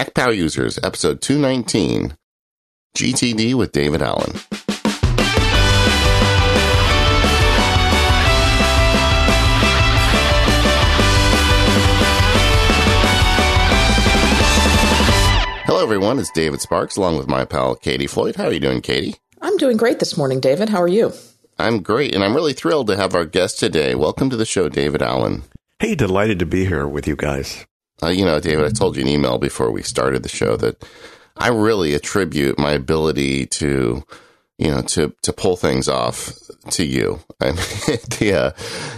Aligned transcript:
Mac 0.00 0.14
Power 0.14 0.32
Users, 0.32 0.78
episode 0.82 1.20
219 1.20 2.16
GTD 2.96 3.52
with 3.52 3.70
David 3.72 4.00
Allen. 4.00 4.32
Hello, 15.66 15.82
everyone. 15.82 16.18
It's 16.18 16.30
David 16.30 16.62
Sparks 16.62 16.96
along 16.96 17.18
with 17.18 17.28
my 17.28 17.44
pal 17.44 17.74
Katie 17.74 18.06
Floyd. 18.06 18.36
How 18.36 18.44
are 18.44 18.52
you 18.54 18.58
doing, 18.58 18.80
Katie? 18.80 19.16
I'm 19.42 19.58
doing 19.58 19.76
great 19.76 19.98
this 19.98 20.16
morning, 20.16 20.40
David. 20.40 20.70
How 20.70 20.80
are 20.80 20.88
you? 20.88 21.12
I'm 21.58 21.82
great, 21.82 22.14
and 22.14 22.24
I'm 22.24 22.34
really 22.34 22.54
thrilled 22.54 22.86
to 22.86 22.96
have 22.96 23.14
our 23.14 23.26
guest 23.26 23.58
today. 23.58 23.94
Welcome 23.94 24.30
to 24.30 24.36
the 24.38 24.46
show, 24.46 24.70
David 24.70 25.02
Allen. 25.02 25.42
Hey, 25.78 25.94
delighted 25.94 26.38
to 26.38 26.46
be 26.46 26.64
here 26.64 26.88
with 26.88 27.06
you 27.06 27.16
guys. 27.16 27.66
Uh, 28.02 28.08
you 28.08 28.24
know, 28.24 28.40
David, 28.40 28.64
I 28.64 28.70
told 28.70 28.96
you 28.96 29.02
an 29.02 29.08
email 29.08 29.38
before 29.38 29.70
we 29.70 29.82
started 29.82 30.22
the 30.22 30.28
show 30.28 30.56
that 30.56 30.82
I 31.36 31.48
really 31.48 31.94
attribute 31.94 32.58
my 32.58 32.72
ability 32.72 33.46
to, 33.46 34.02
you 34.58 34.70
know, 34.70 34.82
to 34.82 35.14
to 35.22 35.32
pull 35.32 35.56
things 35.56 35.88
off 35.88 36.32
to 36.70 36.84
you. 36.84 37.20
And 37.42 37.58
yeah, 38.20 38.50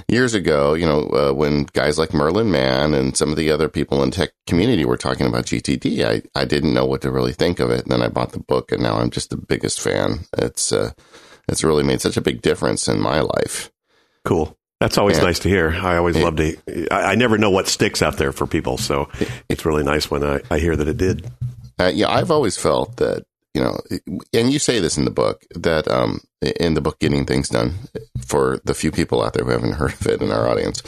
years 0.09 0.35
ago, 0.35 0.75
you 0.75 0.85
know, 0.85 1.09
uh, 1.11 1.33
when 1.33 1.63
guys 1.75 1.97
like 1.97 2.13
Merlin 2.13 2.51
Mann 2.51 2.93
and 2.93 3.17
some 3.17 3.31
of 3.31 3.37
the 3.37 3.53
other 3.53 3.69
people 3.69 4.03
in 4.03 4.11
tech 4.11 4.31
community 4.49 4.85
were 4.85 4.97
talking 4.97 5.29
about 5.29 5.45
GTD, 5.45 6.05
I 6.05 6.23
I 6.35 6.45
didn't 6.45 6.75
know 6.75 6.85
what 6.85 7.03
to 7.03 7.13
really 7.13 7.33
think 7.33 7.61
of 7.61 7.71
it. 7.71 7.85
And 7.85 7.93
then 7.93 8.03
I 8.03 8.09
bought 8.09 8.33
the 8.33 8.41
book, 8.41 8.73
and 8.73 8.83
now 8.83 8.97
I'm 8.97 9.11
just 9.11 9.31
the 9.31 9.37
biggest 9.37 9.81
fan. 9.81 10.27
It's 10.37 10.73
uh, 10.73 10.91
it's 11.47 11.63
really 11.63 11.85
made 11.85 12.01
such 12.01 12.17
a 12.17 12.21
big 12.21 12.43
difference 12.43 12.89
in 12.89 13.01
my 13.01 13.21
life. 13.21 13.71
Cool. 14.25 14.59
That's 14.83 14.99
always 14.99 15.19
yeah. 15.19 15.25
nice 15.27 15.39
to 15.39 15.49
hear. 15.49 15.71
I 15.71 15.97
always 15.97 16.17
it, 16.17 16.25
love 16.25 16.35
to. 16.39 16.89
I, 16.91 17.13
I, 17.13 17.15
never 17.15 17.39
know 17.39 17.51
what 17.51 17.69
sticks 17.69 18.03
out 18.03 18.17
there 18.17 18.33
for 18.33 18.49
people, 18.49 18.79
so 18.79 19.09
it's 19.49 19.65
really 19.65 19.85
nice 19.85 20.11
when 20.11 20.25
I, 20.25 20.41
I 20.51 20.59
hear 20.59 20.75
that 20.75 20.89
it 20.89 20.97
did. 20.97 21.31
Uh, 21.79 21.93
yeah, 21.95 22.11
I've 22.11 22.33
always 22.33 22.57
felt 22.57 22.97
that 22.97 23.23
you 23.55 23.63
know, 23.63 23.79
and 24.33 24.53
you 24.53 24.59
say 24.59 24.81
this 24.81 24.99
in 24.99 25.05
the 25.05 25.13
book 25.13 25.45
that 25.55 25.87
um, 25.87 26.21
in 26.59 26.75
the 26.75 26.81
book 26.81 26.99
"Getting 26.99 27.27
Things 27.27 27.49
Done" 27.49 27.75
for 28.27 28.59
the 28.65 28.75
few 28.75 28.91
people 28.91 29.23
out 29.23 29.35
there 29.35 29.45
who 29.45 29.53
haven't 29.53 29.73
heard 29.75 29.93
of 29.93 30.05
it 30.09 30.21
in 30.21 30.33
our 30.33 30.49
audience, 30.49 30.83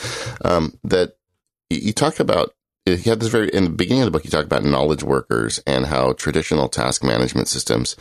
um, 0.44 0.76
that 0.82 1.12
you 1.70 1.92
talk 1.92 2.18
about. 2.18 2.52
You 2.86 2.96
had 2.96 3.20
this 3.20 3.30
very 3.30 3.48
in 3.50 3.62
the 3.62 3.70
beginning 3.70 4.02
of 4.02 4.06
the 4.06 4.10
book. 4.10 4.24
You 4.24 4.30
talk 4.30 4.44
about 4.44 4.64
knowledge 4.64 5.04
workers 5.04 5.60
and 5.68 5.86
how 5.86 6.14
traditional 6.14 6.68
task 6.68 7.04
management 7.04 7.46
systems 7.46 7.94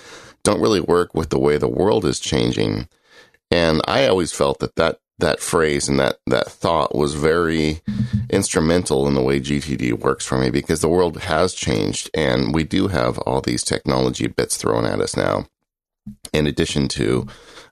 don't 0.44 0.60
really 0.60 0.82
work 0.82 1.14
with 1.14 1.30
the 1.30 1.40
way 1.40 1.58
the 1.58 1.68
world 1.68 2.04
is 2.04 2.20
changing. 2.20 2.88
And 3.52 3.80
I 3.88 4.08
always 4.08 4.32
felt 4.32 4.58
that 4.60 4.76
that 4.78 4.98
that 5.20 5.40
phrase 5.40 5.88
and 5.88 6.00
that, 6.00 6.18
that 6.28 6.52
thought 6.52 6.96
was 6.96 7.14
very 7.14 7.82
instrumental 8.30 9.08
in 9.08 9.14
the 9.14 9.22
way 9.22 9.40
GTD 9.40 10.00
works 10.00 10.26
for 10.26 10.38
me 10.38 10.50
because 10.50 10.82
the 10.82 10.90
world 10.90 11.18
has 11.22 11.54
changed 11.54 12.10
and 12.14 12.54
we 12.54 12.64
do 12.64 12.88
have 12.88 13.18
all 13.20 13.42
these 13.42 13.64
technology 13.64 14.28
bits 14.28 14.58
thrown 14.58 14.86
at 14.86 15.00
us 15.00 15.16
now, 15.16 15.48
in 16.34 16.48
addition 16.48 16.88
to 16.90 17.28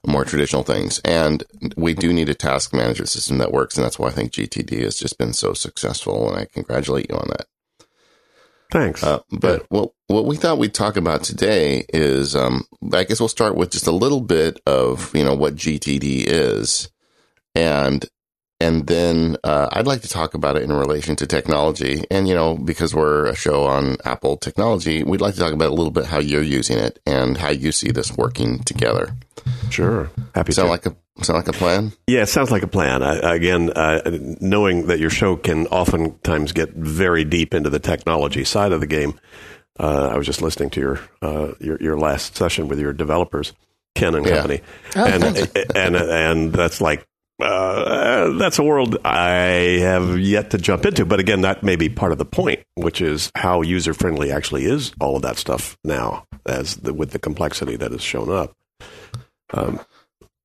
more 0.06 0.24
traditional 0.24 0.62
things. 0.62 1.00
And 1.04 1.44
we 1.76 1.94
do 1.94 2.12
need 2.12 2.28
a 2.28 2.34
task 2.34 2.72
management 2.72 3.08
system 3.08 3.38
that 3.38 3.52
works. 3.52 3.76
And 3.76 3.84
that's 3.84 3.98
why 3.98 4.08
I 4.08 4.12
think 4.12 4.32
GTD 4.32 4.82
has 4.82 4.96
just 4.96 5.18
been 5.18 5.32
so 5.32 5.52
successful. 5.52 6.28
And 6.28 6.38
I 6.38 6.44
congratulate 6.46 7.10
you 7.10 7.16
on 7.16 7.28
that. 7.28 7.46
Thanks. 8.72 9.02
Uh, 9.02 9.20
but 9.30 9.60
yeah. 9.60 9.66
what 9.68 9.92
what 10.06 10.24
we 10.24 10.36
thought 10.36 10.58
we'd 10.58 10.72
talk 10.72 10.96
about 10.96 11.22
today 11.22 11.84
is, 11.92 12.34
um, 12.34 12.64
I 12.92 13.04
guess 13.04 13.20
we'll 13.20 13.28
start 13.28 13.54
with 13.54 13.70
just 13.70 13.86
a 13.86 13.92
little 13.92 14.22
bit 14.22 14.60
of 14.66 15.14
you 15.14 15.24
know 15.24 15.34
what 15.34 15.56
GTD 15.56 16.24
is, 16.26 16.90
and 17.54 18.04
and 18.62 18.86
then 18.86 19.36
uh, 19.42 19.68
I'd 19.72 19.88
like 19.88 20.02
to 20.02 20.08
talk 20.08 20.34
about 20.34 20.56
it 20.56 20.62
in 20.62 20.72
relation 20.72 21.16
to 21.16 21.26
technology. 21.26 22.04
And 22.12 22.28
you 22.28 22.34
know, 22.34 22.56
because 22.56 22.94
we're 22.94 23.26
a 23.26 23.34
show 23.34 23.64
on 23.64 23.96
Apple 24.04 24.36
technology, 24.36 25.02
we'd 25.02 25.20
like 25.20 25.34
to 25.34 25.40
talk 25.40 25.52
about 25.52 25.70
a 25.70 25.74
little 25.74 25.90
bit 25.90 26.06
how 26.06 26.20
you're 26.20 26.42
using 26.42 26.78
it 26.78 27.00
and 27.04 27.36
how 27.36 27.50
you 27.50 27.72
see 27.72 27.90
this 27.90 28.16
working 28.16 28.60
together. 28.60 29.16
Sure, 29.70 30.10
happy. 30.34 30.52
Sound 30.52 30.68
to. 30.68 30.70
like 30.70 30.86
a 30.86 31.24
sound 31.24 31.38
like 31.38 31.48
a 31.48 31.58
plan? 31.58 31.92
Yeah, 32.06 32.22
it 32.22 32.26
sounds 32.26 32.52
like 32.52 32.62
a 32.62 32.68
plan. 32.68 33.02
I, 33.02 33.34
again, 33.34 33.70
uh, 33.70 34.00
knowing 34.40 34.86
that 34.86 35.00
your 35.00 35.10
show 35.10 35.34
can 35.34 35.66
oftentimes 35.66 36.52
get 36.52 36.70
very 36.70 37.24
deep 37.24 37.54
into 37.54 37.68
the 37.68 37.80
technology 37.80 38.44
side 38.44 38.70
of 38.70 38.80
the 38.80 38.86
game. 38.86 39.18
Uh, 39.80 40.10
I 40.12 40.16
was 40.16 40.26
just 40.26 40.42
listening 40.42 40.70
to 40.70 40.80
your, 40.80 41.00
uh, 41.20 41.52
your 41.58 41.78
your 41.82 41.98
last 41.98 42.36
session 42.36 42.68
with 42.68 42.78
your 42.78 42.92
developers. 42.92 43.52
Ken 43.94 44.14
and 44.14 44.24
company, 44.24 44.62
yeah. 44.96 45.02
oh, 45.02 45.06
and, 45.06 45.76
and 45.76 45.96
and 45.96 46.52
that's 46.52 46.80
like 46.80 47.06
uh, 47.42 48.38
that's 48.38 48.58
a 48.58 48.62
world 48.62 48.98
I 49.04 49.78
have 49.80 50.18
yet 50.18 50.50
to 50.50 50.58
jump 50.58 50.86
into. 50.86 51.04
But 51.04 51.20
again, 51.20 51.42
that 51.42 51.62
may 51.62 51.76
be 51.76 51.88
part 51.88 52.12
of 52.12 52.18
the 52.18 52.24
point, 52.24 52.60
which 52.74 53.00
is 53.00 53.30
how 53.34 53.62
user 53.62 53.94
friendly 53.94 54.30
actually 54.32 54.64
is 54.64 54.92
all 55.00 55.16
of 55.16 55.22
that 55.22 55.36
stuff 55.36 55.76
now, 55.84 56.26
as 56.46 56.76
the, 56.76 56.94
with 56.94 57.10
the 57.10 57.18
complexity 57.18 57.76
that 57.76 57.92
has 57.92 58.02
shown 58.02 58.30
up. 58.30 58.54
Um, 59.52 59.80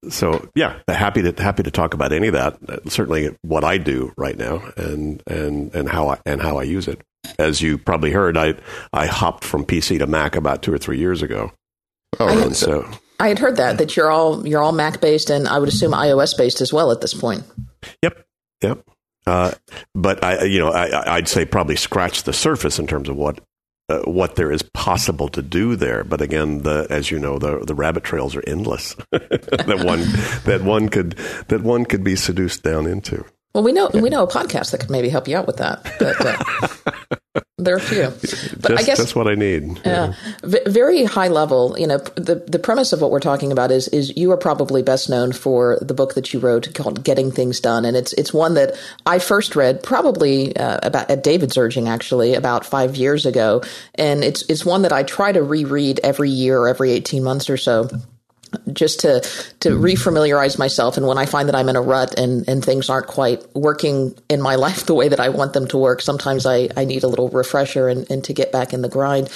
so 0.09 0.49
yeah, 0.55 0.79
happy 0.87 1.21
to 1.23 1.41
happy 1.41 1.63
to 1.63 1.71
talk 1.71 1.93
about 1.93 2.11
any 2.11 2.27
of 2.27 2.33
that. 2.33 2.57
Certainly, 2.91 3.35
what 3.41 3.63
I 3.63 3.77
do 3.77 4.13
right 4.17 4.37
now, 4.37 4.61
and 4.77 5.23
and 5.27 5.73
and 5.73 5.89
how 5.89 6.09
I 6.09 6.19
and 6.25 6.41
how 6.41 6.57
I 6.57 6.63
use 6.63 6.87
it. 6.87 7.01
As 7.39 7.61
you 7.61 7.77
probably 7.77 8.11
heard, 8.11 8.37
I 8.37 8.55
I 8.93 9.07
hopped 9.07 9.43
from 9.43 9.65
PC 9.65 9.99
to 9.99 10.07
Mac 10.07 10.35
about 10.35 10.61
two 10.61 10.73
or 10.73 10.77
three 10.77 10.99
years 10.99 11.21
ago. 11.21 11.51
Oh, 12.19 12.27
really? 12.27 12.53
so 12.53 12.89
I 13.19 13.29
had 13.29 13.39
heard 13.39 13.57
that 13.57 13.79
that 13.79 13.95
you're 13.95 14.11
all 14.11 14.47
you're 14.47 14.61
all 14.61 14.71
Mac 14.71 15.01
based, 15.01 15.29
and 15.29 15.47
I 15.47 15.59
would 15.59 15.69
assume 15.69 15.91
iOS 15.91 16.37
based 16.37 16.61
as 16.61 16.71
well 16.71 16.91
at 16.91 17.01
this 17.01 17.13
point. 17.13 17.43
Yep, 18.01 18.25
yep. 18.61 18.83
Uh, 19.25 19.51
but 19.93 20.23
I, 20.23 20.45
you 20.45 20.59
know, 20.59 20.69
I, 20.69 21.17
would 21.17 21.27
say 21.27 21.43
probably 21.43 21.75
scratch 21.75 22.23
the 22.23 22.31
surface 22.31 22.79
in 22.79 22.87
terms 22.87 23.09
of 23.09 23.17
what 23.17 23.41
uh, 23.89 23.99
what 24.01 24.35
there 24.35 24.51
is 24.51 24.61
possible 24.61 25.27
to 25.29 25.41
do 25.41 25.75
there. 25.75 26.03
But 26.03 26.21
again, 26.21 26.63
the 26.63 26.87
as 26.89 27.11
you 27.11 27.19
know, 27.19 27.37
the 27.37 27.59
the 27.59 27.75
rabbit 27.75 28.03
trails 28.03 28.35
are 28.35 28.43
endless 28.47 28.95
that 29.11 29.81
one 29.83 30.01
that 30.45 30.61
one 30.63 30.89
could 30.89 31.11
that 31.47 31.61
one 31.61 31.85
could 31.85 32.03
be 32.03 32.15
seduced 32.15 32.63
down 32.63 32.85
into. 32.85 33.25
Well, 33.53 33.63
we 33.63 33.71
know 33.71 33.89
yeah. 33.93 34.01
we 34.01 34.09
know 34.09 34.23
a 34.23 34.27
podcast 34.27 34.71
that 34.71 34.79
could 34.79 34.89
maybe 34.89 35.09
help 35.09 35.27
you 35.27 35.35
out 35.35 35.47
with 35.47 35.57
that, 35.57 35.83
but 35.99 36.25
uh, 36.25 37.01
there 37.57 37.73
are 37.73 37.77
a 37.77 37.81
few. 37.81 38.03
But 38.59 38.71
just, 38.71 38.83
I 38.83 38.85
guess 38.85 38.97
that's 38.97 39.15
what 39.15 39.27
I 39.27 39.35
need. 39.35 39.79
Yeah, 39.85 40.13
v- 40.43 40.61
very 40.67 41.03
high 41.05 41.27
level. 41.27 41.75
You 41.77 41.87
know, 41.87 41.97
the 42.15 42.35
the 42.47 42.59
premise 42.59 42.93
of 42.93 43.01
what 43.01 43.11
we're 43.11 43.19
talking 43.19 43.51
about 43.51 43.71
is 43.71 43.87
is 43.89 44.15
you 44.15 44.31
are 44.31 44.37
probably 44.37 44.83
best 44.83 45.09
known 45.09 45.31
for 45.31 45.77
the 45.81 45.93
book 45.93 46.15
that 46.15 46.33
you 46.33 46.39
wrote 46.39 46.73
called 46.73 47.03
"Getting 47.03 47.31
Things 47.31 47.59
Done," 47.59 47.85
and 47.85 47.97
it's 47.97 48.13
it's 48.13 48.33
one 48.33 48.55
that 48.55 48.77
I 49.05 49.19
first 49.19 49.55
read 49.55 49.83
probably 49.83 50.55
uh, 50.55 50.79
about 50.83 51.09
at 51.09 51.23
David's 51.23 51.57
urging 51.57 51.87
actually 51.87 52.35
about 52.35 52.65
five 52.65 52.95
years 52.95 53.25
ago, 53.25 53.61
and 53.95 54.23
it's 54.23 54.43
it's 54.49 54.65
one 54.65 54.83
that 54.83 54.93
I 54.93 55.03
try 55.03 55.31
to 55.31 55.41
reread 55.41 55.99
every 56.03 56.29
year 56.29 56.57
or 56.59 56.67
every 56.67 56.91
eighteen 56.91 57.23
months 57.23 57.49
or 57.49 57.57
so 57.57 57.89
just 58.71 59.01
to 59.01 59.21
to 59.59 59.69
mm-hmm. 59.69 59.83
refamiliarize 59.83 60.59
myself 60.59 60.97
and 60.97 61.07
when 61.07 61.17
I 61.17 61.25
find 61.25 61.47
that 61.47 61.55
I'm 61.55 61.69
in 61.69 61.75
a 61.75 61.81
rut 61.81 62.17
and, 62.17 62.47
and 62.47 62.63
things 62.63 62.89
aren't 62.89 63.07
quite 63.07 63.43
working 63.55 64.15
in 64.29 64.41
my 64.41 64.55
life 64.67 64.85
the 64.85 64.93
way 64.93 65.07
that 65.07 65.19
I 65.19 65.29
want 65.29 65.53
them 65.53 65.67
to 65.67 65.77
work, 65.77 66.01
sometimes 66.01 66.45
I, 66.45 66.69
I 66.75 66.85
need 66.85 67.03
a 67.03 67.07
little 67.07 67.29
refresher 67.29 67.87
and, 67.87 68.09
and 68.09 68.23
to 68.25 68.33
get 68.33 68.51
back 68.51 68.73
in 68.73 68.81
the 68.81 68.89
grind. 68.89 69.29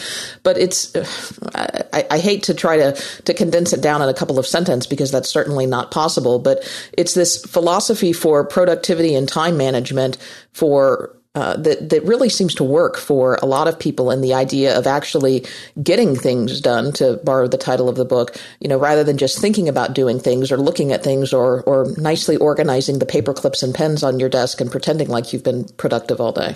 But 0.43 0.57
it's 0.57 0.95
I, 1.55 2.05
I 2.09 2.19
hate 2.19 2.43
to 2.43 2.53
try 2.53 2.77
to 2.77 2.93
to 3.25 3.33
condense 3.33 3.73
it 3.73 3.81
down 3.81 4.01
in 4.01 4.09
a 4.09 4.13
couple 4.13 4.39
of 4.39 4.47
sentences 4.47 4.87
because 4.87 5.11
that's 5.11 5.29
certainly 5.29 5.65
not 5.65 5.91
possible. 5.91 6.39
But 6.39 6.67
it's 6.97 7.13
this 7.13 7.43
philosophy 7.45 8.13
for 8.13 8.45
productivity 8.45 9.15
and 9.15 9.27
time 9.27 9.57
management 9.57 10.17
for 10.53 11.15
uh, 11.33 11.55
that 11.57 11.89
that 11.89 12.03
really 12.03 12.27
seems 12.27 12.53
to 12.55 12.63
work 12.63 12.97
for 12.97 13.35
a 13.41 13.45
lot 13.45 13.67
of 13.67 13.79
people 13.79 14.11
and 14.11 14.23
the 14.23 14.33
idea 14.33 14.77
of 14.77 14.85
actually 14.85 15.45
getting 15.81 16.15
things 16.15 16.59
done 16.59 16.91
to 16.91 17.19
borrow 17.23 17.47
the 17.47 17.57
title 17.57 17.87
of 17.87 17.95
the 17.95 18.03
book 18.03 18.35
you 18.59 18.67
know 18.67 18.77
rather 18.77 19.03
than 19.03 19.17
just 19.17 19.39
thinking 19.39 19.69
about 19.69 19.93
doing 19.93 20.19
things 20.19 20.51
or 20.51 20.57
looking 20.57 20.91
at 20.91 21.03
things 21.03 21.31
or 21.31 21.61
or 21.63 21.87
nicely 21.97 22.35
organizing 22.35 22.99
the 22.99 23.05
paper 23.05 23.33
clips 23.33 23.63
and 23.63 23.73
pens 23.73 24.03
on 24.03 24.19
your 24.19 24.29
desk 24.29 24.59
and 24.59 24.71
pretending 24.71 25.07
like 25.07 25.31
you've 25.31 25.43
been 25.43 25.63
productive 25.77 26.19
all 26.19 26.33
day. 26.33 26.55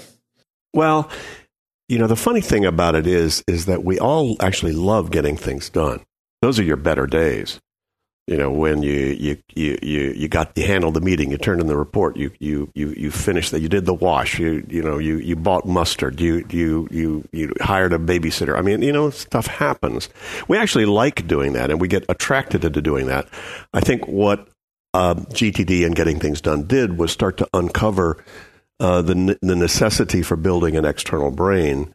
Well 0.74 1.10
you 1.88 1.98
know 1.98 2.08
the 2.08 2.16
funny 2.16 2.42
thing 2.42 2.66
about 2.66 2.96
it 2.96 3.08
is 3.08 3.44
is 3.48 3.68
that 3.68 3.84
we 3.84 4.00
all 4.00 4.36
actually 4.42 4.74
love 4.74 5.10
getting 5.10 5.38
things 5.38 5.70
done. 5.70 6.02
Those 6.42 6.60
are 6.60 6.64
your 6.64 6.78
better 6.78 7.08
days 7.08 7.62
you 8.28 8.38
know 8.38 8.52
when 8.52 8.82
you 8.82 9.16
you 9.20 9.38
you 9.56 9.78
you 10.16 10.28
got 10.28 10.52
you 10.58 10.66
handled 10.66 10.96
the 10.96 11.02
meeting 11.02 11.30
you 11.30 11.38
turned 11.38 11.62
in 11.62 11.68
the 11.68 11.78
report 11.78 12.18
you 12.18 12.32
you 12.40 12.72
you 12.74 12.90
you 12.98 13.12
finished 13.12 13.52
that 13.52 13.60
you 13.60 13.70
did 13.70 13.86
the 13.86 13.94
wash 13.94 14.40
you 14.40 14.66
you 14.68 14.82
know 14.82 14.98
you 14.98 15.18
you 15.18 15.36
bought 15.36 15.68
mustard 15.68 16.20
you 16.20 16.46
you 16.50 16.88
you 16.90 17.28
you 17.32 17.54
hired 17.62 17.94
a 17.94 18.00
babysitter. 18.00 18.58
I 18.58 18.62
mean 18.62 18.82
you 18.82 18.92
know 18.92 19.12
stuff 19.12 19.46
happens. 19.46 20.10
We 20.48 20.58
actually 20.58 20.86
like 20.86 21.28
doing 21.28 21.54
that 21.54 21.70
and 21.70 21.80
we 21.80 21.88
get 21.88 22.04
attracted 22.10 22.66
into 22.66 22.82
doing 22.82 23.08
that. 23.08 23.28
I 23.74 23.82
think 23.82 24.08
what 24.08 24.48
uh, 24.96 25.16
gtd 25.16 25.86
and 25.86 25.96
getting 25.96 26.20
things 26.20 26.42
done 26.42 26.66
did 26.66 26.98
was 26.98 27.12
start 27.12 27.38
to 27.38 27.48
uncover 27.54 28.24
uh, 28.80 29.02
the 29.04 29.38
the 29.42 29.56
necessity 29.56 30.24
for 30.24 30.36
building 30.36 30.76
an 30.76 30.86
external 30.86 31.32
brain 31.32 31.94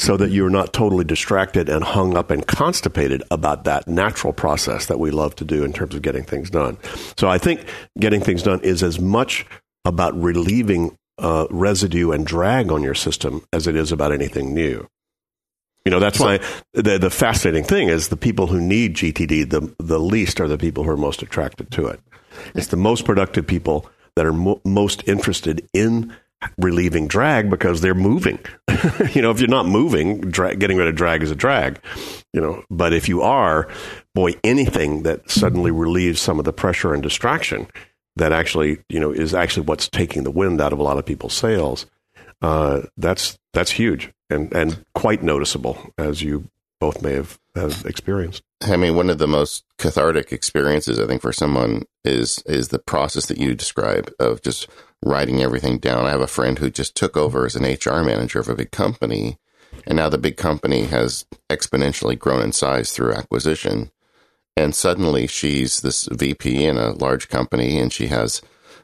so 0.00 0.16
that 0.16 0.30
you're 0.30 0.48
not 0.48 0.72
totally 0.72 1.04
distracted 1.04 1.68
and 1.68 1.84
hung 1.84 2.16
up 2.16 2.30
and 2.30 2.46
constipated 2.46 3.22
about 3.30 3.64
that 3.64 3.86
natural 3.86 4.32
process 4.32 4.86
that 4.86 4.98
we 4.98 5.10
love 5.10 5.36
to 5.36 5.44
do 5.44 5.62
in 5.62 5.74
terms 5.74 5.94
of 5.94 6.00
getting 6.00 6.24
things 6.24 6.48
done. 6.48 6.78
So 7.18 7.28
I 7.28 7.36
think 7.36 7.66
getting 7.98 8.22
things 8.22 8.42
done 8.42 8.60
is 8.62 8.82
as 8.82 8.98
much 8.98 9.44
about 9.84 10.18
relieving 10.18 10.96
uh, 11.18 11.46
residue 11.50 12.12
and 12.12 12.26
drag 12.26 12.72
on 12.72 12.82
your 12.82 12.94
system 12.94 13.44
as 13.52 13.66
it 13.66 13.76
is 13.76 13.92
about 13.92 14.10
anything 14.10 14.54
new. 14.54 14.88
You 15.84 15.90
know, 15.90 16.00
that's 16.00 16.16
so, 16.16 16.24
why 16.24 16.40
the, 16.72 16.98
the 16.98 17.10
fascinating 17.10 17.64
thing 17.64 17.90
is 17.90 18.08
the 18.08 18.16
people 18.16 18.46
who 18.46 18.60
need 18.60 18.96
GTD 18.96 19.50
the, 19.50 19.74
the 19.78 20.00
least 20.00 20.40
are 20.40 20.48
the 20.48 20.56
people 20.56 20.82
who 20.82 20.90
are 20.90 20.96
most 20.96 21.20
attracted 21.20 21.70
to 21.72 21.86
it. 21.88 22.00
It's 22.54 22.68
the 22.68 22.78
most 22.78 23.04
productive 23.04 23.46
people 23.46 23.86
that 24.16 24.24
are 24.24 24.32
mo- 24.32 24.62
most 24.64 25.06
interested 25.06 25.68
in 25.74 26.14
relieving 26.58 27.06
drag 27.06 27.50
because 27.50 27.80
they're 27.80 27.94
moving. 27.94 28.38
you 29.12 29.22
know, 29.22 29.30
if 29.30 29.40
you're 29.40 29.48
not 29.48 29.66
moving, 29.66 30.20
dra- 30.20 30.56
getting 30.56 30.76
rid 30.76 30.88
of 30.88 30.94
drag 30.94 31.22
is 31.22 31.30
a 31.30 31.36
drag. 31.36 31.80
You 32.32 32.40
know, 32.40 32.64
but 32.70 32.92
if 32.92 33.08
you 33.08 33.22
are, 33.22 33.68
boy, 34.14 34.34
anything 34.44 35.02
that 35.02 35.30
suddenly 35.30 35.70
relieves 35.70 36.20
some 36.20 36.38
of 36.38 36.44
the 36.44 36.52
pressure 36.52 36.94
and 36.94 37.02
distraction 37.02 37.66
that 38.16 38.32
actually, 38.32 38.78
you 38.88 39.00
know, 39.00 39.12
is 39.12 39.34
actually 39.34 39.66
what's 39.66 39.88
taking 39.88 40.24
the 40.24 40.30
wind 40.30 40.60
out 40.60 40.72
of 40.72 40.78
a 40.78 40.82
lot 40.82 40.98
of 40.98 41.06
people's 41.06 41.34
sails. 41.34 41.86
Uh, 42.42 42.82
that's 42.96 43.38
that's 43.52 43.72
huge 43.72 44.10
and 44.30 44.52
and 44.54 44.84
quite 44.94 45.22
noticeable, 45.22 45.92
as 45.98 46.22
you 46.22 46.48
both 46.80 47.02
may 47.02 47.12
have, 47.12 47.38
have 47.54 47.84
experienced. 47.84 48.42
I 48.62 48.76
mean, 48.76 48.96
one 48.96 49.10
of 49.10 49.18
the 49.18 49.28
most 49.28 49.64
cathartic 49.78 50.32
experiences 50.32 50.98
I 50.98 51.06
think 51.06 51.22
for 51.22 51.32
someone 51.32 51.84
is 52.04 52.42
is 52.46 52.68
the 52.68 52.78
process 52.78 53.26
that 53.26 53.38
you 53.38 53.54
describe 53.54 54.10
of 54.18 54.42
just 54.42 54.68
writing 55.04 55.42
everything 55.42 55.78
down. 55.78 56.06
I 56.06 56.10
have 56.10 56.20
a 56.20 56.26
friend 56.26 56.58
who 56.58 56.70
just 56.70 56.94
took 56.94 57.16
over 57.16 57.46
as 57.46 57.56
an 57.56 57.64
HR 57.64 58.02
manager 58.02 58.40
of 58.40 58.48
a 58.48 58.54
big 58.54 58.70
company, 58.70 59.38
and 59.86 59.96
now 59.96 60.08
the 60.08 60.18
big 60.18 60.36
company 60.36 60.84
has 60.84 61.26
exponentially 61.48 62.18
grown 62.18 62.42
in 62.42 62.52
size 62.52 62.92
through 62.92 63.14
acquisition. 63.14 63.90
And 64.56 64.74
suddenly 64.74 65.26
she's 65.26 65.80
this 65.80 66.06
VP 66.10 66.64
in 66.66 66.76
a 66.76 66.92
large 66.92 67.28
company, 67.28 67.78
and 67.78 67.92
she 67.92 68.08
has 68.08 68.42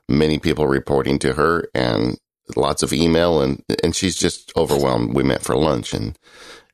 many 0.08 0.38
people 0.38 0.66
reporting 0.66 1.18
to 1.18 1.34
her, 1.34 1.68
and 1.74 2.18
lots 2.54 2.82
of 2.82 2.92
email, 2.92 3.42
and 3.42 3.62
and 3.82 3.94
she's 3.94 4.16
just 4.16 4.52
overwhelmed. 4.56 5.14
We 5.14 5.22
met 5.22 5.42
for 5.42 5.56
lunch, 5.56 5.92
and 5.92 6.18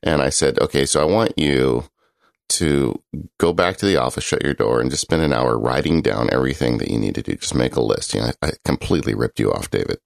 and 0.03 0.21
I 0.21 0.29
said, 0.29 0.59
okay, 0.59 0.85
so 0.85 1.01
I 1.01 1.05
want 1.05 1.33
you 1.37 1.85
to 2.49 3.01
go 3.39 3.53
back 3.53 3.77
to 3.77 3.85
the 3.85 3.97
office, 3.97 4.23
shut 4.23 4.43
your 4.43 4.53
door, 4.53 4.79
and 4.79 4.91
just 4.91 5.01
spend 5.01 5.21
an 5.21 5.33
hour 5.33 5.57
writing 5.57 6.01
down 6.01 6.29
everything 6.31 6.77
that 6.77 6.89
you 6.89 6.99
need 6.99 7.15
to 7.15 7.21
do. 7.21 7.35
Just 7.35 7.55
make 7.55 7.75
a 7.75 7.81
list. 7.81 8.13
You 8.13 8.21
know, 8.21 8.31
I, 8.41 8.47
I 8.47 8.51
completely 8.63 9.15
ripped 9.15 9.39
you 9.39 9.51
off, 9.51 9.71
David. 9.71 9.97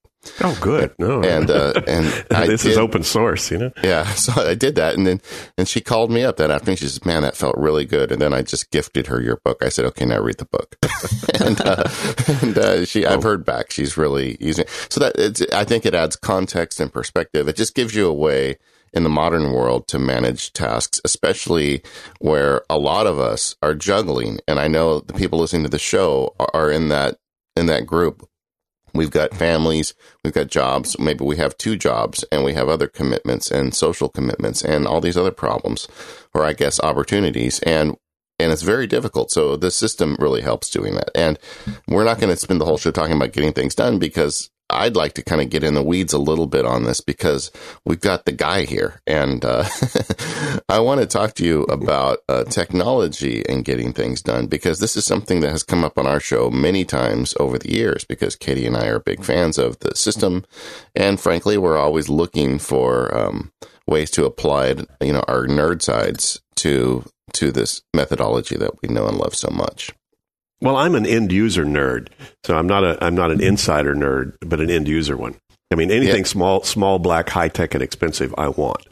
Oh, 0.42 0.56
good. 0.60 0.94
No, 0.98 1.22
and 1.22 1.50
uh, 1.50 1.72
and 1.86 2.06
this 2.30 2.62
did, 2.62 2.72
is 2.72 2.78
open 2.78 3.02
source, 3.02 3.50
you 3.50 3.58
know. 3.58 3.70
Yeah, 3.82 4.04
so 4.14 4.32
I 4.48 4.54
did 4.54 4.74
that, 4.74 4.94
and 4.94 5.06
then 5.06 5.20
and 5.56 5.68
she 5.68 5.80
called 5.80 6.10
me 6.10 6.24
up 6.24 6.36
that 6.36 6.50
afternoon. 6.50 6.76
She 6.76 6.86
says, 6.86 7.04
"Man, 7.04 7.22
that 7.22 7.36
felt 7.36 7.56
really 7.56 7.84
good." 7.84 8.12
And 8.12 8.20
then 8.20 8.32
I 8.32 8.42
just 8.42 8.70
gifted 8.70 9.06
her 9.06 9.20
your 9.20 9.40
book. 9.44 9.62
I 9.62 9.68
said, 9.68 9.84
"Okay, 9.86 10.04
now 10.04 10.20
read 10.20 10.38
the 10.38 10.44
book." 10.46 10.76
and 11.40 11.60
uh, 11.60 11.84
and 12.42 12.58
uh, 12.58 12.84
she, 12.84 13.06
oh. 13.06 13.14
I've 13.14 13.22
heard 13.22 13.44
back. 13.44 13.70
She's 13.70 13.96
really 13.96 14.36
using. 14.40 14.66
So 14.88 15.00
that 15.00 15.48
I 15.52 15.64
think 15.64 15.86
it 15.86 15.94
adds 15.94 16.16
context 16.16 16.80
and 16.80 16.92
perspective. 16.92 17.48
It 17.48 17.56
just 17.56 17.74
gives 17.74 17.94
you 17.94 18.06
a 18.06 18.14
way 18.14 18.58
in 18.92 19.02
the 19.02 19.08
modern 19.08 19.52
world 19.52 19.88
to 19.88 19.98
manage 19.98 20.52
tasks, 20.52 21.00
especially 21.04 21.82
where 22.20 22.62
a 22.68 22.78
lot 22.78 23.06
of 23.06 23.18
us 23.18 23.56
are 23.62 23.74
juggling. 23.74 24.38
And 24.46 24.58
I 24.58 24.68
know 24.68 25.00
the 25.00 25.14
people 25.14 25.38
listening 25.38 25.64
to 25.64 25.68
the 25.68 25.78
show 25.78 26.34
are 26.54 26.70
in 26.70 26.88
that 26.88 27.18
in 27.56 27.66
that 27.66 27.86
group. 27.86 28.28
We've 28.94 29.10
got 29.10 29.34
families, 29.34 29.94
we've 30.24 30.32
got 30.32 30.46
jobs, 30.48 30.98
maybe 30.98 31.22
we 31.22 31.36
have 31.36 31.58
two 31.58 31.76
jobs 31.76 32.24
and 32.32 32.42
we 32.42 32.54
have 32.54 32.68
other 32.68 32.88
commitments 32.88 33.50
and 33.50 33.74
social 33.74 34.08
commitments 34.08 34.62
and 34.62 34.86
all 34.86 35.00
these 35.00 35.16
other 35.16 35.30
problems 35.30 35.88
or 36.32 36.42
I 36.42 36.54
guess 36.54 36.80
opportunities 36.80 37.60
and 37.60 37.96
and 38.38 38.52
it's 38.52 38.62
very 38.62 38.86
difficult. 38.86 39.30
So 39.30 39.56
the 39.56 39.70
system 39.70 40.16
really 40.20 40.42
helps 40.42 40.70
doing 40.70 40.94
that. 40.94 41.10
And 41.14 41.38
we're 41.88 42.04
not 42.04 42.20
going 42.20 42.32
to 42.32 42.36
spend 42.36 42.60
the 42.60 42.64
whole 42.64 42.78
show 42.78 42.92
talking 42.92 43.16
about 43.16 43.32
getting 43.32 43.52
things 43.52 43.74
done 43.74 43.98
because 43.98 44.50
I'd 44.70 44.96
like 44.96 45.14
to 45.14 45.22
kind 45.22 45.40
of 45.40 45.50
get 45.50 45.64
in 45.64 45.74
the 45.74 45.82
weeds 45.82 46.12
a 46.12 46.18
little 46.18 46.46
bit 46.46 46.64
on 46.64 46.84
this 46.84 47.00
because 47.00 47.50
we've 47.84 48.00
got 48.00 48.24
the 48.24 48.32
guy 48.32 48.64
here, 48.64 49.00
and 49.06 49.44
uh, 49.44 49.64
I 50.68 50.80
want 50.80 51.00
to 51.00 51.06
talk 51.06 51.34
to 51.34 51.44
you 51.44 51.62
about 51.64 52.18
uh, 52.28 52.44
technology 52.44 53.44
and 53.48 53.64
getting 53.64 53.92
things 53.92 54.20
done 54.20 54.46
because 54.46 54.78
this 54.78 54.96
is 54.96 55.04
something 55.04 55.40
that 55.40 55.50
has 55.50 55.62
come 55.62 55.84
up 55.84 55.98
on 55.98 56.06
our 56.06 56.20
show 56.20 56.50
many 56.50 56.84
times 56.84 57.34
over 57.40 57.58
the 57.58 57.72
years. 57.72 58.04
Because 58.04 58.36
Katie 58.36 58.66
and 58.66 58.76
I 58.76 58.88
are 58.88 59.00
big 59.00 59.24
fans 59.24 59.58
of 59.58 59.78
the 59.80 59.96
system, 59.96 60.44
and 60.94 61.18
frankly, 61.18 61.56
we're 61.56 61.78
always 61.78 62.08
looking 62.08 62.58
for 62.58 63.16
um, 63.16 63.52
ways 63.86 64.10
to 64.12 64.26
apply, 64.26 64.74
you 65.00 65.12
know, 65.12 65.24
our 65.28 65.46
nerd 65.46 65.82
sides 65.82 66.40
to 66.56 67.04
to 67.32 67.50
this 67.50 67.82
methodology 67.94 68.56
that 68.56 68.82
we 68.82 68.88
know 68.88 69.06
and 69.06 69.18
love 69.18 69.34
so 69.34 69.48
much. 69.50 69.92
Well, 70.60 70.76
I'm 70.76 70.94
an 70.94 71.06
end 71.06 71.30
user 71.30 71.64
nerd, 71.64 72.08
so 72.44 72.56
I'm 72.56 72.66
not 72.66 72.82
a 72.84 73.02
I'm 73.04 73.14
not 73.14 73.30
an 73.30 73.40
insider 73.40 73.94
nerd, 73.94 74.34
but 74.40 74.60
an 74.60 74.70
end 74.70 74.88
user 74.88 75.16
one. 75.16 75.36
I 75.70 75.76
mean, 75.76 75.90
anything 75.90 76.22
yeah. 76.22 76.26
small, 76.26 76.62
small, 76.62 76.98
black, 76.98 77.28
high 77.28 77.48
tech, 77.48 77.74
and 77.74 77.82
expensive, 77.82 78.34
I 78.38 78.48
want. 78.48 78.86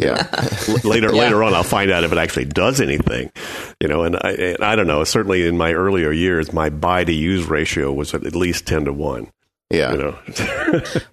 Yeah. 0.00 0.28
later, 0.84 1.12
yeah. 1.12 1.20
later 1.22 1.42
on, 1.42 1.54
I'll 1.54 1.64
find 1.64 1.90
out 1.90 2.04
if 2.04 2.12
it 2.12 2.18
actually 2.18 2.44
does 2.44 2.80
anything. 2.80 3.32
You 3.80 3.88
know, 3.88 4.04
and 4.04 4.16
I, 4.16 4.30
and 4.30 4.62
I 4.62 4.76
don't 4.76 4.86
know. 4.86 5.02
Certainly, 5.04 5.46
in 5.46 5.56
my 5.56 5.72
earlier 5.72 6.12
years, 6.12 6.52
my 6.52 6.70
buy 6.70 7.02
to 7.04 7.12
use 7.12 7.46
ratio 7.46 7.92
was 7.92 8.14
at 8.14 8.22
least 8.36 8.66
ten 8.66 8.84
to 8.84 8.92
one. 8.92 9.30
Yeah. 9.70 9.92
You 9.92 9.98
know. 9.98 10.18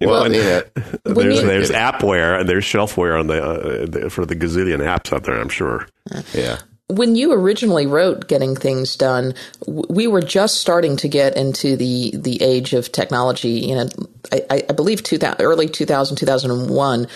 well, 0.00 0.32
yeah. 0.32 0.60
there's 1.04 1.40
you, 1.40 1.46
there's 1.46 1.70
appware 1.70 2.38
and 2.38 2.48
there's 2.48 2.64
shelfware 2.64 3.18
on 3.18 3.26
the, 3.26 3.42
uh, 3.42 3.86
the, 3.86 4.10
for 4.10 4.24
the 4.24 4.36
gazillion 4.36 4.78
apps 4.78 5.12
out 5.12 5.24
there. 5.24 5.38
I'm 5.38 5.48
sure. 5.48 5.88
Yeah 6.32 6.58
when 6.88 7.16
you 7.16 7.32
originally 7.32 7.86
wrote 7.86 8.28
getting 8.28 8.54
things 8.54 8.96
done 8.96 9.34
we 9.66 10.06
were 10.06 10.22
just 10.22 10.58
starting 10.60 10.96
to 10.96 11.08
get 11.08 11.36
into 11.36 11.76
the 11.76 12.12
the 12.16 12.40
age 12.42 12.74
of 12.74 12.92
technology 12.92 13.50
you 13.50 13.74
know 13.74 13.88
i, 14.32 14.64
I 14.68 14.72
believe 14.72 15.02
2000, 15.02 15.40
early 15.40 15.68
2000 15.68 16.16
2001 16.16 17.08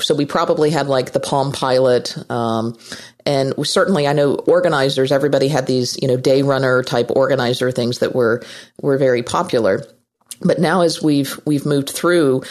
so 0.00 0.14
we 0.14 0.26
probably 0.26 0.70
had 0.70 0.88
like 0.88 1.12
the 1.12 1.20
palm 1.20 1.52
pilot 1.52 2.16
um, 2.30 2.76
and 3.24 3.54
certainly 3.66 4.06
i 4.06 4.12
know 4.12 4.34
organizers 4.34 5.12
everybody 5.12 5.48
had 5.48 5.66
these 5.66 5.98
you 6.02 6.08
know 6.08 6.16
day 6.16 6.42
runner 6.42 6.82
type 6.82 7.10
organizer 7.10 7.70
things 7.72 8.00
that 8.00 8.14
were 8.14 8.42
were 8.82 8.98
very 8.98 9.22
popular. 9.22 9.84
But 10.42 10.58
now 10.58 10.82
as 10.82 11.02
we've 11.02 11.38
we've 11.46 11.66
moved 11.66 11.90
through 11.90 12.42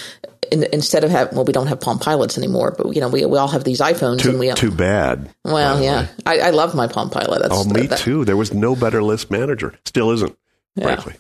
in, 0.52 0.64
instead 0.72 1.04
of 1.04 1.12
having, 1.12 1.36
well, 1.36 1.46
we 1.46 1.54
don't 1.54 1.68
have 1.68 1.80
Palm 1.80 2.00
Pilots 2.00 2.38
anymore, 2.38 2.74
but 2.78 2.94
you 2.94 3.02
know, 3.02 3.10
we, 3.10 3.26
we 3.26 3.38
all 3.38 3.48
have 3.48 3.64
these 3.64 3.80
iPhones 3.80 4.20
too, 4.20 4.30
and 4.30 4.40
we, 4.40 4.54
too 4.54 4.72
bad. 4.72 5.30
Well, 5.44 5.82
yeah, 5.82 6.08
I, 6.26 6.40
I, 6.40 6.50
love 6.52 6.76
my 6.76 6.88
Palm 6.88 7.10
Pilot. 7.10 7.42
That's, 7.42 7.54
oh, 7.54 7.64
me 7.66 7.88
that, 7.88 8.00
too. 8.00 8.26
There 8.26 8.38
was 8.38 8.54
no 8.54 8.76
better 8.76 9.02
list 9.04 9.32
manager. 9.32 9.78
Still 9.86 10.12
isn't, 10.12 10.38
yeah. 10.76 10.84
frankly. 10.86 11.16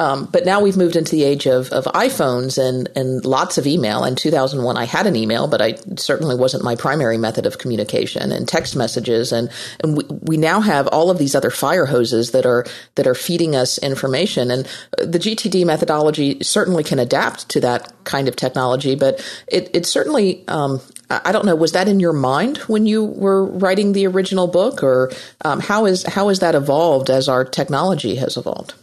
Um, 0.00 0.24
but 0.32 0.46
now 0.46 0.62
we've 0.62 0.78
moved 0.78 0.96
into 0.96 1.10
the 1.10 1.24
age 1.24 1.44
of, 1.44 1.68
of 1.72 1.84
iPhones 1.84 2.56
and, 2.56 2.88
and 2.96 3.22
lots 3.26 3.58
of 3.58 3.66
email. 3.66 4.04
In 4.04 4.16
2001, 4.16 4.78
I 4.78 4.86
had 4.86 5.06
an 5.06 5.14
email, 5.14 5.46
but 5.46 5.60
I 5.60 5.74
certainly 5.96 6.36
wasn't 6.36 6.64
my 6.64 6.74
primary 6.74 7.18
method 7.18 7.44
of 7.44 7.58
communication 7.58 8.32
and 8.32 8.48
text 8.48 8.74
messages. 8.74 9.30
And, 9.30 9.50
and 9.80 9.98
we, 9.98 10.04
we 10.22 10.36
now 10.38 10.60
have 10.60 10.86
all 10.86 11.10
of 11.10 11.18
these 11.18 11.34
other 11.34 11.50
fire 11.50 11.84
hoses 11.84 12.30
that 12.30 12.46
are, 12.46 12.64
that 12.94 13.06
are 13.06 13.14
feeding 13.14 13.54
us 13.54 13.76
information. 13.76 14.50
And 14.50 14.66
the 14.96 15.18
GTD 15.18 15.66
methodology 15.66 16.42
certainly 16.42 16.82
can 16.82 16.98
adapt 16.98 17.50
to 17.50 17.60
that 17.60 17.92
kind 18.04 18.26
of 18.26 18.36
technology, 18.36 18.94
but 18.94 19.22
it, 19.48 19.68
it 19.74 19.84
certainly, 19.84 20.48
um, 20.48 20.80
I 21.10 21.30
don't 21.30 21.44
know. 21.44 21.56
Was 21.56 21.72
that 21.72 21.88
in 21.88 22.00
your 22.00 22.14
mind 22.14 22.56
when 22.68 22.86
you 22.86 23.04
were 23.04 23.44
writing 23.44 23.92
the 23.92 24.06
original 24.06 24.46
book, 24.46 24.82
or 24.82 25.12
um, 25.44 25.60
how 25.60 25.84
is 25.84 26.04
how 26.04 26.28
has 26.28 26.38
that 26.38 26.54
evolved 26.54 27.10
as 27.10 27.28
our 27.28 27.44
technology 27.44 28.14
has 28.14 28.36
evolved? 28.36 28.74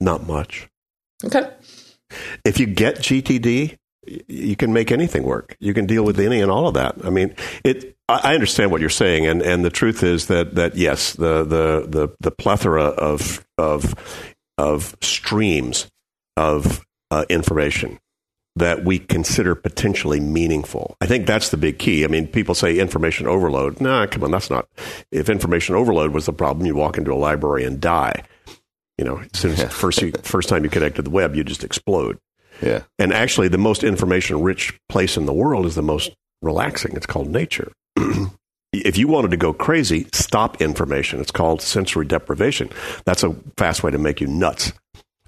Not 0.00 0.26
much. 0.26 0.68
Okay. 1.24 1.50
If 2.44 2.60
you 2.60 2.66
get 2.66 2.98
GTD, 2.98 3.78
you 4.28 4.56
can 4.56 4.72
make 4.72 4.92
anything 4.92 5.24
work. 5.24 5.56
You 5.58 5.74
can 5.74 5.86
deal 5.86 6.04
with 6.04 6.20
any 6.20 6.40
and 6.40 6.50
all 6.50 6.68
of 6.68 6.74
that. 6.74 7.04
I 7.04 7.10
mean, 7.10 7.34
it. 7.64 7.96
I 8.08 8.34
understand 8.34 8.70
what 8.70 8.80
you're 8.80 8.88
saying, 8.88 9.26
and, 9.26 9.42
and 9.42 9.64
the 9.64 9.70
truth 9.70 10.04
is 10.04 10.28
that 10.28 10.54
that 10.54 10.76
yes, 10.76 11.14
the 11.14 11.42
the 11.42 11.86
the, 11.88 12.16
the 12.20 12.30
plethora 12.30 12.84
of 12.84 13.44
of 13.58 13.94
of 14.58 14.96
streams 15.00 15.90
of 16.36 16.86
uh, 17.10 17.24
information 17.28 17.98
that 18.54 18.84
we 18.84 18.98
consider 18.98 19.54
potentially 19.54 20.18
meaningful. 20.18 20.96
I 21.00 21.06
think 21.06 21.26
that's 21.26 21.50
the 21.50 21.58
big 21.58 21.78
key. 21.78 22.04
I 22.04 22.06
mean, 22.06 22.26
people 22.26 22.54
say 22.54 22.78
information 22.78 23.26
overload. 23.26 23.80
Nah, 23.80 24.06
come 24.06 24.24
on, 24.24 24.30
that's 24.30 24.48
not. 24.50 24.66
If 25.12 25.28
information 25.28 25.74
overload 25.74 26.12
was 26.12 26.26
the 26.26 26.32
problem, 26.32 26.64
you 26.64 26.74
walk 26.74 26.96
into 26.96 27.12
a 27.12 27.14
library 27.14 27.64
and 27.64 27.80
die. 27.80 28.22
You 28.98 29.04
know, 29.04 29.18
as 29.18 29.40
soon 29.40 29.52
as 29.52 29.58
yeah. 29.58 29.68
first 29.70 30.00
you, 30.02 30.12
first 30.22 30.48
time 30.48 30.64
you 30.64 30.70
connect 30.70 30.96
to 30.96 31.02
the 31.02 31.10
web, 31.10 31.34
you 31.34 31.44
just 31.44 31.64
explode. 31.64 32.18
Yeah. 32.62 32.82
And 32.98 33.12
actually, 33.12 33.48
the 33.48 33.58
most 33.58 33.84
information 33.84 34.42
rich 34.42 34.78
place 34.88 35.16
in 35.16 35.26
the 35.26 35.32
world 35.32 35.66
is 35.66 35.74
the 35.74 35.82
most 35.82 36.12
relaxing. 36.42 36.96
It's 36.96 37.06
called 37.06 37.28
nature. 37.28 37.72
if 38.72 38.96
you 38.96 39.08
wanted 39.08 39.30
to 39.32 39.36
go 39.36 39.52
crazy, 39.52 40.06
stop 40.12 40.60
information. 40.60 41.20
It's 41.20 41.30
called 41.30 41.60
sensory 41.60 42.06
deprivation. 42.06 42.70
That's 43.04 43.22
a 43.22 43.36
fast 43.56 43.82
way 43.82 43.90
to 43.90 43.98
make 43.98 44.20
you 44.20 44.26
nuts. 44.26 44.72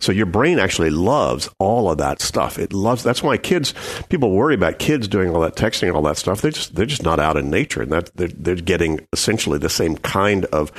So 0.01 0.13
your 0.13 0.27
brain 0.27 0.61
actually 0.61 0.91
loves 0.91 1.49
all 1.59 1.91
of 1.91 1.99
that 1.99 2.23
stuff. 2.23 2.59
It 2.59 2.73
loves. 2.73 3.03
That's 3.03 3.23
why 3.23 3.37
kids. 3.37 3.75
People 4.09 4.31
worry 4.31 4.55
about 4.55 4.79
kids 4.79 5.09
doing 5.09 5.35
all 5.35 5.41
that 5.41 5.57
texting, 5.57 5.89
and 5.89 5.97
all 5.97 6.03
that 6.03 6.17
stuff. 6.17 6.41
They 6.41 6.51
just 6.51 6.75
they're 6.77 6.87
just 6.87 7.03
not 7.03 7.19
out 7.19 7.37
in 7.37 7.51
nature, 7.51 7.83
and 7.83 7.93
that 7.93 8.17
they're, 8.17 8.29
they're 8.29 8.55
getting 8.55 9.07
essentially 9.13 9.59
the 9.59 9.69
same 9.69 9.97
kind 9.97 10.45
of 10.47 10.71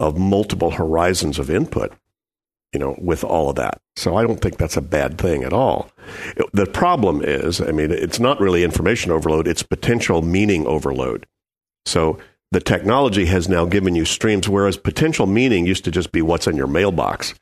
of 0.00 0.18
multiple 0.18 0.72
horizons 0.72 1.38
of 1.38 1.50
input 1.50 1.92
you 2.74 2.80
know, 2.80 2.96
with 2.98 3.24
all 3.24 3.48
of 3.48 3.56
that. 3.56 3.80
So 3.96 4.16
I 4.16 4.22
don't 4.24 4.40
think 4.40 4.58
that's 4.58 4.76
a 4.76 4.82
bad 4.82 5.16
thing 5.16 5.44
at 5.44 5.52
all. 5.52 5.88
The 6.52 6.66
problem 6.66 7.22
is, 7.22 7.60
I 7.60 7.70
mean, 7.70 7.92
it's 7.92 8.18
not 8.18 8.40
really 8.40 8.64
information 8.64 9.12
overload, 9.12 9.46
it's 9.46 9.62
potential 9.62 10.20
meaning 10.20 10.66
overload. 10.66 11.24
So 11.86 12.18
the 12.50 12.60
technology 12.60 13.26
has 13.26 13.48
now 13.48 13.64
given 13.64 13.94
you 13.94 14.04
streams, 14.04 14.48
whereas 14.48 14.76
potential 14.76 15.26
meaning 15.26 15.66
used 15.66 15.84
to 15.84 15.90
just 15.90 16.12
be 16.12 16.20
what's 16.20 16.46
in 16.46 16.56
your 16.56 16.66
mailbox, 16.66 17.34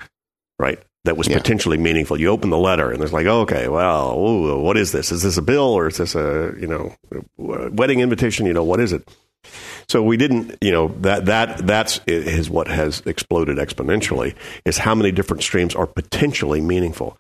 right? 0.58 0.78
That 1.04 1.16
was 1.16 1.28
yeah. 1.28 1.38
potentially 1.38 1.78
meaningful. 1.78 2.20
You 2.20 2.28
open 2.28 2.50
the 2.50 2.58
letter 2.58 2.90
and 2.90 3.00
there's 3.00 3.12
like, 3.12 3.26
okay, 3.26 3.68
well, 3.68 4.16
ooh, 4.18 4.60
what 4.60 4.76
is 4.76 4.92
this? 4.92 5.10
Is 5.10 5.22
this 5.22 5.36
a 5.36 5.42
bill 5.42 5.72
or 5.72 5.88
is 5.88 5.96
this 5.96 6.14
a, 6.14 6.54
you 6.60 6.66
know, 6.66 6.94
a 7.38 7.70
wedding 7.70 8.00
invitation? 8.00 8.46
You 8.46 8.52
know, 8.52 8.62
what 8.62 8.80
is 8.80 8.92
it? 8.92 9.08
So 9.92 10.02
we 10.02 10.16
didn't, 10.16 10.56
you 10.62 10.72
know, 10.72 10.88
that 11.02 11.26
that 11.26 11.66
that's 11.66 12.00
is 12.06 12.48
what 12.48 12.66
has 12.66 13.02
exploded 13.04 13.58
exponentially. 13.58 14.34
Is 14.64 14.78
how 14.78 14.94
many 14.94 15.12
different 15.12 15.42
streams 15.42 15.74
are 15.74 15.86
potentially 15.86 16.62
meaningful. 16.62 17.18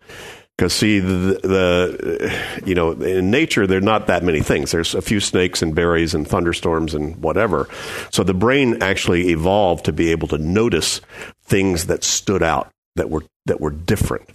Because 0.56 0.72
see, 0.72 0.98
the, 0.98 1.38
the, 1.42 2.30
uh, 2.30 2.64
you 2.64 2.74
know 2.74 2.92
in 2.92 3.30
nature 3.30 3.66
there 3.66 3.76
are 3.76 3.82
not 3.82 4.06
that 4.06 4.22
many 4.22 4.40
things. 4.40 4.70
There's 4.70 4.94
a 4.94 5.02
few 5.02 5.20
snakes 5.20 5.60
and 5.60 5.74
berries 5.74 6.14
and 6.14 6.26
thunderstorms 6.26 6.94
and 6.94 7.16
whatever. 7.16 7.68
So 8.10 8.22
the 8.22 8.32
brain 8.32 8.82
actually 8.82 9.28
evolved 9.28 9.84
to 9.84 9.92
be 9.92 10.10
able 10.10 10.28
to 10.28 10.38
notice 10.38 11.02
things 11.44 11.88
that 11.88 12.02
stood 12.02 12.42
out 12.42 12.70
that 12.96 13.10
were 13.10 13.24
that 13.44 13.60
were 13.60 13.70
different 13.70 14.30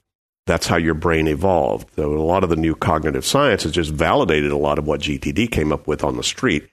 that's 0.47 0.65
how 0.65 0.77
your 0.77 0.93
brain 0.93 1.27
evolved. 1.27 1.87
So 1.95 2.13
a 2.13 2.23
lot 2.23 2.43
of 2.43 2.49
the 2.49 2.55
new 2.55 2.73
cognitive 2.73 3.25
science 3.25 3.63
has 3.63 3.71
just 3.73 3.91
validated 3.91 4.51
a 4.51 4.57
lot 4.57 4.79
of 4.79 4.87
what 4.87 5.01
GTD 5.01 5.51
came 5.51 5.71
up 5.71 5.87
with 5.87 6.03
on 6.03 6.17
the 6.17 6.23
street, 6.23 6.67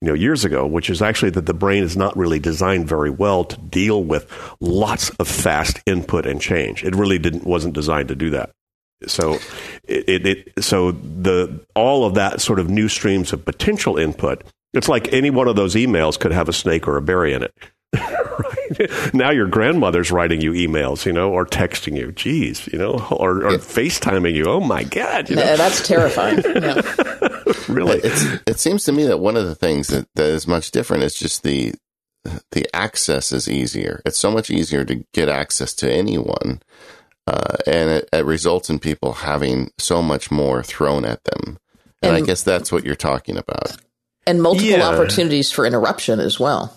you 0.00 0.08
know, 0.08 0.14
years 0.14 0.44
ago, 0.44 0.66
which 0.66 0.88
is 0.88 1.02
actually 1.02 1.32
that 1.32 1.46
the 1.46 1.52
brain 1.52 1.82
is 1.82 1.96
not 1.96 2.16
really 2.16 2.38
designed 2.38 2.88
very 2.88 3.10
well 3.10 3.44
to 3.44 3.56
deal 3.58 4.02
with 4.02 4.32
lots 4.60 5.10
of 5.10 5.28
fast 5.28 5.80
input 5.84 6.24
and 6.24 6.40
change. 6.40 6.84
It 6.84 6.94
really 6.94 7.18
didn't 7.18 7.44
wasn't 7.44 7.74
designed 7.74 8.08
to 8.08 8.14
do 8.14 8.30
that. 8.30 8.50
So 9.06 9.34
it, 9.84 10.08
it, 10.08 10.26
it 10.26 10.64
so 10.64 10.92
the 10.92 11.60
all 11.74 12.04
of 12.04 12.14
that 12.14 12.40
sort 12.40 12.58
of 12.58 12.70
new 12.70 12.88
streams 12.88 13.32
of 13.32 13.44
potential 13.44 13.98
input. 13.98 14.44
It's 14.74 14.88
like 14.88 15.12
any 15.12 15.30
one 15.30 15.48
of 15.48 15.56
those 15.56 15.74
emails 15.74 16.18
could 16.18 16.32
have 16.32 16.48
a 16.48 16.52
snake 16.52 16.86
or 16.86 16.96
a 16.96 17.02
berry 17.02 17.32
in 17.32 17.42
it. 17.42 17.54
Right? 18.38 18.90
Now 19.14 19.30
your 19.30 19.46
grandmother's 19.46 20.10
writing 20.10 20.40
you 20.40 20.52
emails, 20.52 21.06
you 21.06 21.12
know, 21.12 21.30
or 21.30 21.46
texting 21.46 21.96
you. 21.96 22.12
Geez, 22.12 22.66
you 22.68 22.78
know, 22.78 22.92
or, 23.10 23.44
or 23.44 23.52
FaceTiming 23.52 24.34
you. 24.34 24.46
Oh 24.46 24.60
my 24.60 24.84
God. 24.84 25.30
You 25.30 25.36
know? 25.36 25.56
That's 25.56 25.86
terrifying. 25.86 26.42
Yeah. 26.58 26.82
really? 27.68 28.00
It's, 28.02 28.24
it 28.46 28.58
seems 28.58 28.84
to 28.84 28.92
me 28.92 29.04
that 29.04 29.18
one 29.18 29.36
of 29.36 29.46
the 29.46 29.54
things 29.54 29.88
that, 29.88 30.06
that 30.16 30.26
is 30.26 30.46
much 30.46 30.70
different 30.70 31.04
is 31.04 31.14
just 31.14 31.42
the, 31.42 31.74
the 32.52 32.66
access 32.74 33.32
is 33.32 33.48
easier. 33.48 34.02
It's 34.04 34.18
so 34.18 34.30
much 34.30 34.50
easier 34.50 34.84
to 34.84 35.04
get 35.12 35.28
access 35.28 35.72
to 35.74 35.90
anyone. 35.90 36.60
Uh, 37.26 37.56
and 37.66 37.90
it, 37.90 38.08
it, 38.12 38.24
results 38.24 38.70
in 38.70 38.78
people 38.78 39.12
having 39.12 39.70
so 39.78 40.02
much 40.02 40.30
more 40.30 40.62
thrown 40.62 41.04
at 41.04 41.22
them. 41.24 41.58
And, 42.02 42.14
and 42.14 42.16
I 42.16 42.26
guess 42.26 42.42
that's 42.42 42.72
what 42.72 42.84
you're 42.84 42.94
talking 42.94 43.36
about. 43.36 43.76
And 44.26 44.42
multiple 44.42 44.68
yeah. 44.68 44.88
opportunities 44.88 45.50
for 45.52 45.66
interruption 45.66 46.20
as 46.20 46.40
well. 46.40 46.74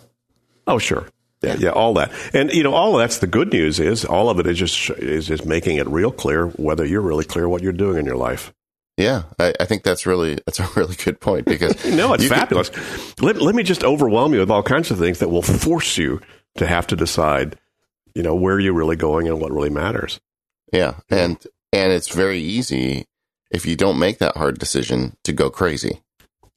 Oh, 0.67 0.77
sure. 0.77 1.07
Yeah, 1.41 1.55
yeah, 1.57 1.69
all 1.69 1.95
that, 1.95 2.11
and 2.33 2.51
you 2.53 2.61
know, 2.61 2.73
all 2.73 2.93
of 2.95 3.01
that's 3.01 3.17
the 3.17 3.25
good 3.25 3.51
news 3.51 3.79
is 3.79 4.05
all 4.05 4.29
of 4.29 4.39
it 4.39 4.45
is 4.45 4.59
just 4.59 4.91
is 4.91 5.25
just 5.25 5.43
making 5.43 5.77
it 5.77 5.87
real 5.87 6.11
clear 6.11 6.47
whether 6.49 6.85
you're 6.85 7.01
really 7.01 7.25
clear 7.25 7.49
what 7.49 7.63
you're 7.63 7.73
doing 7.73 7.97
in 7.97 8.05
your 8.05 8.15
life. 8.15 8.53
Yeah, 8.97 9.23
I, 9.39 9.53
I 9.59 9.65
think 9.65 9.81
that's 9.81 10.05
really 10.05 10.37
that's 10.45 10.59
a 10.59 10.67
really 10.75 10.95
good 10.95 11.19
point 11.19 11.45
because 11.45 11.83
no, 11.95 12.13
it's 12.13 12.27
fabulous. 12.27 12.69
Could, 12.69 13.21
let 13.21 13.41
let 13.41 13.55
me 13.55 13.63
just 13.63 13.83
overwhelm 13.83 14.33
you 14.33 14.39
with 14.39 14.51
all 14.51 14.61
kinds 14.61 14.91
of 14.91 14.99
things 14.99 15.19
that 15.19 15.29
will 15.29 15.41
force 15.41 15.97
you 15.97 16.21
to 16.57 16.67
have 16.67 16.85
to 16.87 16.95
decide, 16.95 17.57
you 18.13 18.21
know, 18.21 18.35
where 18.35 18.59
you're 18.59 18.73
really 18.73 18.95
going 18.95 19.27
and 19.27 19.41
what 19.41 19.51
really 19.51 19.71
matters. 19.71 20.19
Yeah, 20.71 20.95
and 21.09 21.43
and 21.73 21.91
it's 21.91 22.13
very 22.13 22.39
easy 22.39 23.07
if 23.49 23.65
you 23.65 23.75
don't 23.75 23.99
make 23.99 24.19
that 24.19 24.37
hard 24.37 24.59
decision 24.59 25.17
to 25.23 25.33
go 25.33 25.49
crazy. 25.49 26.01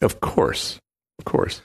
Of 0.03 0.21
course, 0.21 0.81
of 1.19 1.25
course. 1.25 1.63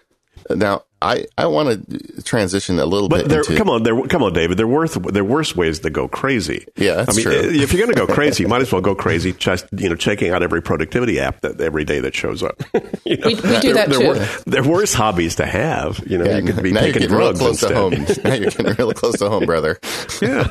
Now, 0.49 0.83
I, 1.01 1.25
I 1.37 1.47
want 1.47 1.89
to 1.89 2.21
transition 2.23 2.77
a 2.79 2.85
little 2.85 3.07
but 3.07 3.27
bit. 3.27 3.37
Into, 3.37 3.55
come 3.55 3.69
on, 3.69 3.83
there, 3.83 4.01
come 4.07 4.21
on, 4.21 4.33
David. 4.33 4.57
There 4.57 4.65
are 4.65 4.69
worth 4.69 5.01
there 5.13 5.23
are 5.23 5.25
worse 5.25 5.55
ways 5.55 5.79
to 5.79 5.89
go 5.89 6.09
crazy. 6.09 6.65
Yeah, 6.75 6.95
that's 6.95 7.11
I 7.11 7.13
mean, 7.13 7.23
true. 7.23 7.33
If 7.33 7.71
you're 7.71 7.85
going 7.85 7.95
to 7.95 8.05
go 8.05 8.13
crazy, 8.13 8.43
you 8.43 8.49
might 8.49 8.61
as 8.61 8.71
well 8.71 8.81
go 8.81 8.95
crazy. 8.95 9.31
Just 9.31 9.65
you 9.71 9.87
know, 9.87 9.95
checking 9.95 10.31
out 10.31 10.43
every 10.43 10.61
productivity 10.61 11.19
app 11.19 11.39
that 11.41 11.61
every 11.61 11.85
day 11.85 12.01
that 12.01 12.15
shows 12.15 12.43
up. 12.43 12.61
you 13.05 13.17
know, 13.17 13.27
we, 13.27 13.35
we, 13.35 13.59
do 13.59 13.73
that 13.73 13.89
too. 13.91 14.49
There 14.49 14.61
are 14.61 14.67
worse 14.67 14.93
hobbies 14.93 15.35
to 15.35 15.45
have. 15.45 16.03
You 16.05 16.17
know, 16.17 16.25
yeah, 16.25 16.37
you 16.37 16.53
could 16.53 16.63
be 16.63 16.73
taking 16.73 17.07
drugs 17.07 17.39
real 17.39 17.49
close 17.49 17.63
instead. 17.63 17.69
to 17.69 17.75
home. 17.75 17.91
now 18.23 18.33
you're 18.33 18.51
getting 18.51 18.75
really 18.75 18.93
close 18.93 19.17
to 19.19 19.29
home, 19.29 19.45
brother. 19.45 19.79
yeah, 20.21 20.47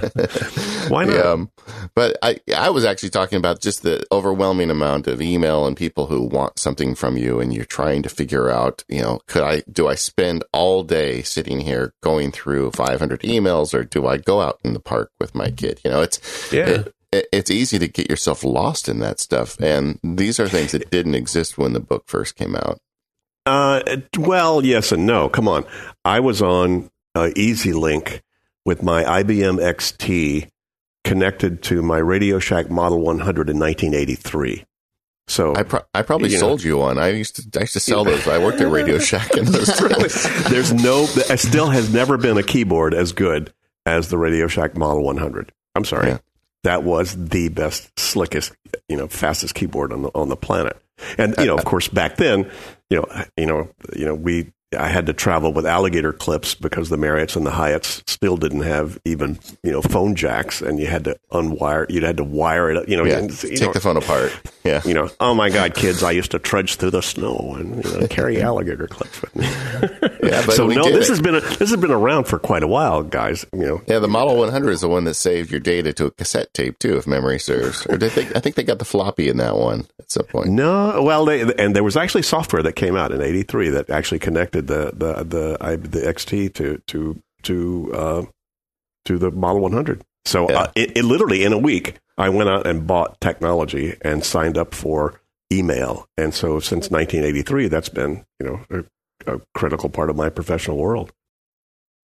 why 0.89 1.05
not? 1.05 1.27
Um, 1.27 1.51
but 1.95 2.17
I 2.23 2.41
I 2.57 2.71
was 2.71 2.87
actually 2.87 3.11
talking 3.11 3.37
about 3.37 3.61
just 3.61 3.83
the 3.83 4.07
overwhelming 4.11 4.71
amount 4.71 5.09
of 5.09 5.21
email 5.21 5.67
and 5.67 5.77
people 5.77 6.07
who 6.07 6.23
want 6.23 6.59
something 6.59 6.95
from 6.95 7.19
you, 7.19 7.39
and 7.39 7.53
you're 7.53 7.67
trying 7.67 8.03
to 8.05 8.09
figure 8.09 8.51
out, 8.51 8.83
you 8.89 9.03
know, 9.03 9.21
could 9.27 9.43
I 9.43 9.63
do 9.71 9.89
I 9.89 9.95
spend 9.95 10.38
all 10.53 10.83
day 10.83 11.23
sitting 11.23 11.61
here 11.61 11.93
going 12.03 12.33
through 12.33 12.71
500 12.73 13.21
emails 13.21 13.75
or 13.75 13.85
do 13.85 14.07
I 14.07 14.17
go 14.17 14.41
out 14.41 14.61
in 14.65 14.75
the 14.75 14.81
park 14.81 15.11
with 15.21 15.35
my 15.35 15.51
kid? 15.51 15.81
You 15.85 15.91
know, 15.91 16.03
it's, 16.03 16.53
yeah. 16.53 16.85
It, 17.13 17.27
it's 17.33 17.51
easy 17.51 17.79
to 17.79 17.89
get 17.89 18.11
yourself 18.11 18.45
lost 18.45 18.89
in 18.89 18.99
that 19.01 19.19
stuff. 19.19 19.59
And 19.61 19.99
these 20.03 20.39
are 20.39 20.49
things 20.49 20.73
that 20.73 20.91
didn't 20.91 21.15
exist 21.15 21.57
when 21.57 21.73
the 21.73 21.81
book 21.81 22.05
first 22.07 22.37
came 22.37 22.55
out. 22.55 22.79
Uh, 23.47 23.81
well, 24.19 24.65
yes 24.65 24.93
and 24.93 25.07
no. 25.07 25.29
Come 25.29 25.49
on. 25.49 25.65
I 26.05 26.21
was 26.21 26.43
on 26.43 26.91
uh, 27.15 27.31
EasyLink 27.35 28.21
with 28.67 28.83
my 28.83 29.03
IBM 29.05 29.59
XT 29.59 30.49
connected 31.05 31.63
to 31.63 31.81
my 31.81 31.97
Radio 31.97 32.39
Shack 32.39 32.71
Model 32.71 33.01
100 33.01 33.49
in 33.49 33.59
1983. 33.59 34.65
So 35.29 35.55
I, 35.55 35.63
pro- 35.63 35.85
I 35.95 36.03
probably 36.03 36.31
you 36.31 36.39
sold 36.39 36.61
know. 36.61 36.65
you 36.65 36.79
one. 36.79 36.99
I 36.99 37.09
used 37.09 37.37
to 37.37 37.59
I 37.59 37.63
used 37.63 37.75
to 37.75 37.81
sell 37.81 38.03
those. 38.03 38.27
I 38.27 38.39
worked 38.39 38.61
at 38.61 38.71
Radio 38.71 38.99
Shack 38.99 39.35
and 39.35 39.47
those. 39.47 39.67
There's 40.49 40.73
no. 40.73 41.07
It 41.07 41.39
still 41.39 41.69
has 41.69 41.93
never 41.93 42.17
been 42.17 42.39
a 42.39 42.43
keyboard 42.43 42.95
as 42.95 43.13
good 43.13 43.53
as 43.85 44.09
the 44.09 44.19
Radio 44.19 44.49
Shack 44.49 44.77
Model 44.77 45.05
100. 45.05 45.53
I'm 45.75 45.85
sorry. 45.85 46.09
Yeah. 46.09 46.19
That 46.65 46.83
was 46.83 47.15
the 47.15 47.51
best, 47.51 47.99
slickest, 47.99 48.53
you 48.89 48.97
know, 48.97 49.07
fastest 49.07 49.55
keyboard 49.55 49.93
on 49.93 50.03
the 50.03 50.11
on 50.15 50.29
the 50.29 50.37
planet. 50.37 50.77
And 51.19 51.35
you 51.39 51.47
know, 51.47 51.57
of 51.57 51.65
course, 51.65 51.89
back 51.89 52.17
then, 52.17 52.51
you 52.91 52.97
know, 52.97 53.25
you 53.37 53.47
know, 53.47 53.71
you 53.95 54.07
know, 54.07 54.15
we 54.15 54.53
I 54.77 54.89
had 54.89 55.07
to 55.07 55.15
travel 55.15 55.53
with 55.53 55.65
alligator 55.65 56.13
clips 56.13 56.55
because 56.55 56.91
the 56.91 56.99
Marriotts 56.99 57.37
and 57.37 57.47
the 57.47 57.51
Hyatts 57.51 58.03
still 58.09 58.37
didn't 58.37 58.63
have 58.63 58.99
even 59.07 59.39
you 59.63 59.73
know 59.73 59.81
phone 59.81 60.15
jacks, 60.15 60.61
and 60.61 60.79
you 60.79 60.87
had 60.87 61.05
to 61.05 61.19
unwire. 61.33 61.89
You 61.89 62.05
had 62.05 62.19
to 62.19 62.25
wire 62.25 62.71
it. 62.71 62.89
You 62.89 62.99
know, 62.99 63.05
yeah, 63.05 63.21
you 63.23 63.29
take 63.29 63.61
know, 63.63 63.73
the 63.73 63.81
phone 63.81 63.97
apart. 63.97 64.31
Yeah, 64.65 64.83
you 64.85 64.93
know. 64.93 65.09
Oh 65.21 65.35
my 65.35 65.49
God, 65.49 65.75
kids! 65.75 66.03
I 66.03 66.11
used 66.11 66.33
to 66.33 66.39
trudge 66.39 66.77
through 66.77 66.91
the 66.91 67.01
snow 67.01 67.55
and 67.59 67.83
you 67.83 68.01
know, 68.01 68.07
carry 68.09 68.43
alligator 68.43 68.87
clips 68.87 69.23
with 69.23 69.35
me. 69.37 69.47
yeah, 70.29 70.45
but 70.45 70.53
so 70.53 70.67
no, 70.67 70.85
this 70.91 71.09
it. 71.09 71.13
has 71.13 71.23
been 71.23 71.37
a, 71.37 71.41
this 71.41 71.71
has 71.71 71.77
been 71.77 71.91
around 71.91 72.25
for 72.25 72.39
quite 72.39 72.63
a 72.63 72.69
while, 72.69 73.03
guys. 73.03 73.47
You 73.55 73.61
know. 73.61 73.83
Yeah, 73.87 74.01
the 74.01 74.09
Model 74.09 74.37
100 74.37 74.71
is 74.71 74.83
the 74.83 74.89
one 74.89 75.05
that 75.05 75.15
saved 75.15 75.51
your 75.51 75.61
data 75.61 75.95
to 75.95 76.07
a 76.07 76.11
cassette 76.11 76.53
tape 76.53 76.79
too, 76.79 76.99
if 76.99 77.07
memory 77.07 77.39
serves. 77.39 77.87
Or 77.87 77.97
did 77.97 78.13
they? 78.13 78.27
I 78.35 78.41
think 78.41 78.57
they 78.57 78.65
got 78.65 78.81
the 78.81 78.85
floppy 78.85 79.31
in 79.31 79.39
that 79.39 79.57
one 79.57 79.87
at 79.99 80.11
some 80.11 80.27
point. 80.27 80.51
No, 80.51 81.03
well, 81.03 81.25
they 81.25 81.41
and 81.55 81.75
there 81.75 81.85
was 81.85 81.97
actually 81.97 82.23
software 82.23 82.63
that 82.63 82.75
came 82.75 82.97
out 82.97 83.13
in 83.13 83.23
'83 83.23 83.71
that 83.71 83.89
actually 83.89 84.19
connected 84.19 84.58
the 84.61 84.93
the 84.95 85.25
the 85.25 85.57
I, 85.61 85.77
the 85.77 86.01
XT 86.01 86.55
to 86.55 86.83
to 86.87 87.23
to 87.43 87.93
uh, 87.95 88.23
to 89.05 89.19
the 89.19 89.31
Model 89.31 89.63
100. 89.63 90.03
So 90.25 90.51
yeah. 90.51 90.61
uh, 90.61 90.73
it, 90.75 90.99
it, 90.99 91.05
literally 91.05 91.45
in 91.45 91.53
a 91.53 91.59
week, 91.59 91.95
I 92.19 92.29
went 92.29 92.51
out 92.51 92.67
and 92.67 92.87
bought 92.87 93.21
technology 93.21 93.97
and 94.03 94.25
signed 94.25 94.59
up 94.59 94.75
for 94.75 95.21
email. 95.51 96.07
And 96.19 96.35
so 96.35 96.61
since 96.61 96.91
1983, 96.91 97.69
that's 97.69 97.89
been 97.89 98.25
you 98.39 98.47
know 98.47 98.85
a, 99.27 99.35
a 99.35 99.41
critical 99.55 99.89
part 99.89 100.11
of 100.11 100.17
my 100.17 100.29
professional 100.29 100.77
world. 100.77 101.13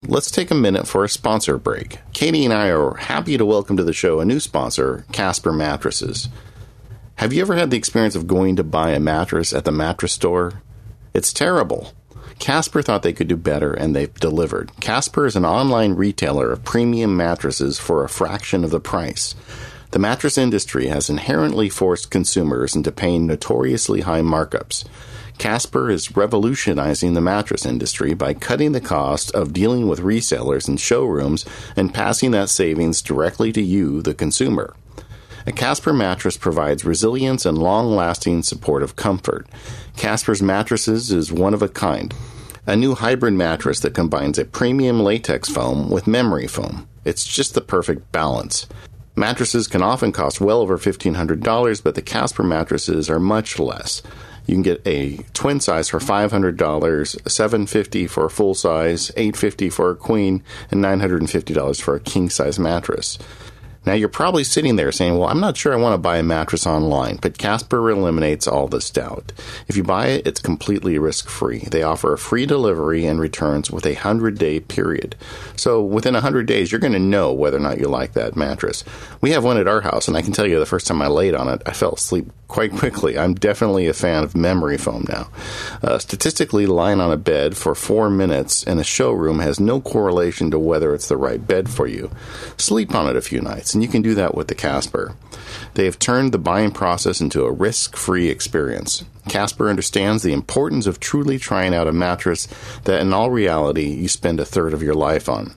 Let's 0.07 0.31
take 0.31 0.51
a 0.51 0.55
minute 0.55 0.87
for 0.87 1.03
a 1.05 1.09
sponsor 1.09 1.57
break. 1.57 1.99
Katie 2.13 2.45
and 2.45 2.53
I 2.53 2.69
are 2.69 2.95
happy 2.95 3.39
to 3.39 3.47
welcome 3.47 3.79
to 3.79 3.85
the 3.85 3.95
show 3.95 4.21
a 4.21 4.25
new 4.25 4.39
sponsor, 4.39 5.07
Casper 5.13 5.53
Mattresses. 5.53 6.29
Have 7.17 7.33
you 7.33 7.41
ever 7.41 7.55
had 7.55 7.71
the 7.71 7.79
experience 7.79 8.15
of 8.15 8.27
going 8.27 8.57
to 8.57 8.65
buy 8.65 8.91
a 8.91 9.01
mattress 9.01 9.53
at 9.53 9.65
the 9.65 9.73
mattress 9.73 10.13
store? 10.13 10.63
It's 11.15 11.33
terrible. 11.33 11.93
Casper 12.39 12.83
thought 12.83 13.03
they 13.03 13.13
could 13.13 13.29
do 13.29 13.37
better 13.37 13.73
and 13.73 13.95
they've 13.95 14.15
delivered. 14.15 14.71
Casper 14.81 15.27
is 15.27 15.37
an 15.37 15.45
online 15.45 15.95
retailer 15.95 16.53
of 16.53 16.65
premium 16.65 17.17
mattresses 17.17 17.79
for 17.79 18.05
a 18.05 18.09
fraction 18.09 18.65
of 18.65 18.71
the 18.71 18.81
price. 18.81 19.35
The 19.93 19.99
mattress 19.99 20.37
industry 20.37 20.89
has 20.89 21.09
inherently 21.09 21.69
forced 21.69 22.11
consumers 22.11 22.75
into 22.75 22.91
paying 22.91 23.27
notoriously 23.27 24.01
high 24.01 24.23
markups. 24.23 24.85
Casper 25.39 25.91
is 25.91 26.17
revolutionizing 26.17 27.15
the 27.15 27.21
mattress 27.21 27.65
industry 27.65 28.15
by 28.15 28.35
cutting 28.35 28.73
the 28.73 28.81
cost 28.81 29.31
of 29.33 29.53
dealing 29.53 29.89
with 29.89 30.01
resellers 30.01 30.69
and 30.69 30.81
showrooms 30.81 31.45
and 31.77 31.95
passing 31.95 32.31
that 32.33 32.49
savings 32.51 33.03
directly 33.03 33.53
to 33.53 33.63
you, 33.63 34.03
the 34.03 34.15
consumer. 34.15 34.75
A 35.47 35.53
Casper 35.53 35.93
mattress 35.93 36.39
provides 36.39 36.85
resilience 36.87 37.45
and 37.45 37.59
long 37.59 37.95
lasting 37.95 38.43
supportive 38.43 38.97
comfort. 38.97 39.47
Casper's 39.97 40.43
mattresses 40.43 41.11
is 41.13 41.31
one 41.31 41.53
of 41.53 41.63
a 41.63 41.69
kind. 41.69 42.15
a 42.67 42.75
new 42.75 42.95
hybrid 42.95 43.35
mattress 43.35 43.81
that 43.81 43.95
combines 43.95 44.39
a 44.39 44.45
premium 44.45 45.01
latex 45.01 45.49
foam 45.51 45.91
with 45.91 46.07
memory 46.07 46.47
foam. 46.47 46.89
It's 47.05 47.27
just 47.27 47.55
the 47.55 47.61
perfect 47.61 48.11
balance. 48.11 48.67
Mattresses 49.17 49.69
can 49.69 49.83
often 49.83 50.13
cost 50.13 50.41
well 50.41 50.61
over 50.61 50.79
$1,500, 50.79 51.83
but 51.83 51.95
the 51.95 52.03
Casper 52.03 52.43
mattresses 52.43 53.11
are 53.11 53.21
much 53.21 53.59
less. 53.59 54.03
You 54.47 54.55
can 54.55 54.63
get 54.63 54.87
a 54.87 55.19
twin 55.35 55.61
size 55.61 55.89
for 55.89 55.99
$500, 56.01 57.31
750 57.31 58.07
for 58.07 58.25
a 58.25 58.31
full 58.31 58.55
size, 58.55 59.11
850 59.17 59.71
for 59.71 59.91
a 59.91 59.97
queen, 59.97 60.43
and 60.71 60.83
$950 60.83 61.81
for 61.81 61.95
a 61.95 62.01
king 62.01 62.29
size 62.29 62.59
mattress. 62.59 63.19
Now 63.87 63.93
you're 63.93 64.09
probably 64.09 64.45
sitting 64.45 64.77
there 64.77 64.93
saying, 64.93 65.19
well, 65.19 65.29
I'm 65.29 65.41
not 65.41 65.57
sure 65.57 65.73
I 65.73 65.77
want 65.77 65.95
to 65.95 65.99
buy 65.99 66.19
a 66.19 66.23
mattress 66.23 66.67
online, 66.67 67.17
but 67.17 67.39
Casper 67.39 67.91
eliminates 67.91 68.47
all 68.47 68.67
this 68.67 68.91
doubt. 68.91 69.33
If 69.69 69.77
you 69.77 69.83
buy 69.83 70.07
it, 70.09 70.27
it's 70.27 70.41
completely 70.41 70.99
risk 70.99 71.29
free. 71.29 71.61
They 71.71 71.83
offer 71.83 72.13
a 72.13 72.19
free 72.19 72.47
delivery 72.47 73.05
and 73.05 73.21
returns 73.21 73.71
with 73.71 73.87
a 73.87 73.95
100 73.95 74.39
day 74.39 74.61
period. 74.61 75.17
So 75.57 75.83
within 75.83 76.15
100 76.15 76.47
days, 76.47 76.73
you're 76.73 76.81
going 76.81 76.93
to 76.93 76.99
know 76.99 77.33
whether 77.33 77.57
or 77.57 77.61
not 77.61 77.79
you 77.79 77.89
like 77.89 78.13
that 78.15 78.37
mattress. 78.37 78.85
We 79.21 79.31
have 79.31 79.45
one 79.45 79.59
at 79.59 79.69
our 79.69 79.81
house, 79.81 80.09
and 80.09 80.17
I 80.17 80.23
can 80.23 80.33
tell 80.33 80.47
you 80.47 80.59
the 80.59 80.67
first 80.67 80.87
time 80.87 81.03
I 81.03 81.09
laid 81.09 81.35
on 81.35 81.49
it, 81.49 81.63
I 81.67 81.73
fell 81.73 81.93
asleep 81.93 82.31
quite 82.49 82.73
quickly. 82.73 83.19
I'm 83.19 83.35
definitely 83.35 83.89
a 83.89 83.93
fan 83.93 84.23
of 84.23 84.37
memory 84.37 84.77
foam 84.77 85.05
now. 85.09 85.29
Uh, 85.83 85.99
statistically, 85.99 86.67
lying 86.67 87.01
on 87.01 87.11
a 87.11 87.17
bed 87.17 87.57
for 87.57 87.75
four 87.75 88.11
minutes 88.11 88.63
in 88.63 88.79
a 88.79 88.85
showroom 88.85 89.41
has 89.41 89.59
no 89.59 89.81
correlation 89.81 90.51
to 90.53 90.59
whether 90.59 90.95
it's 90.95 91.09
the 91.09 91.17
right 91.17 91.45
bed 91.45 91.69
for 91.69 91.87
you. 91.87 92.11
Sleep 92.57 92.95
on 92.95 93.09
it 93.09 93.17
a 93.17 93.23
few 93.23 93.41
nights, 93.41 93.74
and 93.75 93.83
you 93.83 93.89
can 93.89 94.03
do 94.03 94.15
that 94.15 94.35
with 94.35 94.49
the 94.49 94.55
Casper. 94.55 95.15
They 95.75 95.85
have 95.85 95.99
turned 95.99 96.33
the 96.33 96.39
buying 96.39 96.71
process 96.71 97.21
into 97.21 97.45
a 97.45 97.53
risk 97.53 97.97
free 97.97 98.29
experience. 98.29 99.05
Casper 99.29 99.69
understands 99.69 100.23
the 100.23 100.33
importance 100.33 100.87
of 100.87 101.01
truly 101.01 101.39
trying 101.39 101.75
out 101.75 101.89
a 101.89 101.93
mattress 101.93 102.49
that, 102.85 103.01
in 103.01 103.13
all 103.13 103.31
reality, 103.31 103.89
you 103.89 104.09
spend 104.09 104.41
a 104.41 104.45
third 104.45 104.75
of 104.75 104.83
your 104.83 104.95
life 104.95 105.29
on. 105.29 105.55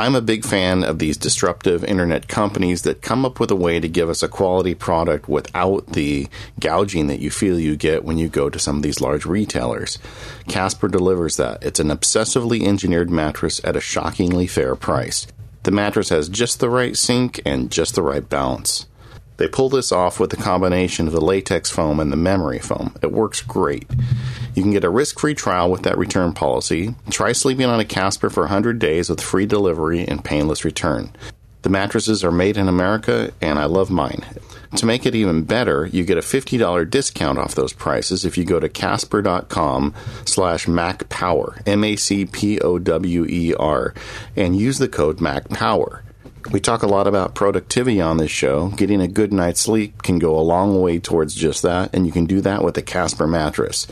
I'm 0.00 0.14
a 0.14 0.20
big 0.20 0.44
fan 0.44 0.84
of 0.84 1.00
these 1.00 1.16
disruptive 1.16 1.82
internet 1.82 2.28
companies 2.28 2.82
that 2.82 3.02
come 3.02 3.24
up 3.24 3.40
with 3.40 3.50
a 3.50 3.56
way 3.56 3.80
to 3.80 3.88
give 3.88 4.08
us 4.08 4.22
a 4.22 4.28
quality 4.28 4.72
product 4.72 5.28
without 5.28 5.88
the 5.88 6.28
gouging 6.60 7.08
that 7.08 7.18
you 7.18 7.32
feel 7.32 7.58
you 7.58 7.74
get 7.74 8.04
when 8.04 8.16
you 8.16 8.28
go 8.28 8.48
to 8.48 8.60
some 8.60 8.76
of 8.76 8.82
these 8.82 9.00
large 9.00 9.26
retailers. 9.26 9.98
Casper 10.46 10.86
delivers 10.86 11.36
that. 11.38 11.64
It's 11.64 11.80
an 11.80 11.88
obsessively 11.88 12.64
engineered 12.64 13.10
mattress 13.10 13.60
at 13.64 13.74
a 13.74 13.80
shockingly 13.80 14.46
fair 14.46 14.76
price. 14.76 15.26
The 15.64 15.70
mattress 15.70 16.08
has 16.10 16.28
just 16.28 16.60
the 16.60 16.70
right 16.70 16.96
sink 16.96 17.40
and 17.44 17.70
just 17.70 17.94
the 17.94 18.02
right 18.02 18.26
balance. 18.28 18.86
They 19.38 19.46
pull 19.46 19.68
this 19.68 19.92
off 19.92 20.18
with 20.18 20.30
the 20.30 20.36
combination 20.36 21.06
of 21.06 21.12
the 21.12 21.20
latex 21.20 21.70
foam 21.70 22.00
and 22.00 22.10
the 22.10 22.16
memory 22.16 22.58
foam. 22.58 22.96
It 23.02 23.12
works 23.12 23.40
great. 23.40 23.88
You 24.54 24.62
can 24.62 24.72
get 24.72 24.82
a 24.82 24.90
risk 24.90 25.20
free 25.20 25.34
trial 25.34 25.70
with 25.70 25.82
that 25.82 25.96
return 25.96 26.32
policy. 26.32 26.96
Try 27.08 27.32
sleeping 27.32 27.66
on 27.66 27.78
a 27.78 27.84
Casper 27.84 28.30
for 28.30 28.42
100 28.42 28.80
days 28.80 29.08
with 29.08 29.20
free 29.20 29.46
delivery 29.46 30.04
and 30.06 30.24
painless 30.24 30.64
return. 30.64 31.12
The 31.62 31.70
mattresses 31.70 32.22
are 32.22 32.30
made 32.30 32.56
in 32.56 32.68
America, 32.68 33.32
and 33.40 33.58
I 33.58 33.64
love 33.64 33.90
mine. 33.90 34.24
To 34.76 34.86
make 34.86 35.06
it 35.06 35.14
even 35.14 35.44
better, 35.44 35.86
you 35.86 36.04
get 36.04 36.18
a 36.18 36.22
$50 36.22 36.90
discount 36.90 37.38
off 37.38 37.54
those 37.54 37.72
prices 37.72 38.24
if 38.24 38.36
you 38.38 38.44
go 38.44 38.60
to 38.60 38.68
casper.com 38.68 39.94
slash 40.24 40.66
macpower, 40.66 41.62
M-A-C-P-O-W-E-R, 41.66 42.24
and 44.36 44.56
use 44.56 44.78
the 44.78 44.88
code 44.88 45.18
MacPower. 45.18 46.02
We 46.52 46.60
talk 46.60 46.82
a 46.82 46.86
lot 46.86 47.06
about 47.06 47.34
productivity 47.34 48.00
on 48.00 48.18
this 48.18 48.30
show. 48.30 48.68
Getting 48.68 49.00
a 49.00 49.08
good 49.08 49.32
night's 49.32 49.60
sleep 49.60 50.02
can 50.02 50.18
go 50.18 50.38
a 50.38 50.40
long 50.40 50.80
way 50.80 50.98
towards 50.98 51.34
just 51.34 51.62
that, 51.62 51.94
and 51.94 52.06
you 52.06 52.12
can 52.12 52.26
do 52.26 52.40
that 52.42 52.62
with 52.62 52.78
a 52.78 52.82
Casper 52.82 53.26
mattress. 53.26 53.86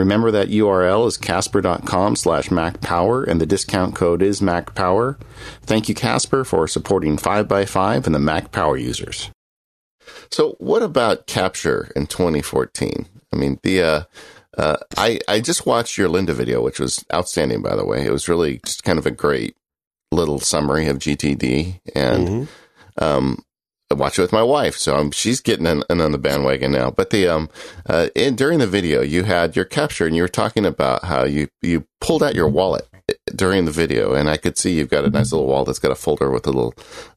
Remember 0.00 0.30
that 0.30 0.48
URL 0.48 1.06
is 1.06 1.18
casper.com 1.18 2.16
slash 2.16 2.48
MacPower, 2.48 3.28
and 3.28 3.38
the 3.38 3.44
discount 3.44 3.94
code 3.94 4.22
is 4.22 4.40
MacPower. 4.40 5.20
Thank 5.60 5.90
you, 5.90 5.94
Casper, 5.94 6.42
for 6.42 6.66
supporting 6.66 7.18
5x5 7.18 8.06
and 8.06 8.14
the 8.14 8.18
MacPower 8.18 8.80
users. 8.80 9.30
So, 10.30 10.56
what 10.58 10.82
about 10.82 11.26
Capture 11.26 11.92
in 11.94 12.06
2014? 12.06 13.06
I 13.30 13.36
mean, 13.36 13.60
the 13.62 13.82
uh, 13.82 14.02
uh, 14.56 14.78
I 14.96 15.20
I 15.28 15.40
just 15.40 15.66
watched 15.66 15.98
your 15.98 16.08
Lynda 16.08 16.32
video, 16.32 16.62
which 16.62 16.80
was 16.80 17.04
outstanding, 17.12 17.60
by 17.60 17.76
the 17.76 17.84
way. 17.84 18.02
It 18.02 18.10
was 18.10 18.26
really 18.26 18.60
just 18.64 18.84
kind 18.84 18.98
of 18.98 19.04
a 19.04 19.10
great 19.10 19.54
little 20.10 20.40
summary 20.40 20.86
of 20.86 20.98
GTD, 20.98 21.78
and 21.94 22.26
mm-hmm. 22.26 23.04
um, 23.04 23.44
I 23.90 23.94
watch 23.94 24.18
it 24.18 24.22
with 24.22 24.32
my 24.32 24.42
wife, 24.42 24.76
so 24.76 24.96
um, 24.96 25.10
she's 25.10 25.40
getting 25.40 25.66
in, 25.66 25.82
in, 25.90 26.00
on 26.00 26.12
the 26.12 26.18
bandwagon 26.18 26.70
now. 26.70 26.90
But 26.90 27.10
the 27.10 27.26
um, 27.26 27.50
uh, 27.86 28.08
in, 28.14 28.36
during 28.36 28.60
the 28.60 28.66
video, 28.66 29.02
you 29.02 29.24
had 29.24 29.56
your 29.56 29.64
capture, 29.64 30.06
and 30.06 30.14
you 30.14 30.22
were 30.22 30.28
talking 30.28 30.64
about 30.64 31.04
how 31.04 31.24
you 31.24 31.48
you 31.60 31.86
pulled 32.00 32.22
out 32.22 32.36
your 32.36 32.48
wallet 32.48 32.88
during 33.34 33.64
the 33.64 33.72
video, 33.72 34.14
and 34.14 34.30
I 34.30 34.36
could 34.36 34.56
see 34.56 34.74
you've 34.74 34.90
got 34.90 35.04
a 35.04 35.10
nice 35.10 35.32
little 35.32 35.48
wallet 35.48 35.66
that's 35.66 35.80
got 35.80 35.90
a 35.90 35.96
folder 35.96 36.30
with 36.30 36.46
a 36.46 36.52
little 36.52 36.74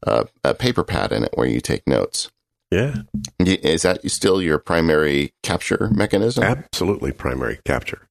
uh, 0.08 0.24
a 0.44 0.56
paper 0.56 0.84
pad 0.84 1.12
in 1.12 1.24
it 1.24 1.32
where 1.36 1.48
you 1.48 1.62
take 1.62 1.88
notes. 1.88 2.32
Yeah, 2.72 3.04
is 3.40 3.84
that 3.84 4.10
still 4.10 4.42
your 4.42 4.58
primary 4.58 5.34
capture 5.44 5.92
mechanism? 5.94 6.44
Absolutely, 6.44 7.12
primary 7.12 7.60
capture. 7.66 8.08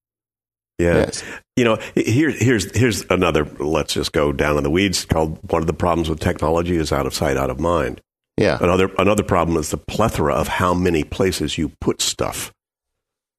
Yeah. 0.78 0.98
Yes. 0.98 1.24
You 1.56 1.64
know, 1.64 1.78
here's 1.94 2.40
here's 2.40 2.76
here's 2.76 3.04
another. 3.10 3.44
Let's 3.44 3.94
just 3.94 4.12
go 4.12 4.32
down 4.32 4.56
in 4.56 4.62
the 4.62 4.70
weeds. 4.70 5.04
Called 5.04 5.38
one 5.50 5.62
of 5.62 5.66
the 5.66 5.72
problems 5.72 6.08
with 6.08 6.20
technology 6.20 6.76
is 6.76 6.92
out 6.92 7.06
of 7.06 7.14
sight, 7.14 7.36
out 7.36 7.50
of 7.50 7.60
mind. 7.60 8.00
Yeah. 8.36 8.58
Another 8.60 8.90
another 8.98 9.22
problem 9.22 9.56
is 9.56 9.70
the 9.70 9.76
plethora 9.76 10.34
of 10.34 10.48
how 10.48 10.74
many 10.74 11.04
places 11.04 11.58
you 11.58 11.70
put 11.80 12.00
stuff. 12.00 12.52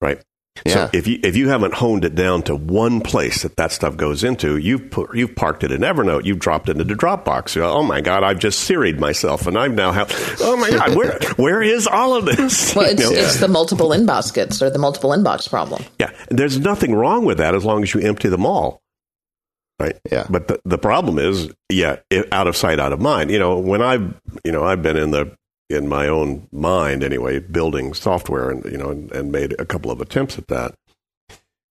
Right. 0.02 0.22
Yeah. 0.66 0.74
So 0.74 0.90
if 0.94 1.08
you 1.08 1.20
if 1.24 1.36
you 1.36 1.50
haven't 1.50 1.74
honed 1.74 2.06
it 2.06 2.14
down 2.14 2.44
to 2.44 2.56
one 2.56 3.02
place 3.02 3.42
that 3.42 3.56
that 3.56 3.72
stuff 3.72 3.98
goes 3.98 4.24
into, 4.24 4.58
you've 4.58 4.92
put 4.92 5.16
you've 5.16 5.36
parked 5.36 5.64
it 5.64 5.72
in 5.72 5.82
Evernote, 5.82 6.26
you've 6.26 6.38
dropped 6.40 6.70
it 6.70 6.80
into 6.80 6.96
Dropbox. 6.96 7.56
You 7.56 7.64
go, 7.64 7.74
oh 7.74 7.84
my 7.84 8.02
God, 8.02 8.24
I've 8.24 8.38
just 8.38 8.60
Siri'd 8.60 9.00
myself, 9.00 9.48
and 9.48 9.58
I'm 9.58 9.74
now 9.74 9.92
have. 9.92 10.12
Oh 10.40 10.56
my 10.56 10.70
God, 10.70 10.96
where 10.96 11.20
where 11.38 11.64
is 11.64 11.88
all 11.88 12.16
of 12.16 12.26
this? 12.26 12.76
Well, 12.76 12.90
it's, 12.90 13.02
you 13.02 13.10
know? 13.10 13.16
it's 13.16 13.40
the 13.40 13.48
multiple 13.48 13.90
inbox 13.90 14.62
or 14.62 14.70
the 14.70 14.80
multiple 14.80 15.10
inbox 15.10 15.50
problem. 15.50 15.84
Yeah, 16.00 16.12
there's 16.30 16.60
nothing 16.60 16.94
wrong 16.94 17.26
with 17.26 17.40
that 17.40 17.56
as 17.56 17.66
long 17.66 17.82
as 17.82 17.94
you 17.94 18.02
empty 18.02 18.30
them 18.30 18.46
all. 18.46 18.83
Right. 19.84 20.00
Yeah. 20.10 20.26
But 20.30 20.48
the, 20.48 20.62
the 20.64 20.78
problem 20.78 21.20
is, 21.20 21.52
yeah, 21.70 21.98
out 22.32 22.48
of 22.48 22.56
sight, 22.56 22.80
out 22.80 22.94
of 22.94 23.02
mind. 23.02 23.30
You 23.30 23.40
know, 23.40 23.60
when 23.60 23.82
I've, 23.82 24.14
you 24.46 24.52
know, 24.52 24.64
I've 24.64 24.82
been 24.82 24.96
in 24.96 25.12
the 25.12 25.36
in 25.70 25.90
my 25.90 26.08
own 26.08 26.48
mind 26.52 27.04
anyway, 27.04 27.40
building 27.40 27.94
software 27.94 28.50
and 28.50 28.64
you 28.66 28.78
know, 28.78 28.92
and, 28.92 29.12
and 29.12 29.32
made 29.32 29.56
a 29.60 29.66
couple 29.66 29.92
of 29.92 30.00
attempts 30.00 30.38
at 30.38 30.48
that. 30.48 30.76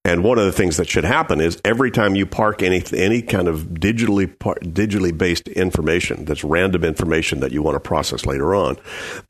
And 0.04 0.24
one 0.24 0.36
of 0.36 0.44
the 0.44 0.52
things 0.52 0.76
that 0.78 0.88
should 0.88 1.04
happen 1.04 1.40
is 1.40 1.60
every 1.64 1.90
time 1.90 2.14
you 2.14 2.26
park 2.26 2.62
any 2.62 2.82
any 2.92 3.22
kind 3.22 3.48
of 3.48 3.60
digitally 3.68 4.26
digitally 4.36 5.16
based 5.16 5.48
information 5.48 6.26
that's 6.26 6.44
random 6.44 6.84
information 6.84 7.40
that 7.40 7.52
you 7.52 7.62
want 7.62 7.76
to 7.76 7.80
process 7.80 8.26
later 8.26 8.54
on, 8.54 8.76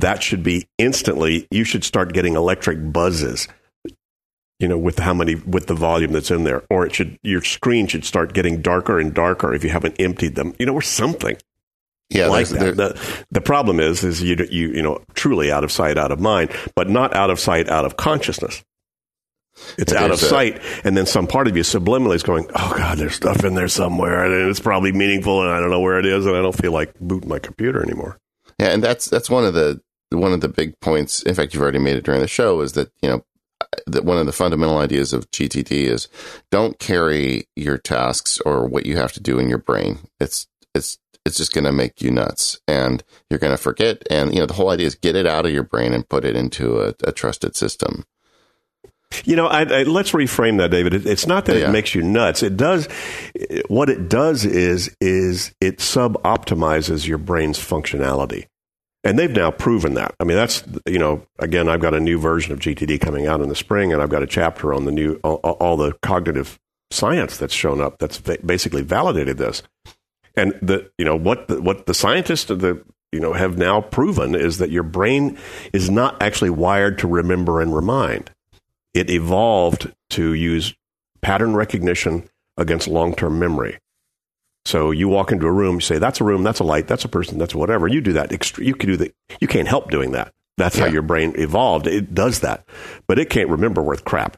that 0.00 0.24
should 0.24 0.42
be 0.42 0.66
instantly. 0.78 1.46
You 1.52 1.62
should 1.62 1.84
start 1.84 2.14
getting 2.14 2.34
electric 2.34 2.92
buzzes, 2.92 3.46
you 4.62 4.68
know, 4.68 4.78
with 4.78 5.00
how 5.00 5.12
many 5.12 5.34
with 5.34 5.66
the 5.66 5.74
volume 5.74 6.12
that's 6.12 6.30
in 6.30 6.44
there, 6.44 6.62
or 6.70 6.86
it 6.86 6.94
should 6.94 7.18
your 7.22 7.42
screen 7.42 7.88
should 7.88 8.04
start 8.04 8.32
getting 8.32 8.62
darker 8.62 9.00
and 9.00 9.12
darker 9.12 9.52
if 9.52 9.64
you 9.64 9.70
haven't 9.70 9.96
emptied 10.00 10.36
them, 10.36 10.54
you 10.58 10.66
know, 10.66 10.72
or 10.72 10.80
something. 10.80 11.36
Yeah, 12.08 12.28
like 12.28 12.48
that. 12.48 12.76
The, 12.76 13.24
the 13.30 13.40
problem 13.40 13.80
is, 13.80 14.04
is 14.04 14.22
you, 14.22 14.36
you, 14.50 14.68
you 14.68 14.82
know, 14.82 15.02
truly 15.14 15.50
out 15.50 15.64
of 15.64 15.72
sight, 15.72 15.96
out 15.96 16.12
of 16.12 16.20
mind, 16.20 16.50
but 16.76 16.88
not 16.88 17.16
out 17.16 17.30
of 17.30 17.40
sight, 17.40 17.70
out 17.70 17.84
of 17.86 17.96
consciousness. 17.96 18.62
It's 19.78 19.92
out 19.92 20.10
of 20.10 20.22
uh, 20.22 20.28
sight, 20.28 20.62
and 20.84 20.96
then 20.96 21.06
some 21.06 21.26
part 21.26 21.48
of 21.48 21.56
you 21.56 21.62
subliminally 21.62 22.14
is 22.14 22.22
going, 22.22 22.46
"Oh 22.54 22.74
God, 22.76 22.98
there's 22.98 23.14
stuff 23.14 23.44
in 23.44 23.54
there 23.54 23.68
somewhere, 23.68 24.24
and 24.24 24.50
it's 24.50 24.60
probably 24.60 24.92
meaningful, 24.92 25.42
and 25.42 25.50
I 25.50 25.58
don't 25.58 25.70
know 25.70 25.80
where 25.80 25.98
it 25.98 26.06
is, 26.06 26.24
and 26.24 26.36
I 26.36 26.40
don't 26.40 26.56
feel 26.56 26.72
like 26.72 26.94
booting 27.00 27.28
my 27.28 27.38
computer 27.38 27.82
anymore." 27.82 28.18
Yeah, 28.58 28.68
and 28.68 28.82
that's 28.82 29.06
that's 29.06 29.28
one 29.28 29.44
of 29.44 29.54
the 29.54 29.80
one 30.10 30.32
of 30.32 30.40
the 30.40 30.48
big 30.48 30.78
points. 30.80 31.22
In 31.22 31.34
fact, 31.34 31.52
you've 31.52 31.62
already 31.62 31.78
made 31.78 31.96
it 31.96 32.04
during 32.04 32.20
the 32.20 32.28
show. 32.28 32.60
Is 32.60 32.72
that 32.72 32.90
you 33.02 33.08
know 33.08 33.24
that 33.86 34.04
one 34.04 34.18
of 34.18 34.26
the 34.26 34.32
fundamental 34.32 34.78
ideas 34.78 35.12
of 35.12 35.30
GTD 35.30 35.70
is 35.70 36.08
don't 36.50 36.78
carry 36.78 37.48
your 37.56 37.78
tasks 37.78 38.40
or 38.40 38.66
what 38.66 38.86
you 38.86 38.96
have 38.96 39.12
to 39.12 39.20
do 39.20 39.38
in 39.38 39.48
your 39.48 39.58
brain. 39.58 39.98
It's 40.20 40.46
it's 40.74 40.98
it's 41.24 41.36
just 41.36 41.52
going 41.52 41.64
to 41.64 41.72
make 41.72 42.02
you 42.02 42.10
nuts 42.10 42.60
and 42.66 43.02
you're 43.30 43.38
going 43.38 43.52
to 43.52 43.62
forget. 43.62 44.02
And, 44.10 44.34
you 44.34 44.40
know, 44.40 44.46
the 44.46 44.54
whole 44.54 44.70
idea 44.70 44.86
is 44.86 44.94
get 44.94 45.16
it 45.16 45.26
out 45.26 45.46
of 45.46 45.52
your 45.52 45.62
brain 45.62 45.92
and 45.92 46.08
put 46.08 46.24
it 46.24 46.36
into 46.36 46.80
a, 46.80 46.94
a 47.04 47.12
trusted 47.12 47.54
system. 47.54 48.04
You 49.24 49.36
know, 49.36 49.46
I, 49.46 49.60
I, 49.60 49.82
let's 49.82 50.12
reframe 50.12 50.58
that, 50.58 50.70
David. 50.70 50.94
It, 50.94 51.06
it's 51.06 51.26
not 51.26 51.44
that 51.44 51.58
yeah. 51.58 51.68
it 51.68 51.70
makes 51.70 51.94
you 51.94 52.02
nuts. 52.02 52.42
It 52.42 52.56
does. 52.56 52.88
What 53.68 53.90
it 53.90 54.08
does 54.08 54.44
is 54.44 54.96
is 55.00 55.54
it 55.60 55.80
sub 55.80 56.20
optimizes 56.22 57.06
your 57.06 57.18
brain's 57.18 57.58
functionality, 57.58 58.46
and 59.04 59.18
they've 59.18 59.30
now 59.30 59.50
proven 59.50 59.94
that. 59.94 60.14
I 60.20 60.24
mean, 60.24 60.36
that's 60.36 60.64
you 60.86 60.98
know, 60.98 61.26
again, 61.38 61.68
I've 61.68 61.80
got 61.80 61.94
a 61.94 62.00
new 62.00 62.18
version 62.18 62.52
of 62.52 62.60
GTD 62.60 63.00
coming 63.00 63.26
out 63.26 63.40
in 63.40 63.48
the 63.48 63.56
spring, 63.56 63.92
and 63.92 64.02
I've 64.02 64.10
got 64.10 64.22
a 64.22 64.26
chapter 64.26 64.72
on 64.72 64.84
the 64.84 64.92
new 64.92 65.20
all, 65.24 65.36
all 65.36 65.76
the 65.76 65.92
cognitive 66.02 66.58
science 66.90 67.36
that's 67.36 67.54
shown 67.54 67.80
up 67.80 67.98
that's 67.98 68.18
basically 68.18 68.82
validated 68.82 69.38
this. 69.38 69.62
And 70.36 70.52
the 70.62 70.90
you 70.98 71.04
know 71.04 71.16
what 71.16 71.48
the, 71.48 71.60
what 71.60 71.86
the 71.86 71.94
scientists 71.94 72.46
the 72.46 72.82
you 73.12 73.20
know 73.20 73.32
have 73.32 73.58
now 73.58 73.80
proven 73.80 74.34
is 74.34 74.58
that 74.58 74.70
your 74.70 74.82
brain 74.82 75.38
is 75.72 75.90
not 75.90 76.20
actually 76.22 76.50
wired 76.50 76.98
to 76.98 77.08
remember 77.08 77.60
and 77.60 77.74
remind. 77.74 78.30
It 78.94 79.10
evolved 79.10 79.92
to 80.10 80.34
use 80.34 80.74
pattern 81.22 81.54
recognition, 81.54 82.28
against 82.56 82.88
long 82.88 83.14
term 83.14 83.38
memory. 83.38 83.78
So 84.64 84.90
you 84.90 85.08
walk 85.08 85.32
into 85.32 85.46
a 85.46 85.52
room, 85.52 85.76
you 85.76 85.80
say, 85.80 85.98
"That's 85.98 86.20
a 86.20 86.24
room, 86.24 86.42
that's 86.42 86.60
a 86.60 86.64
light, 86.64 86.86
that's 86.86 87.04
a 87.04 87.08
person, 87.08 87.38
that's 87.38 87.54
whatever." 87.54 87.88
You 87.88 88.00
do 88.00 88.12
that. 88.12 88.30
You 88.58 88.74
can 88.74 88.88
do 88.88 88.96
that. 88.96 89.14
You 89.40 89.48
can't 89.48 89.68
help 89.68 89.90
doing 89.90 90.12
that. 90.12 90.32
That's 90.56 90.76
yeah. 90.76 90.84
how 90.84 90.92
your 90.92 91.02
brain 91.02 91.34
evolved. 91.36 91.86
It 91.86 92.14
does 92.14 92.40
that, 92.40 92.64
but 93.06 93.18
it 93.18 93.30
can't 93.30 93.48
remember 93.48 93.82
worth 93.82 94.04
crap. 94.04 94.36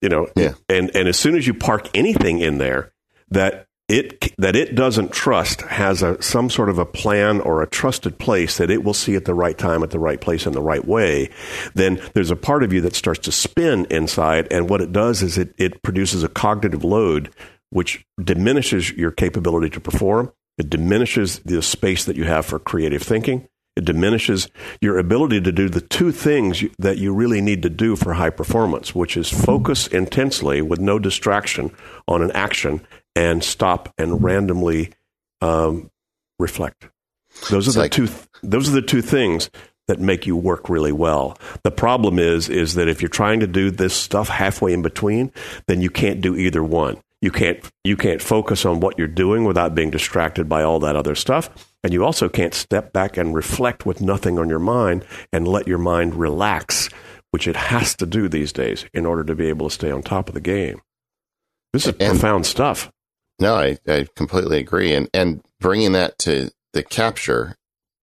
You 0.00 0.08
know. 0.08 0.28
Yeah. 0.36 0.54
And 0.68 0.94
and 0.94 1.08
as 1.08 1.18
soon 1.18 1.34
as 1.36 1.46
you 1.46 1.54
park 1.54 1.88
anything 1.94 2.38
in 2.40 2.58
there 2.58 2.92
that 3.30 3.66
it 3.90 4.32
that 4.38 4.54
it 4.54 4.76
doesn't 4.76 5.10
trust 5.10 5.62
has 5.62 6.02
a 6.02 6.20
some 6.22 6.48
sort 6.48 6.68
of 6.68 6.78
a 6.78 6.86
plan 6.86 7.40
or 7.40 7.60
a 7.60 7.66
trusted 7.66 8.18
place 8.18 8.58
that 8.58 8.70
it 8.70 8.84
will 8.84 8.94
see 8.94 9.16
at 9.16 9.24
the 9.24 9.34
right 9.34 9.58
time 9.58 9.82
at 9.82 9.90
the 9.90 9.98
right 9.98 10.20
place 10.20 10.46
in 10.46 10.52
the 10.52 10.62
right 10.62 10.86
way 10.86 11.28
then 11.74 12.00
there's 12.14 12.30
a 12.30 12.36
part 12.36 12.62
of 12.62 12.72
you 12.72 12.80
that 12.80 12.94
starts 12.94 13.18
to 13.18 13.32
spin 13.32 13.86
inside 13.90 14.46
and 14.50 14.70
what 14.70 14.80
it 14.80 14.92
does 14.92 15.22
is 15.22 15.36
it, 15.36 15.52
it 15.58 15.82
produces 15.82 16.22
a 16.22 16.28
cognitive 16.28 16.84
load 16.84 17.30
which 17.70 18.04
diminishes 18.22 18.90
your 18.92 19.10
capability 19.10 19.70
to 19.70 19.80
perform 19.80 20.32
it 20.58 20.68
diminishes 20.68 21.38
the 21.40 21.62
space 21.62 22.04
that 22.04 22.16
you 22.16 22.24
have 22.24 22.44
for 22.44 22.58
creative 22.58 23.02
thinking 23.02 23.48
it 23.76 23.84
diminishes 23.84 24.48
your 24.80 24.98
ability 24.98 25.40
to 25.40 25.52
do 25.52 25.68
the 25.68 25.80
two 25.80 26.12
things 26.12 26.64
that 26.78 26.98
you 26.98 27.14
really 27.14 27.40
need 27.40 27.62
to 27.62 27.70
do 27.70 27.94
for 27.94 28.14
high 28.14 28.30
performance, 28.30 28.94
which 28.94 29.16
is 29.16 29.30
focus 29.30 29.86
intensely 29.86 30.60
with 30.60 30.80
no 30.80 30.98
distraction 30.98 31.70
on 32.08 32.20
an 32.20 32.32
action 32.32 32.86
and 33.14 33.44
stop 33.44 33.94
and 33.96 34.22
randomly 34.22 34.92
um, 35.40 35.90
reflect. 36.38 36.88
Those 37.48 37.68
are 37.68 37.70
it's 37.70 37.74
the 37.74 37.80
like, 37.80 37.92
two. 37.92 38.08
Those 38.42 38.68
are 38.68 38.72
the 38.72 38.82
two 38.82 39.02
things 39.02 39.50
that 39.86 40.00
make 40.00 40.26
you 40.26 40.36
work 40.36 40.68
really 40.68 40.92
well. 40.92 41.38
The 41.62 41.70
problem 41.70 42.18
is 42.18 42.48
is 42.48 42.74
that 42.74 42.88
if 42.88 43.00
you're 43.00 43.08
trying 43.08 43.40
to 43.40 43.46
do 43.46 43.70
this 43.70 43.94
stuff 43.94 44.28
halfway 44.28 44.72
in 44.72 44.82
between, 44.82 45.32
then 45.68 45.80
you 45.80 45.90
can't 45.90 46.20
do 46.20 46.36
either 46.36 46.62
one. 46.62 47.00
You 47.22 47.30
can't 47.30 47.58
you 47.84 47.96
can't 47.96 48.22
focus 48.22 48.64
on 48.64 48.80
what 48.80 48.98
you're 48.98 49.06
doing 49.06 49.44
without 49.44 49.74
being 49.74 49.90
distracted 49.90 50.48
by 50.48 50.62
all 50.62 50.80
that 50.80 50.96
other 50.96 51.14
stuff, 51.14 51.50
and 51.84 51.92
you 51.92 52.04
also 52.04 52.28
can't 52.28 52.54
step 52.54 52.92
back 52.92 53.16
and 53.16 53.34
reflect 53.34 53.84
with 53.84 54.00
nothing 54.00 54.38
on 54.38 54.48
your 54.48 54.58
mind 54.58 55.04
and 55.32 55.46
let 55.46 55.68
your 55.68 55.78
mind 55.78 56.14
relax, 56.14 56.88
which 57.30 57.46
it 57.46 57.56
has 57.56 57.94
to 57.96 58.06
do 58.06 58.28
these 58.28 58.52
days 58.52 58.86
in 58.94 59.04
order 59.04 59.24
to 59.24 59.34
be 59.34 59.48
able 59.48 59.68
to 59.68 59.74
stay 59.74 59.90
on 59.90 60.02
top 60.02 60.28
of 60.28 60.34
the 60.34 60.40
game. 60.40 60.80
This 61.72 61.86
is 61.86 61.94
and, 62.00 62.12
profound 62.12 62.46
stuff. 62.46 62.90
No, 63.38 63.54
I, 63.54 63.78
I 63.86 64.06
completely 64.16 64.58
agree. 64.58 64.94
And, 64.94 65.08
and 65.14 65.42
bringing 65.60 65.92
that 65.92 66.18
to 66.20 66.50
the 66.72 66.82
capture, 66.82 67.56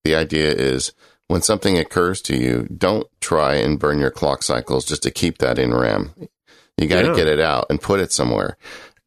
the 0.04 0.14
idea 0.14 0.50
is 0.50 0.92
when 1.28 1.42
something 1.42 1.78
occurs 1.78 2.22
to 2.22 2.36
you, 2.36 2.68
don't 2.74 3.06
try 3.20 3.56
and 3.56 3.78
burn 3.78 3.98
your 3.98 4.10
clock 4.10 4.42
cycles 4.42 4.84
just 4.84 5.02
to 5.02 5.10
keep 5.10 5.38
that 5.38 5.58
in 5.58 5.74
RAM. 5.74 6.14
You 6.78 6.86
got 6.86 7.02
to 7.02 7.08
yeah. 7.08 7.14
get 7.14 7.26
it 7.26 7.40
out 7.40 7.66
and 7.70 7.80
put 7.80 8.00
it 8.00 8.12
somewhere. 8.12 8.56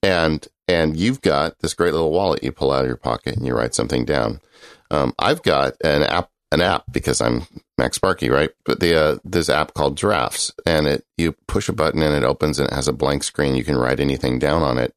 And, 0.01 0.47
and 0.67 0.97
you've 0.97 1.21
got 1.21 1.59
this 1.59 1.73
great 1.73 1.93
little 1.93 2.11
wallet 2.11 2.43
you 2.43 2.51
pull 2.51 2.71
out 2.71 2.81
of 2.81 2.87
your 2.87 2.97
pocket 2.97 3.35
and 3.35 3.45
you 3.45 3.53
write 3.53 3.75
something 3.75 4.05
down. 4.05 4.39
Um, 4.91 5.13
I've 5.19 5.43
got 5.43 5.73
an 5.83 6.03
app, 6.03 6.29
an 6.51 6.61
app 6.61 6.83
because 6.91 7.21
I'm 7.21 7.41
MacSparky, 7.79 8.31
right? 8.31 8.49
But 8.65 8.79
the, 8.79 8.95
uh, 8.95 9.17
this 9.23 9.49
app 9.49 9.73
called 9.73 9.97
Drafts 9.97 10.51
and 10.65 10.87
it, 10.87 11.05
you 11.17 11.33
push 11.47 11.69
a 11.69 11.73
button 11.73 12.01
and 12.01 12.15
it 12.15 12.23
opens 12.23 12.59
and 12.59 12.69
it 12.69 12.73
has 12.73 12.87
a 12.87 12.93
blank 12.93 13.23
screen. 13.23 13.55
You 13.55 13.63
can 13.63 13.77
write 13.77 13.99
anything 13.99 14.39
down 14.39 14.63
on 14.63 14.77
it. 14.77 14.95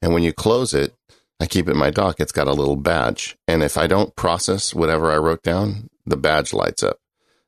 And 0.00 0.14
when 0.14 0.22
you 0.22 0.32
close 0.32 0.74
it, 0.74 0.94
I 1.40 1.46
keep 1.46 1.68
it 1.68 1.72
in 1.72 1.78
my 1.78 1.90
dock. 1.90 2.18
It's 2.18 2.32
got 2.32 2.48
a 2.48 2.52
little 2.52 2.76
badge. 2.76 3.36
And 3.46 3.62
if 3.62 3.76
I 3.76 3.86
don't 3.86 4.16
process 4.16 4.74
whatever 4.74 5.10
I 5.12 5.18
wrote 5.18 5.42
down, 5.42 5.90
the 6.06 6.16
badge 6.16 6.52
lights 6.52 6.82
up. 6.82 6.98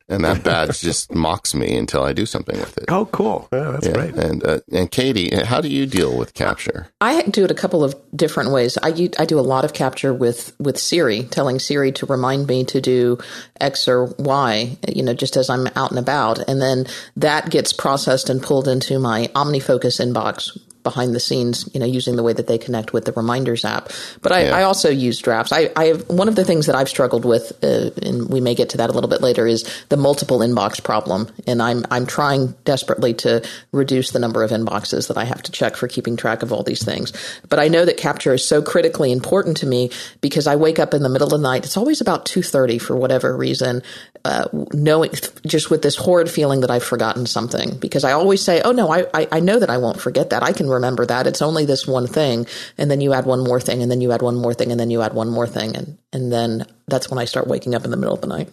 And 0.09 0.25
that 0.25 0.43
badge 0.43 0.81
just 0.81 1.15
mocks 1.15 1.55
me 1.55 1.77
until 1.77 2.03
I 2.03 2.15
do 2.15 2.25
something 2.25 2.59
with 2.59 2.79
it. 2.79 2.87
Oh, 2.89 3.07
cool! 3.07 3.49
Yeah, 3.53 3.73
that's 3.73 3.87
yeah. 3.87 3.93
great. 3.93 4.15
And 4.15 4.45
uh, 4.45 4.61
and 4.73 4.91
Katie, 4.91 5.35
how 5.37 5.61
do 5.61 5.69
you 5.69 5.85
deal 5.85 6.17
with 6.17 6.33
capture? 6.33 6.89
I 7.01 7.23
do 7.23 7.45
it 7.45 7.51
a 7.51 7.55
couple 7.55 7.85
of 7.85 7.95
different 8.17 8.51
ways. 8.51 8.79
I 8.83 8.89
I 9.19 9.27
do 9.27 9.39
a 9.39 9.43
lot 9.43 9.65
of 9.65 9.75
capture 9.75 10.15
with 10.15 10.55
with 10.59 10.79
Siri, 10.79 11.25
telling 11.25 11.59
Siri 11.59 11.93
to 11.93 12.07
remind 12.07 12.47
me 12.47 12.65
to 12.65 12.81
do 12.81 13.19
X 13.61 13.87
or 13.87 14.07
Y. 14.19 14.79
You 14.89 15.03
know, 15.03 15.15
just 15.15 15.37
as 15.37 15.51
I'm 15.51 15.67
out 15.77 15.91
and 15.91 15.99
about, 15.99 16.39
and 16.49 16.61
then 16.61 16.87
that 17.17 17.51
gets 17.51 17.73
processed 17.75 18.31
and 18.31 18.43
pulled 18.43 18.67
into 18.67 18.99
my 18.99 19.27
OmniFocus 19.35 20.01
inbox 20.01 20.59
behind 20.83 21.15
the 21.15 21.21
scenes, 21.21 21.69
you 21.75 21.81
know, 21.81 21.87
using 21.87 22.17
the 22.17 22.23
way 22.23 22.33
that 22.33 22.47
they 22.47 22.59
connect 22.59 22.93
with 22.93 23.05
the 23.05 23.13
reminders 23.13 23.65
app. 23.65 23.91
But 24.23 24.33
I, 24.33 24.45
yeah. 24.45 24.57
I 24.57 24.63
also 24.63 24.91
use 24.91 25.19
drafts. 25.19 25.53
I, 25.53 25.71
I, 25.75 25.87
have 25.87 26.09
one 26.09 26.29
of 26.29 26.37
the 26.37 26.45
things 26.45 26.67
that 26.67 26.77
I've 26.77 26.89
struggled 26.89 27.25
with, 27.25 27.53
uh, 27.63 27.91
and 28.03 28.29
we 28.29 28.41
may 28.41 28.55
get 28.55 28.71
to 28.71 28.77
that 28.79 28.89
a 28.89 28.93
little 28.93 29.11
bit 29.11 29.21
later, 29.21 29.47
is 29.47 29.65
the 29.89 29.97
multiple 29.97 30.39
inbox 30.39 30.83
problem. 30.83 31.29
And 31.47 31.61
I'm 31.61 31.85
I'm 31.91 32.07
trying 32.07 32.55
desperately 32.65 33.15
to 33.15 33.47
reduce 33.73 34.13
the 34.13 34.19
number 34.19 34.43
of 34.43 34.51
inboxes 34.51 35.09
that 35.09 35.19
I 35.19 35.25
have 35.25 35.43
to 35.43 35.53
check 35.53 35.77
for 35.77 35.89
keeping 35.89 36.17
track 36.17 36.43
of 36.43 36.53
all 36.53 36.63
these 36.63 36.85
things. 36.85 37.13
But 37.49 37.59
I 37.59 37.69
know 37.69 37.85
that 37.85 37.97
capture 37.97 38.33
is 38.35 38.47
so 38.47 38.63
critically 38.63 39.11
important 39.11 39.57
to 39.59 39.67
me 39.67 39.91
because 40.21 40.47
I 40.47 40.57
wake 40.57 40.79
up 40.79 40.95
in 40.95 41.03
the 41.03 41.09
middle 41.09 41.27
of 41.27 41.33
the 41.33 41.39
night. 41.39 41.65
It's 41.65 41.77
always 41.77 42.01
about 42.01 42.25
two 42.25 42.43
thirty 42.43 42.79
for 42.79 42.97
whatever 42.97 43.37
reason, 43.37 43.83
uh, 44.25 44.49
knowing 44.73 45.11
just 45.47 45.71
with 45.71 45.83
this 45.83 45.97
horrid 45.97 46.31
feeling 46.31 46.61
that 46.61 46.71
I've 46.71 46.85
forgotten 46.85 47.27
something. 47.27 47.79
Because 47.79 48.05
I 48.05 48.13
always 48.13 48.43
say, 48.43 48.63
"Oh 48.65 48.73
no, 48.73 48.91
I 48.91 49.07
I, 49.13 49.29
I 49.33 49.41
know 49.41 49.59
that 49.59 49.71
I 49.71 49.79
won't 49.79 50.01
forget 50.01 50.31
that. 50.31 50.43
I 50.43 50.53
can." 50.53 50.68
Remember 50.69 51.07
that. 51.07 51.27
It's 51.27 51.43
only 51.43 51.65
this 51.65 51.87
one 51.87 52.07
thing. 52.07 52.47
And 52.77 52.91
then 52.91 53.01
you 53.01 53.13
add 53.13 53.27
one 53.27 53.45
more 53.45 53.61
thing, 53.61 53.83
and 53.83 53.91
then 53.91 54.01
you 54.01 54.13
add 54.13 54.23
one 54.23 54.37
more 54.37 54.55
thing, 54.55 54.71
and 54.71 54.81
then 54.81 54.91
you 54.91 55.03
add 55.03 55.15
one 55.15 55.29
more 55.29 55.47
thing. 55.47 55.77
And, 55.77 55.99
and 56.13 56.33
then 56.33 56.67
that's 56.87 57.11
when 57.11 57.19
I 57.19 57.25
start 57.25 57.47
waking 57.47 57.75
up 57.75 57.85
in 57.85 57.91
the 57.91 57.97
middle 57.97 58.15
of 58.15 58.21
the 58.21 58.27
night. 58.27 58.51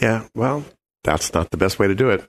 Yeah, 0.00 0.26
well, 0.34 0.64
that's 1.04 1.32
not 1.34 1.50
the 1.50 1.56
best 1.56 1.78
way 1.78 1.86
to 1.86 1.94
do 1.94 2.10
it. 2.10 2.28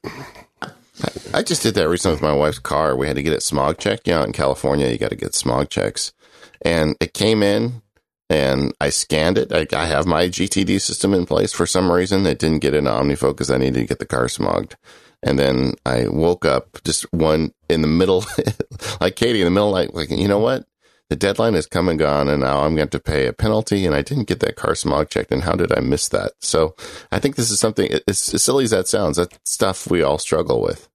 I 1.33 1.41
just 1.41 1.63
did 1.63 1.75
that 1.75 1.89
recently 1.89 2.15
with 2.15 2.21
my 2.21 2.33
wife's 2.33 2.59
car. 2.59 2.95
We 2.95 3.07
had 3.07 3.15
to 3.15 3.23
get 3.23 3.33
it 3.33 3.41
smog 3.41 3.77
checked. 3.77 4.07
You 4.07 4.13
know, 4.13 4.23
in 4.23 4.31
California, 4.31 4.89
you 4.89 4.97
got 4.97 5.09
to 5.09 5.15
get 5.15 5.33
smog 5.33 5.69
checks. 5.69 6.13
And 6.61 6.95
it 6.99 7.13
came 7.13 7.41
in 7.41 7.81
and 8.29 8.73
I 8.79 8.89
scanned 8.89 9.37
it. 9.37 9.51
I, 9.51 9.65
I, 9.75 9.85
have 9.85 10.05
my 10.05 10.27
GTD 10.27 10.79
system 10.79 11.13
in 11.13 11.25
place 11.25 11.51
for 11.51 11.65
some 11.65 11.91
reason. 11.91 12.25
It 12.25 12.39
didn't 12.39 12.59
get 12.59 12.73
into 12.73 12.89
OmniFocus. 12.89 13.53
I 13.53 13.57
needed 13.57 13.81
to 13.81 13.85
get 13.85 13.99
the 13.99 14.05
car 14.05 14.25
smogged. 14.25 14.75
And 15.23 15.39
then 15.39 15.73
I 15.85 16.07
woke 16.07 16.45
up 16.45 16.83
just 16.83 17.11
one 17.13 17.53
in 17.69 17.81
the 17.81 17.87
middle, 17.87 18.25
like 19.01 19.15
Katie 19.15 19.41
in 19.41 19.45
the 19.45 19.51
middle, 19.51 19.71
like, 19.71 19.93
like, 19.93 20.09
you 20.09 20.27
know 20.27 20.39
what? 20.39 20.65
The 21.09 21.15
deadline 21.15 21.53
has 21.53 21.67
come 21.67 21.89
and 21.89 21.99
gone 21.99 22.27
and 22.27 22.41
now 22.41 22.63
I'm 22.63 22.75
going 22.75 22.89
to 22.89 22.99
pay 22.99 23.27
a 23.27 23.33
penalty 23.33 23.85
and 23.85 23.95
I 23.95 24.01
didn't 24.01 24.27
get 24.27 24.39
that 24.39 24.55
car 24.55 24.75
smog 24.75 25.09
checked. 25.09 25.31
And 25.31 25.43
how 25.43 25.53
did 25.53 25.71
I 25.71 25.79
miss 25.79 26.07
that? 26.09 26.33
So 26.41 26.75
I 27.11 27.19
think 27.19 27.35
this 27.35 27.51
is 27.51 27.59
something, 27.59 27.87
it's 28.07 28.33
as 28.33 28.43
silly 28.43 28.63
as 28.63 28.71
that 28.71 28.87
sounds, 28.87 29.17
that 29.17 29.37
stuff 29.45 29.89
we 29.89 30.01
all 30.01 30.17
struggle 30.17 30.61
with. 30.61 30.89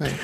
Right. 0.00 0.18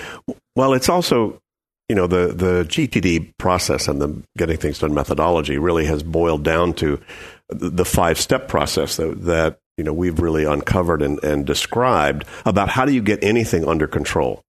Well, 0.56 0.74
it's 0.74 0.88
also, 0.88 1.40
you 1.88 1.96
know, 1.96 2.06
the, 2.06 2.28
the 2.28 2.64
GTD 2.68 3.36
process 3.38 3.88
and 3.88 4.00
the 4.00 4.22
getting 4.38 4.56
things 4.56 4.78
done 4.78 4.94
methodology 4.94 5.58
really 5.58 5.86
has 5.86 6.02
boiled 6.02 6.44
down 6.44 6.72
to 6.74 7.00
the 7.48 7.84
five 7.84 8.20
step 8.20 8.46
process 8.46 8.96
that, 8.96 9.24
that 9.24 9.58
you 9.80 9.84
know 9.84 9.94
we've 9.94 10.20
really 10.20 10.44
uncovered 10.44 11.00
and, 11.00 11.24
and 11.24 11.46
described 11.46 12.26
about 12.44 12.68
how 12.68 12.84
do 12.84 12.92
you 12.92 13.00
get 13.00 13.24
anything 13.24 13.66
under 13.66 13.86
control 13.86 14.42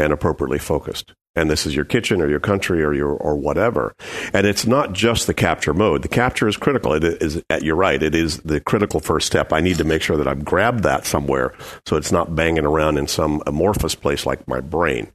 and 0.00 0.12
appropriately 0.12 0.58
focused. 0.58 1.14
And 1.36 1.48
this 1.48 1.66
is 1.66 1.76
your 1.76 1.84
kitchen 1.84 2.20
or 2.20 2.28
your 2.28 2.40
country 2.40 2.82
or 2.82 2.92
your 2.92 3.10
or 3.10 3.36
whatever. 3.36 3.94
And 4.32 4.44
it's 4.44 4.66
not 4.66 4.92
just 4.92 5.28
the 5.28 5.34
capture 5.34 5.72
mode. 5.72 6.02
The 6.02 6.08
capture 6.08 6.48
is 6.48 6.56
critical. 6.56 6.94
It 6.94 7.04
is 7.04 7.40
uh, 7.48 7.60
you're 7.62 7.76
right. 7.76 8.02
It 8.02 8.16
is 8.16 8.38
the 8.38 8.58
critical 8.58 8.98
first 8.98 9.28
step. 9.28 9.52
I 9.52 9.60
need 9.60 9.78
to 9.78 9.84
make 9.84 10.02
sure 10.02 10.16
that 10.16 10.26
i've 10.26 10.44
grabbed 10.44 10.82
that 10.82 11.06
somewhere 11.06 11.54
so 11.86 11.96
it's 11.96 12.10
not 12.10 12.34
banging 12.34 12.66
around 12.66 12.98
in 12.98 13.06
some 13.06 13.40
amorphous 13.46 13.94
place 13.94 14.26
like 14.26 14.48
my 14.48 14.60
brain 14.60 15.12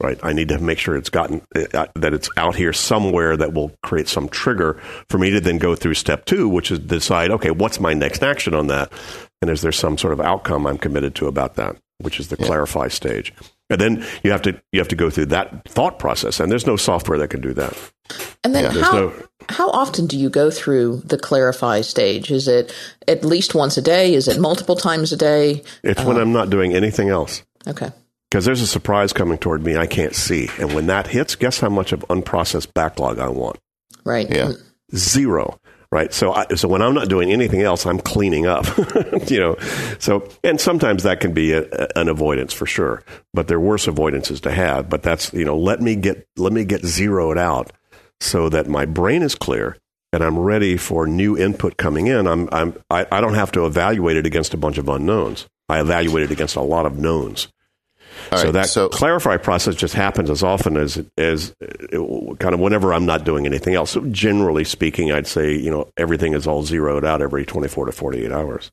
right? 0.00 0.18
I 0.22 0.32
need 0.32 0.48
to 0.48 0.58
make 0.58 0.78
sure 0.78 0.96
it's 0.96 1.10
gotten 1.10 1.42
uh, 1.54 1.86
that 1.94 2.14
it's 2.14 2.28
out 2.36 2.56
here 2.56 2.72
somewhere 2.72 3.36
that 3.36 3.52
will 3.52 3.72
create 3.82 4.08
some 4.08 4.28
trigger 4.28 4.80
for 5.08 5.18
me 5.18 5.30
to 5.30 5.40
then 5.40 5.58
go 5.58 5.74
through 5.74 5.94
step 5.94 6.24
two, 6.24 6.48
which 6.48 6.70
is 6.70 6.78
decide, 6.78 7.30
okay, 7.30 7.50
what's 7.50 7.80
my 7.80 7.94
next 7.94 8.22
action 8.22 8.54
on 8.54 8.66
that, 8.68 8.92
and 9.40 9.50
is 9.50 9.62
there 9.62 9.72
some 9.72 9.98
sort 9.98 10.12
of 10.12 10.20
outcome 10.20 10.66
I'm 10.66 10.78
committed 10.78 11.14
to 11.16 11.26
about 11.26 11.56
that, 11.56 11.76
which 11.98 12.18
is 12.18 12.28
the 12.28 12.36
yeah. 12.38 12.46
clarify 12.46 12.88
stage. 12.88 13.32
And 13.68 13.80
then 13.80 14.04
you 14.24 14.32
have 14.32 14.42
to 14.42 14.60
you 14.72 14.80
have 14.80 14.88
to 14.88 14.96
go 14.96 15.10
through 15.10 15.26
that 15.26 15.64
thought 15.68 15.98
process, 15.98 16.40
and 16.40 16.50
there's 16.50 16.66
no 16.66 16.76
software 16.76 17.18
that 17.18 17.28
can 17.28 17.40
do 17.40 17.54
that. 17.54 17.76
And 18.42 18.52
then 18.52 18.64
yeah. 18.64 18.82
how 18.82 18.92
no, 18.92 19.12
how 19.48 19.70
often 19.70 20.08
do 20.08 20.18
you 20.18 20.28
go 20.28 20.50
through 20.50 21.02
the 21.04 21.16
clarify 21.16 21.82
stage? 21.82 22.32
Is 22.32 22.48
it 22.48 22.74
at 23.06 23.24
least 23.24 23.54
once 23.54 23.76
a 23.76 23.82
day? 23.82 24.14
Is 24.14 24.26
it 24.26 24.40
multiple 24.40 24.74
times 24.74 25.12
a 25.12 25.16
day? 25.16 25.62
It's 25.84 26.00
um, 26.00 26.06
when 26.06 26.16
I'm 26.16 26.32
not 26.32 26.50
doing 26.50 26.74
anything 26.74 27.10
else. 27.10 27.44
Okay 27.68 27.90
because 28.30 28.44
there's 28.44 28.62
a 28.62 28.66
surprise 28.66 29.12
coming 29.12 29.38
toward 29.38 29.64
me 29.64 29.76
I 29.76 29.86
can't 29.86 30.14
see. 30.14 30.48
And 30.58 30.72
when 30.74 30.86
that 30.86 31.08
hits, 31.08 31.34
guess 31.34 31.58
how 31.58 31.68
much 31.68 31.92
of 31.92 32.00
unprocessed 32.08 32.72
backlog 32.72 33.18
I 33.18 33.28
want? 33.28 33.58
Right. 34.04 34.28
Yeah. 34.30 34.52
Zero. 34.94 35.58
Right. 35.92 36.14
So, 36.14 36.32
I, 36.32 36.46
so 36.54 36.68
when 36.68 36.82
I'm 36.82 36.94
not 36.94 37.08
doing 37.08 37.32
anything 37.32 37.62
else, 37.62 37.84
I'm 37.84 37.98
cleaning 37.98 38.46
up. 38.46 38.64
you 39.28 39.40
know. 39.40 39.56
So, 39.98 40.28
and 40.44 40.60
sometimes 40.60 41.02
that 41.02 41.18
can 41.18 41.32
be 41.32 41.52
a, 41.52 41.66
an 41.96 42.08
avoidance 42.08 42.52
for 42.52 42.64
sure. 42.64 43.02
But 43.34 43.48
there 43.48 43.56
are 43.56 43.60
worse 43.60 43.86
avoidances 43.86 44.40
to 44.42 44.52
have. 44.52 44.88
But 44.88 45.02
that's 45.02 45.32
you 45.32 45.44
know, 45.44 45.58
let 45.58 45.80
me 45.80 45.96
get 45.96 46.28
let 46.36 46.52
me 46.52 46.64
get 46.64 46.84
zeroed 46.84 47.38
out 47.38 47.72
so 48.20 48.48
that 48.50 48.68
my 48.68 48.86
brain 48.86 49.22
is 49.22 49.34
clear 49.34 49.76
and 50.12 50.22
I'm 50.22 50.38
ready 50.38 50.76
for 50.76 51.08
new 51.08 51.36
input 51.36 51.76
coming 51.76 52.06
in. 52.06 52.28
I'm 52.28 52.48
I'm 52.52 52.80
I, 52.88 53.06
I 53.10 53.20
don't 53.20 53.34
have 53.34 53.50
to 53.52 53.66
evaluate 53.66 54.16
it 54.16 54.26
against 54.26 54.54
a 54.54 54.58
bunch 54.58 54.78
of 54.78 54.88
unknowns. 54.88 55.48
I 55.68 55.80
evaluate 55.80 56.22
it 56.22 56.30
against 56.30 56.54
a 56.54 56.60
lot 56.60 56.86
of 56.86 56.98
knowns 56.98 57.48
All 58.32 58.38
so 58.38 58.44
right, 58.44 58.52
that 58.52 58.68
so- 58.68 58.88
clarify 58.88 59.36
process 59.36 59.74
just 59.74 59.94
happens 59.94 60.30
as 60.30 60.42
often 60.42 60.76
as 60.76 61.02
as 61.18 61.54
uh, 61.62 62.34
kind 62.38 62.54
of 62.54 62.60
whenever 62.60 62.92
I'm 62.94 63.06
not 63.06 63.24
doing 63.24 63.46
anything 63.46 63.74
else. 63.74 63.90
So 63.90 64.00
generally 64.06 64.64
speaking, 64.64 65.12
I'd 65.12 65.26
say 65.26 65.54
you 65.56 65.70
know 65.70 65.90
everything 65.96 66.34
is 66.34 66.46
all 66.46 66.62
zeroed 66.64 67.04
out 67.04 67.22
every 67.22 67.44
24 67.44 67.86
to 67.86 67.92
48 67.92 68.32
hours. 68.32 68.70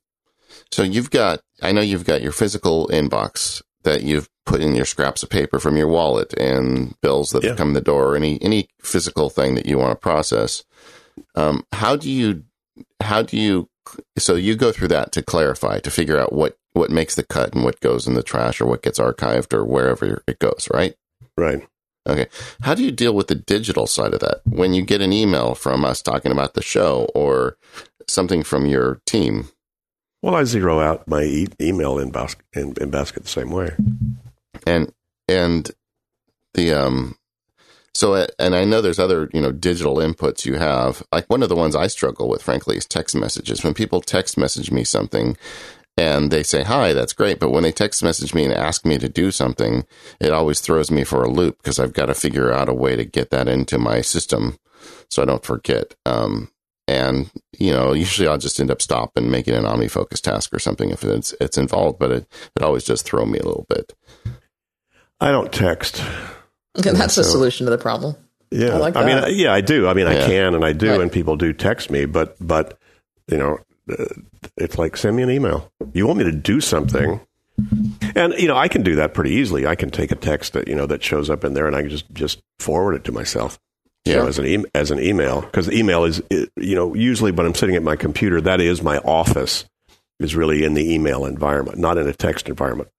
So 0.72 0.84
you've 0.84 1.12
got, 1.12 1.40
I 1.62 1.72
know 1.72 1.82
you've 1.82 2.04
got 2.06 2.22
your 2.22 2.32
physical 2.34 2.88
inbox 2.90 3.62
that 3.84 4.04
you've 4.04 4.28
put 4.46 4.60
in 4.60 4.76
your 4.76 4.86
scraps 4.86 5.24
of 5.24 5.30
paper 5.30 5.60
from 5.60 5.78
your 5.78 5.88
wallet 5.88 6.34
and 6.34 6.94
bills 7.02 7.30
that 7.32 7.44
Yeah. 7.44 7.50
have 7.50 7.58
come 7.58 7.70
in 7.70 7.74
the 7.74 7.82
door, 7.82 8.16
any 8.16 8.42
any 8.42 8.68
physical 8.82 9.30
thing 9.30 9.56
that 9.56 9.66
you 9.66 9.78
want 9.78 9.92
to 9.92 9.96
process. 9.96 10.64
Um, 11.36 11.64
how 11.72 11.96
do 11.96 12.12
you, 12.12 12.44
how 13.02 13.22
do 13.22 13.38
you, 13.38 13.70
so 14.18 14.36
you 14.36 14.56
go 14.56 14.72
through 14.72 14.90
that 14.90 15.12
to 15.14 15.22
clarify 15.24 15.80
to 15.80 15.90
figure 15.92 16.20
out 16.20 16.34
what 16.34 16.58
what 16.74 16.90
makes 16.92 17.16
the 17.16 17.24
cut 17.24 17.54
and 17.56 17.64
what 17.64 17.80
goes 17.80 18.08
in 18.08 18.14
the 18.14 18.24
trash 18.24 18.62
or 18.62 18.66
what 18.68 18.82
gets 18.84 19.00
archived 19.00 19.54
or 19.54 19.66
wherever 19.66 20.24
it 20.28 20.40
goes, 20.40 20.68
right? 20.74 20.96
Right. 21.38 21.68
Okay. 22.08 22.28
How 22.62 22.74
do 22.74 22.84
you 22.84 22.92
deal 22.92 23.14
with 23.14 23.28
the 23.28 23.36
digital 23.36 23.88
side 23.88 24.14
of 24.14 24.20
that? 24.22 24.42
When 24.46 24.74
you 24.74 24.82
get 24.84 25.02
an 25.02 25.12
email 25.12 25.56
from 25.56 25.84
us 25.84 26.02
talking 26.02 26.32
about 26.32 26.54
the 26.54 26.62
show 26.64 27.10
or 27.14 27.58
something 28.08 28.44
from 28.44 28.66
your 28.66 29.02
team, 29.06 29.50
Well, 30.22 30.36
I 30.36 30.44
zero 30.46 30.80
out 30.80 31.08
my 31.08 31.24
e- 31.24 31.48
email 31.60 32.00
in, 32.00 32.12
bas- 32.12 32.36
in, 32.54 32.74
in 32.80 32.90
basket 32.92 33.24
the 33.24 33.30
same 33.30 33.52
way. 33.52 33.76
and 34.66 34.92
and 35.28 35.72
the 36.54 36.74
um 36.74 37.18
so 37.94 38.14
uh, 38.14 38.28
and 38.40 38.56
I 38.56 38.64
know 38.64 38.82
there's 38.82 39.00
other 39.00 39.30
you 39.34 39.42
know 39.42 39.52
digital 39.52 39.98
inputs 39.98 40.46
you 40.46 40.56
have 40.56 41.04
like 41.12 41.26
one 41.30 41.44
of 41.44 41.50
the 41.50 41.56
ones 41.56 41.76
I 41.76 41.88
struggle 41.88 42.30
with 42.30 42.42
frankly 42.42 42.78
is 42.78 42.86
text 42.86 43.16
messages 43.16 43.64
when 43.64 43.74
people 43.74 44.02
text 44.02 44.38
message 44.38 44.72
me 44.72 44.84
something 44.84 45.36
and 45.98 46.30
they 46.32 46.44
say 46.44 46.64
hi 46.64 46.94
that's 46.94 47.14
great 47.14 47.40
but 47.40 47.50
when 47.50 47.64
they 47.64 47.72
text 47.72 48.04
message 48.04 48.34
me 48.34 48.44
and 48.46 48.54
ask 48.54 48.86
me 48.86 48.98
to 48.98 49.10
do 49.10 49.32
something 49.32 49.86
it 50.20 50.32
always 50.32 50.60
throws 50.62 50.92
me 50.92 51.04
for 51.04 51.24
a 51.24 51.30
loop 51.30 51.58
because 51.58 51.80
I've 51.80 51.94
got 51.94 52.06
to 52.08 52.14
figure 52.14 52.52
out 52.52 52.70
a 52.70 52.74
way 52.74 52.96
to 52.96 53.04
get 53.06 53.30
that 53.32 53.48
into 53.48 53.78
my 53.78 54.02
system 54.02 54.58
so 55.10 55.22
I 55.22 55.26
don't 55.26 55.44
forget 55.46 55.96
um 56.06 56.50
and 56.88 57.30
you 57.58 57.72
know 57.72 57.94
usually 57.94 58.28
I'll 58.28 58.38
just 58.38 58.60
end 58.60 58.72
up 58.72 58.82
stopping 58.82 59.30
making 59.32 59.56
an 59.56 59.64
OmniFocus 59.64 60.22
task 60.22 60.54
or 60.54 60.60
something 60.60 60.90
if 60.92 61.04
it's 61.04 61.34
it's 61.42 61.58
involved 61.58 61.98
but 62.00 62.12
it 62.12 62.28
it 62.56 62.62
always 62.62 62.84
does 62.84 63.02
throw 63.02 63.26
me 63.26 63.40
a 63.40 63.46
little 63.46 63.66
bit 63.70 63.94
I 65.20 65.32
don't 65.32 65.52
text. 65.52 66.00
And 66.76 66.96
that's 66.96 67.16
the 67.16 67.24
so- 67.24 67.32
solution 67.32 67.66
to 67.66 67.72
the 67.72 67.78
problem. 67.80 68.16
Yeah, 68.52 68.76
I 68.76 68.78
like 68.78 68.96
I 68.96 69.04
mean, 69.04 69.24
yeah, 69.36 69.52
I 69.52 69.60
do. 69.62 69.88
I 69.88 69.94
mean, 69.94 70.08
I 70.08 70.26
can 70.26 70.54
and 70.54 70.64
I 70.64 70.72
do, 70.72 70.92
Right. 70.92 71.02
and 71.02 71.12
people 71.12 71.36
do 71.36 71.52
text 71.52 71.90
me, 71.90 72.06
but 72.06 72.38
but 72.40 72.78
you 73.28 73.36
know, 73.36 73.58
it's 74.58 74.78
like 74.78 74.98
send 74.98 75.16
me 75.16 75.24
an 75.24 75.30
email. 75.30 75.72
You 75.94 76.08
want 76.08 76.20
me 76.20 76.26
to 76.26 76.32
do 76.32 76.60
something, 76.62 77.20
and 78.16 78.34
you 78.34 78.48
know, 78.48 78.58
I 78.58 78.68
can 78.68 78.84
do 78.84 78.96
that 78.98 79.14
pretty 79.14 79.32
easily. 79.32 79.66
I 79.68 79.76
can 79.76 79.90
take 79.90 80.12
a 80.12 80.16
text 80.16 80.54
that 80.54 80.68
you 80.68 80.76
know 80.76 80.86
that 80.86 81.04
shows 81.04 81.30
up 81.30 81.44
in 81.44 81.54
there, 81.54 81.68
and 81.68 81.76
I 81.76 81.82
can 81.82 81.90
just 81.90 82.12
just 82.14 82.42
forward 82.60 82.96
it 82.96 83.04
to 83.06 83.12
myself. 83.12 83.60
you 84.06 84.14
know, 84.16 84.24
Yeah. 84.24 84.28
as 84.30 84.40
an 84.40 84.46
e- 84.46 84.66
as 84.74 84.92
an 84.92 85.00
email 85.00 85.42
because 85.42 85.70
email 85.72 86.04
is 86.06 86.22
you 86.32 86.76
know 86.76 86.94
usually 86.96 87.32
when 87.32 87.46
I'm 87.46 87.56
sitting 87.56 87.76
at 87.76 87.84
my 87.84 87.96
computer, 87.96 88.40
that 88.42 88.62
is 88.62 88.82
my 88.82 88.98
office 89.00 89.66
is 90.20 90.36
really 90.36 90.64
in 90.64 90.74
the 90.74 90.94
email 90.94 91.26
environment, 91.26 91.78
not 91.78 91.98
in 91.98 92.08
a 92.08 92.14
text 92.14 92.48
environment. 92.50 92.90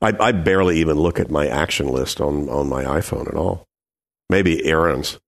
I, 0.00 0.12
I 0.20 0.30
barely 0.32 0.78
even 0.78 0.96
look 0.96 1.18
at 1.18 1.30
my 1.30 1.46
action 1.48 1.88
list 1.88 2.20
on 2.20 2.48
on 2.48 2.68
my 2.68 2.84
iPhone 2.84 3.26
at 3.28 3.34
all. 3.34 3.66
Maybe 4.30 4.64
errands, 4.66 5.18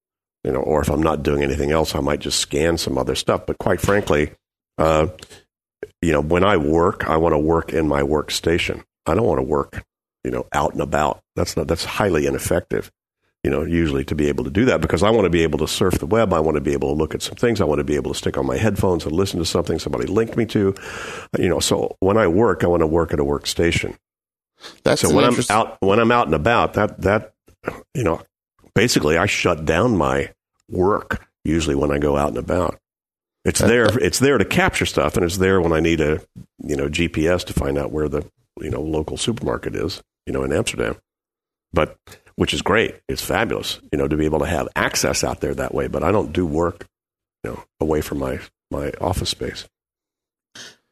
you 0.45 0.53
know, 0.53 0.61
or 0.61 0.81
if 0.83 0.91
I'm 0.91 1.03
not 1.03 1.23
doing 1.23 1.43
anything 1.43 1.71
else, 1.73 1.95
I 1.95 2.01
might 2.01 2.21
just 2.21 2.39
scan 2.39 2.77
some 2.77 2.99
other 2.99 3.15
stuff. 3.15 3.47
But 3.47 3.57
quite 3.59 3.81
frankly, 3.81 4.33
uh, 4.81 5.09
you 6.03 6.13
know, 6.13 6.21
when 6.21 6.45
I 6.45 6.57
work, 6.57 7.09
I 7.09 7.17
want 7.17 7.35
to 7.35 7.39
work 7.39 7.73
in 7.73 7.87
my 7.87 8.03
workstation. 8.03 8.83
I 9.07 9.15
don't 9.15 9.27
want 9.27 9.39
to 9.39 9.45
work, 9.45 9.85
you 10.25 10.31
know, 10.31 10.47
out 10.53 10.73
and 10.73 10.81
about. 10.81 11.23
That's 11.37 11.57
not 11.57 11.69
that's 11.69 11.85
highly 11.85 12.27
ineffective 12.27 12.91
you 13.43 13.51
know, 13.51 13.65
usually 13.65 14.05
to 14.05 14.15
be 14.15 14.29
able 14.29 14.45
to 14.45 14.51
do 14.51 14.67
that 14.67 14.81
because 14.81 15.03
I 15.03 15.11
want 15.11 15.25
to 15.25 15.31
be 15.31 15.43
able 15.43 15.59
to 15.61 15.69
surf 15.69 15.99
the 15.99 16.07
web. 16.07 16.33
I 16.33 16.41
want 16.41 16.57
to 16.57 16.61
be 16.61 16.75
able 16.75 16.89
to 16.89 16.95
look 16.95 17.15
at 17.15 17.23
some 17.23 17.37
things. 17.37 17.61
I 17.61 17.65
want 17.65 17.79
to 17.79 17.85
be 17.85 17.97
able 17.97 18.13
to 18.13 18.19
stick 18.19 18.37
on 18.37 18.45
my 18.45 18.59
headphones 18.59 19.05
and 19.05 19.13
listen 19.13 19.39
to 19.39 19.47
something 19.47 19.79
somebody 19.79 20.07
linked 20.07 20.37
me 20.37 20.45
to. 20.47 20.75
You 21.39 21.49
know, 21.49 21.59
so 21.59 21.97
when 22.01 22.19
I 22.19 22.27
work, 22.27 22.65
I 22.65 22.67
want 22.67 22.81
to 22.81 22.87
work 22.87 23.15
at 23.15 23.21
a 23.21 23.25
workstation. 23.25 23.97
That's 24.85 25.01
So 25.01 25.15
when 25.15 25.25
I'm 25.25 25.35
out, 25.49 25.79
when 25.81 25.99
I'm 25.99 26.13
out 26.13 26.27
and 26.27 26.35
about, 26.35 26.75
that 26.75 27.01
that 27.01 27.33
you 27.95 28.05
know, 28.05 28.21
basically 28.75 29.17
I 29.17 29.25
shut 29.25 29.65
down 29.65 29.97
my 29.97 30.33
work 30.69 31.27
usually 31.43 31.75
when 31.75 31.91
I 31.91 31.99
go 31.99 32.19
out 32.19 32.29
and 32.29 32.39
about. 32.39 32.79
It's 33.45 33.61
there. 33.61 33.87
It's 33.99 34.19
there 34.19 34.39
to 34.39 34.45
capture 34.45 34.87
stuff, 34.87 35.17
and 35.17 35.25
it's 35.25 35.39
there 35.39 35.61
when 35.61 35.73
I 35.73 35.81
need 35.81 36.01
a 36.01 36.21
you 36.63 36.77
know 36.77 36.89
GPS 36.89 37.45
to 37.47 37.53
find 37.53 37.79
out 37.79 37.91
where 37.93 38.09
the 38.09 38.25
you 38.61 38.71
know 38.71 38.83
local 38.83 39.17
supermarket 39.17 39.75
is. 39.75 40.03
You 40.27 40.33
know, 40.33 40.45
in 40.45 40.53
Amsterdam, 40.53 40.97
but 41.73 41.97
which 42.37 42.53
is 42.53 42.63
great. 42.63 42.97
It's 43.09 43.23
fabulous. 43.23 43.81
You 43.93 43.99
know, 43.99 44.09
to 44.09 44.17
be 44.17 44.27
able 44.27 44.41
to 44.41 44.47
have 44.47 44.69
access 44.77 45.25
out 45.25 45.41
there 45.41 45.55
that 45.55 45.75
way. 45.75 45.89
But 45.89 46.05
I 46.05 46.13
don't 46.13 46.33
do 46.33 46.47
work, 46.47 46.87
you 47.43 47.51
know, 47.51 47.65
away 47.81 48.03
from 48.03 48.19
my 48.19 48.41
my 48.71 48.93
office 49.01 49.31
space. 49.31 49.67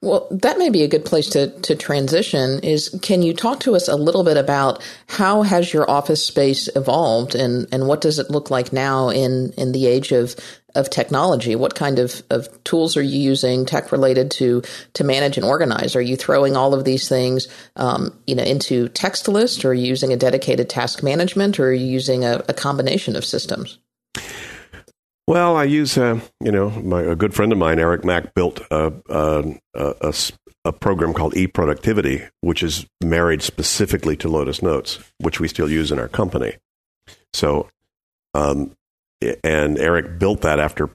Well, 0.01 0.29
that 0.31 0.59
may 0.59 0.71
be 0.71 0.85
a 0.85 0.89
good 0.89 1.05
place 1.05 1.29
to, 1.31 1.49
to 1.63 1.75
transition 1.75 2.61
is 2.61 2.97
can 3.03 3.21
you 3.21 3.35
talk 3.35 3.59
to 3.61 3.75
us 3.75 3.89
a 3.89 3.97
little 3.97 4.23
bit 4.23 4.37
about 4.37 4.81
how 5.09 5.43
has 5.43 5.73
your 5.73 5.91
office 5.91 6.25
space 6.25 6.69
evolved 6.77 7.35
and, 7.35 7.67
and 7.73 7.89
what 7.89 8.01
does 8.01 8.21
it 8.21 8.31
look 8.31 8.49
like 8.49 8.73
now 8.73 9.09
in, 9.09 9.53
in 9.57 9.73
the 9.73 9.89
age 9.89 10.13
of, 10.13 10.37
of 10.77 10.89
technology? 10.89 11.57
What 11.57 11.75
kind 11.75 11.99
of, 11.99 12.23
of 12.31 12.63
tools 12.63 12.97
are 12.97 13.03
you 13.03 13.19
using 13.19 13.67
tech 13.67 13.91
related 13.91 14.31
to, 14.33 14.63
to 14.95 15.03
manage 15.03 15.37
and 15.37 15.45
organize? 15.45 15.97
Are 15.97 16.01
you 16.01 16.17
throwing 16.17 16.57
all 16.57 16.75
of 16.75 16.85
these 16.85 17.09
things, 17.09 17.49
um, 17.75 18.17
you 18.25 18.37
know, 18.37 18.45
into 18.45 18.89
text 18.91 19.27
list 19.27 19.65
or 19.65 19.71
are 19.71 19.75
you 19.75 19.89
using 19.89 20.13
a 20.13 20.17
dedicated 20.17 20.71
task 20.71 21.03
management 21.03 21.59
or 21.59 21.71
are 21.71 21.73
you 21.73 21.87
using 21.87 22.25
a, 22.25 22.45
a 22.49 22.55
combination 22.55 23.17
of 23.17 23.25
systems? 23.25 23.81
Well, 25.29 25.59
I 25.59 25.65
use, 25.65 25.99
uh, 25.99 26.21
you 26.43 26.51
know, 26.51 26.71
my, 26.71 27.03
a 27.03 27.15
good 27.15 27.35
friend 27.35 27.53
of 27.53 27.59
mine, 27.59 27.79
Eric 27.79 28.03
Mack, 28.03 28.33
built 28.33 28.63
a 28.71 28.89
program 30.81 31.13
called 31.13 31.35
eProductivity, 31.35 32.31
which 32.41 32.63
is 32.63 32.87
married 33.05 33.43
specifically 33.43 34.17
to 34.17 34.29
Lotus 34.31 34.63
Notes, 34.63 34.99
which 35.19 35.39
we 35.39 35.47
still 35.47 35.71
use 35.71 35.93
in 35.93 35.99
our 35.99 36.09
company. 36.09 36.57
So, 37.35 37.69
um, 38.33 38.75
and 39.45 39.77
Eric 39.77 40.19
built 40.19 40.41
that 40.41 40.61
after 40.61 40.89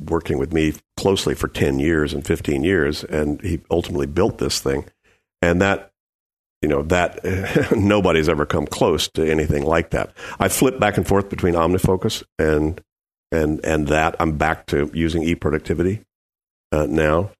working 0.00 0.38
with 0.38 0.52
me 0.52 0.74
closely 0.96 1.36
for 1.36 1.46
10 1.46 1.78
years 1.78 2.12
and 2.12 2.26
15 2.26 2.64
years, 2.64 3.04
and 3.04 3.40
he 3.40 3.60
ultimately 3.70 4.08
built 4.08 4.38
this 4.38 4.58
thing. 4.58 4.86
And 5.40 5.62
that, 5.62 5.92
you 6.60 6.68
know, 6.68 6.82
that 6.82 7.20
nobody's 7.76 8.28
ever 8.28 8.46
come 8.46 8.66
close 8.66 9.06
to 9.10 9.30
anything 9.30 9.62
like 9.62 9.90
that. 9.90 10.12
I 10.40 10.48
flip 10.48 10.80
back 10.80 10.96
and 10.96 11.06
forth 11.06 11.28
between 11.28 11.54
OmniFocus 11.54 12.24
and 12.36 12.82
and 13.32 13.64
and 13.64 13.88
that 13.88 14.16
I'm 14.20 14.36
back 14.36 14.66
to 14.66 14.90
using 14.94 15.22
eProductivity 15.22 16.04
uh, 16.72 16.86
now, 16.88 17.30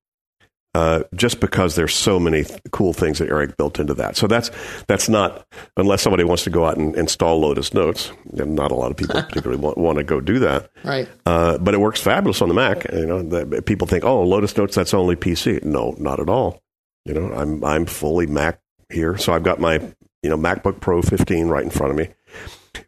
uh, 0.75 1.05
just 1.15 1.41
because 1.41 1.75
there's 1.75 1.95
so 1.95 2.21
many 2.21 2.45
th- 2.45 2.61
cool 2.71 2.93
things 2.93 3.19
that 3.19 3.31
Eric 3.31 3.57
built 3.57 3.79
into 3.79 3.95
that. 3.95 4.17
So 4.17 4.27
that's 4.27 4.51
that's 4.89 5.09
not 5.09 5.47
unless 5.77 6.03
somebody 6.03 6.25
wants 6.25 6.45
to 6.45 6.51
go 6.51 6.67
out 6.67 6.77
and 6.77 6.95
install 6.97 7.41
Lotus 7.41 7.73
Notes, 7.73 8.13
and 8.37 8.55
not 8.55 8.71
a 8.71 8.75
lot 8.75 8.91
of 8.91 8.97
people 8.97 9.23
particularly 9.23 9.61
want, 9.61 9.79
want 9.79 9.99
to 9.99 10.05
go 10.05 10.21
do 10.21 10.39
that. 10.41 10.71
Right. 10.85 11.09
Uh, 11.25 11.59
but 11.59 11.75
it 11.75 11.81
works 11.81 12.01
fabulous 12.01 12.43
on 12.43 12.49
the 12.49 12.55
Mac. 12.55 12.85
You 12.93 13.07
know, 13.07 13.23
the, 13.23 13.63
people 13.63 13.87
think, 13.87 14.05
oh, 14.05 14.23
Lotus 14.23 14.57
Notes 14.57 14.75
that's 14.75 14.95
only 14.95 15.17
PC. 15.17 15.65
No, 15.65 15.95
not 15.99 16.21
at 16.21 16.29
all. 16.29 16.61
You 17.05 17.15
know, 17.15 17.33
I'm 17.33 17.65
I'm 17.65 17.87
fully 17.87 18.27
Mac 18.27 18.61
here, 18.91 19.17
so 19.17 19.33
I've 19.33 19.45
got 19.45 19.61
my 19.61 19.75
you 20.23 20.31
know 20.31 20.37
MacBook 20.37 20.81
Pro 20.81 21.03
15 21.03 21.49
right 21.49 21.65
in 21.65 21.71
front 21.71 21.93
of 21.93 21.97
me. 21.97 22.09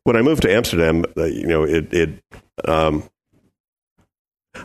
When 0.09 0.16
I 0.16 0.23
moved 0.23 0.40
to 0.40 0.51
Amsterdam, 0.51 1.05
uh, 1.18 1.27
you 1.27 1.47
know, 1.47 1.64
it 1.64 1.92
it 1.92 2.25
um, 2.64 3.03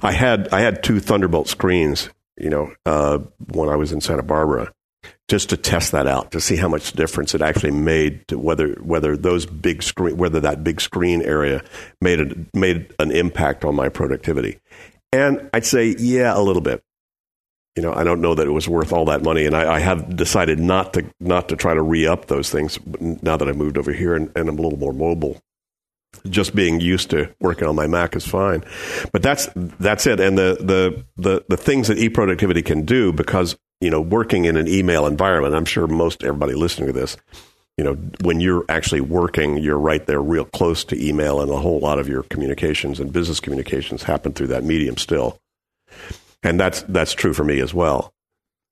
I 0.02 0.14
had 0.14 0.48
I 0.54 0.62
had 0.62 0.84
two 0.84 1.02
Thunderbolt 1.02 1.50
screens, 1.50 2.10
you 2.38 2.50
know, 2.50 2.74
uh, 2.86 3.18
when 3.52 3.68
I 3.68 3.76
was 3.76 3.92
in 3.92 4.00
Santa 4.00 4.24
Barbara, 4.24 4.72
just 5.28 5.50
to 5.50 5.58
test 5.58 5.92
that 5.92 6.08
out 6.08 6.32
to 6.32 6.40
see 6.40 6.56
how 6.56 6.70
much 6.70 6.94
difference 6.94 7.36
it 7.36 7.42
actually 7.42 7.72
made 7.72 8.26
to 8.30 8.40
whether 8.40 8.76
whether 8.76 9.18
those 9.18 9.46
big 9.46 9.84
screen 9.84 10.16
whether 10.16 10.40
that 10.40 10.64
big 10.64 10.80
screen 10.80 11.22
area 11.22 11.62
made 12.00 12.22
a, 12.22 12.58
made 12.58 12.96
an 12.98 13.12
impact 13.12 13.66
on 13.66 13.76
my 13.76 13.90
productivity. 13.90 14.60
And 15.12 15.50
I'd 15.54 15.66
say, 15.66 15.94
yeah, 16.00 16.38
a 16.38 16.40
little 16.40 16.62
bit. 16.62 16.82
You 17.76 17.82
know, 17.82 17.94
I 17.94 18.04
don't 18.04 18.22
know 18.22 18.36
that 18.36 18.46
it 18.46 18.52
was 18.52 18.70
worth 18.70 18.94
all 18.94 19.06
that 19.06 19.24
money, 19.24 19.46
and 19.46 19.56
I, 19.56 19.76
I 19.76 19.80
have 19.80 20.16
decided 20.16 20.60
not 20.60 20.94
to 20.94 21.06
not 21.20 21.50
to 21.50 21.56
try 21.56 21.74
to 21.74 21.82
re 21.82 22.06
up 22.06 22.28
those 22.28 22.52
things 22.52 22.78
now 23.00 23.36
that 23.38 23.48
I 23.48 23.52
moved 23.52 23.78
over 23.78 23.92
here 23.92 24.14
and, 24.16 24.32
and 24.36 24.48
I'm 24.48 24.60
a 24.60 24.62
little 24.62 24.78
more 24.78 24.94
mobile 24.94 25.42
just 26.30 26.56
being 26.56 26.80
used 26.80 27.10
to 27.10 27.34
working 27.40 27.68
on 27.68 27.76
my 27.76 27.88
Mac 27.88 28.16
is 28.16 28.28
fine. 28.28 28.64
But 29.12 29.24
that's 29.24 29.50
that's 29.56 30.08
it. 30.08 30.20
And 30.20 30.38
the 30.38 30.58
the 30.60 31.04
the, 31.18 31.46
the 31.50 31.58
things 31.58 31.88
that 31.88 31.98
eProductivity 31.98 32.64
can 32.64 32.86
do 32.86 33.12
because 33.12 33.58
you 33.82 33.90
know 33.90 34.02
working 34.02 34.46
in 34.46 34.58
an 34.58 34.68
email 34.68 35.06
environment, 35.06 35.56
I'm 35.56 35.66
sure 35.66 35.88
most 35.88 36.24
everybody 36.24 36.54
listening 36.54 36.88
to 36.88 36.94
this, 36.94 37.18
you 37.78 37.84
know, 37.84 37.96
when 38.22 38.40
you're 38.40 38.66
actually 38.70 39.02
working, 39.02 39.58
you're 39.58 39.80
right 39.80 40.06
there, 40.06 40.22
real 40.22 40.46
close 40.46 40.84
to 40.86 41.08
email, 41.08 41.42
and 41.42 41.52
a 41.52 41.58
whole 41.58 41.80
lot 41.80 42.00
of 42.00 42.08
your 42.08 42.24
communications 42.24 43.00
and 43.00 43.12
business 43.12 43.40
communications 43.40 44.04
happen 44.04 44.34
through 44.34 44.48
that 44.48 44.64
medium 44.64 44.98
still. 44.98 45.40
And 46.44 46.60
that's 46.60 46.84
that's 46.84 47.14
true 47.14 47.34
for 47.34 47.44
me 47.44 47.60
as 47.60 47.74
well. 47.74 48.14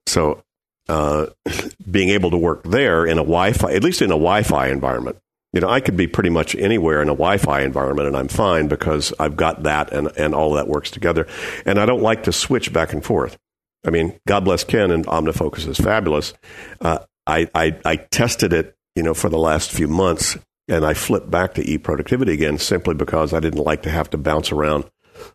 So 0.08 0.44
uh, 0.90 1.28
being 1.90 2.10
able 2.10 2.32
to 2.32 2.38
work 2.38 2.64
there 2.64 3.06
in 3.06 3.18
a 3.18 3.24
Wi-Fi, 3.24 3.74
at 3.74 3.84
least 3.84 4.02
in 4.02 4.10
a 4.12 4.16
Wi-Fi 4.16 4.68
environment. 4.68 5.18
You 5.54 5.60
know, 5.60 5.70
I 5.70 5.82
could 5.82 5.98
be 5.98 6.08
pretty 6.08 6.30
much 6.30 6.56
anywhere 6.56 7.02
in 7.02 7.10
a 7.10 7.14
Wi-Fi 7.14 7.62
environment, 7.62 8.08
and 8.08 8.16
I'm 8.16 8.30
fine 8.30 8.68
because 8.70 9.14
I've 9.20 9.36
got 9.36 9.64
that, 9.64 9.92
and 9.92 10.10
and 10.18 10.34
all 10.34 10.54
that 10.54 10.68
works 10.68 10.92
together. 10.92 11.28
And 11.66 11.78
I 11.78 11.86
don't 11.86 12.02
like 12.02 12.24
to 12.24 12.32
switch 12.32 12.72
back 12.72 12.94
and 12.94 13.04
forth. 13.04 13.38
I 13.86 13.90
mean, 13.90 14.18
God 14.28 14.46
bless 14.46 14.64
Ken, 14.64 14.92
and 14.92 15.06
OmniFocus 15.08 15.68
is 15.68 15.78
fabulous. 15.78 16.34
Uh, 16.80 17.00
I, 17.28 17.50
I 17.54 17.78
I 17.84 17.96
tested 17.98 18.54
it, 18.54 18.76
you 18.96 19.04
know, 19.04 19.14
for 19.14 19.30
the 19.30 19.38
last 19.38 19.72
few 19.72 19.90
months, 19.90 20.38
and 20.70 20.86
I 20.86 20.94
flipped 20.94 21.30
back 21.30 21.56
to 21.56 21.64
eProductivity 21.64 22.32
again 22.32 22.58
simply 22.58 22.94
because 22.94 23.34
I 23.34 23.42
didn't 23.42 23.64
like 23.64 23.84
to 23.84 23.90
have 23.90 24.10
to 24.12 24.18
bounce 24.18 24.52
around, 24.54 24.86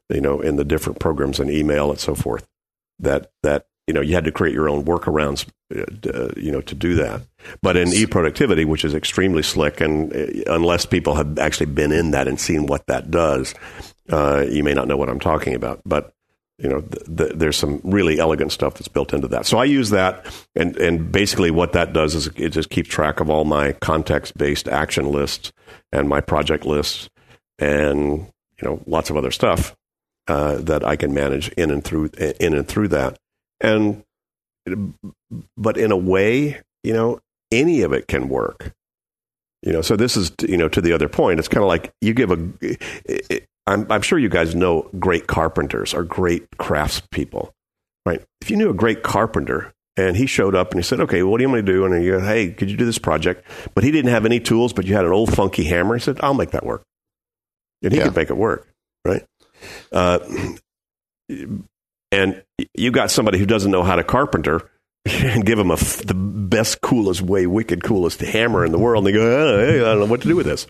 you 0.09 0.21
know, 0.21 0.41
in 0.41 0.57
the 0.57 0.65
different 0.65 0.99
programs 0.99 1.41
and 1.41 1.51
email 1.51 1.91
and 1.91 2.01
so 2.01 2.15
forth. 2.15 2.47
That 2.99 3.31
that 3.43 3.67
you 3.87 3.95
know 3.95 4.01
you 4.01 4.15
had 4.15 4.25
to 4.25 4.33
create 4.33 4.55
your 4.55 4.69
own 4.69 4.85
workarounds 4.85 5.47
uh, 5.75 6.33
you 6.37 6.51
know 6.51 6.61
to 6.63 6.75
do 6.75 6.95
that. 6.97 7.23
But 7.63 7.77
in 7.77 7.89
eProductivity 7.89 8.65
which 8.65 8.85
is 8.85 8.95
extremely 8.95 9.43
slick 9.43 9.81
and 9.81 10.15
uh, 10.15 10.53
unless 10.53 10.87
people 10.87 11.15
have 11.15 11.39
actually 11.39 11.67
been 11.67 11.93
in 11.93 12.11
that 12.13 12.29
and 12.29 12.41
seen 12.41 12.67
what 12.67 12.87
that 12.87 13.11
does 13.11 13.55
uh, 14.11 14.45
you 14.49 14.63
may 14.63 14.75
not 14.75 14.89
know 14.89 14.97
what 14.97 15.09
i'm 15.09 15.21
talking 15.21 15.55
about. 15.55 15.81
But 15.85 16.13
you 16.59 16.69
know 16.69 16.81
th- 16.81 17.17
th- 17.17 17.33
there's 17.35 17.57
some 17.57 17.81
really 17.85 18.19
elegant 18.19 18.53
stuff 18.53 18.75
that's 18.75 18.89
built 18.89 19.13
into 19.13 19.29
that. 19.29 19.47
So 19.47 19.59
i 19.59 19.65
use 19.65 19.91
that 19.91 20.27
and 20.55 20.77
and 20.77 21.13
basically 21.13 21.51
what 21.51 21.73
that 21.73 21.93
does 21.93 22.15
is 22.15 22.29
it 22.29 22.51
just 22.51 22.71
keeps 22.71 22.89
track 22.89 23.21
of 23.21 23.31
all 23.31 23.45
my 23.45 23.73
context 23.73 24.37
based 24.39 24.69
action 24.69 25.13
lists 25.13 25.53
and 25.93 26.09
my 26.09 26.21
project 26.21 26.65
lists 26.65 27.09
and 27.59 28.21
you 28.61 28.63
know 28.63 28.83
lots 28.87 29.11
of 29.11 29.17
other 29.17 29.31
stuff 29.31 29.76
uh, 30.29 30.57
that 30.57 30.85
I 30.85 30.97
can 30.97 31.15
manage 31.15 31.49
in 31.51 31.71
and 31.71 31.85
through 31.85 32.11
in 32.41 32.55
and 32.55 32.67
through 32.67 32.89
that 32.89 33.19
and 33.61 34.03
but 35.57 35.77
in 35.77 35.93
a 35.93 35.97
way, 35.97 36.61
you 36.83 36.93
know, 36.93 37.21
any 37.53 37.83
of 37.83 37.93
it 37.93 38.09
can 38.09 38.29
work. 38.29 38.73
You 39.63 39.73
know, 39.73 39.83
so 39.83 39.97
this 39.97 40.17
is 40.17 40.33
you 40.43 40.57
know 40.57 40.69
to 40.69 40.81
the 40.81 40.93
other 40.93 41.09
point. 41.09 41.39
It's 41.39 41.49
kind 41.49 41.63
of 41.63 41.69
like 41.69 41.93
you 42.01 42.15
give 42.15 42.31
a. 42.31 43.41
I'm, 43.69 43.91
I'm 43.91 44.03
sure 44.03 44.19
you 44.19 44.29
guys 44.29 44.55
know 44.55 44.89
great 44.99 45.27
carpenters 45.27 45.93
or 45.93 46.05
great 46.05 46.49
craftspeople, 46.57 47.51
right? 48.05 48.23
If 48.41 48.51
you 48.51 48.57
knew 48.57 48.71
a 48.71 48.75
great 48.75 49.03
carpenter 49.03 49.73
and 49.97 50.17
he 50.17 50.27
showed 50.27 50.55
up 50.55 50.71
and 50.71 50.79
he 50.79 50.85
said, 50.85 51.01
"Okay, 51.01 51.23
what 51.23 51.39
do 51.39 51.45
you 51.45 51.49
want 51.49 51.67
to 51.67 51.73
do?" 51.73 51.85
And 51.85 52.05
you, 52.05 52.13
go, 52.13 52.21
"Hey, 52.21 52.53
could 52.53 52.71
you 52.71 52.77
do 52.77 52.85
this 52.85 52.99
project?" 52.99 53.45
But 53.75 53.83
he 53.83 53.91
didn't 53.91 54.13
have 54.13 54.25
any 54.25 54.39
tools, 54.39 54.73
but 54.73 54.85
you 54.85 54.95
had 54.95 55.05
an 55.05 55.13
old 55.13 55.35
funky 55.35 55.65
hammer. 55.65 55.95
He 55.95 56.01
said, 56.01 56.21
"I'll 56.21 56.35
make 56.35 56.51
that 56.51 56.65
work," 56.65 56.83
and 57.83 57.93
he 57.93 57.99
yeah. 57.99 58.05
could 58.05 58.17
make 58.17 58.31
it 58.31 58.37
work, 58.37 58.69
right? 59.05 59.25
Uh, 59.93 60.19
and 62.13 62.43
you 62.75 62.91
got 62.91 63.11
somebody 63.11 63.39
who 63.39 63.47
doesn't 63.47 63.71
know 63.71 63.83
how 63.83 63.97
to 63.97 64.05
carpenter 64.05 64.71
and 65.07 65.45
give 65.45 65.59
them 65.59 65.71
a, 65.71 65.77
the 65.77 66.15
best, 66.15 66.81
coolest 66.81 67.23
way, 67.23 67.47
wicked, 67.47 67.83
coolest 67.83 68.21
hammer 68.21 68.65
in 68.65 68.73
the 68.73 68.79
world, 68.79 69.07
and 69.07 69.15
they 69.15 69.19
go, 69.19 69.25
oh, 69.25 69.67
hey, 69.67 69.81
I 69.81 69.85
don't 69.85 70.01
know 70.01 70.07
what 70.07 70.23
to 70.23 70.29
do 70.29 70.37
with 70.37 70.47
this. 70.47 70.67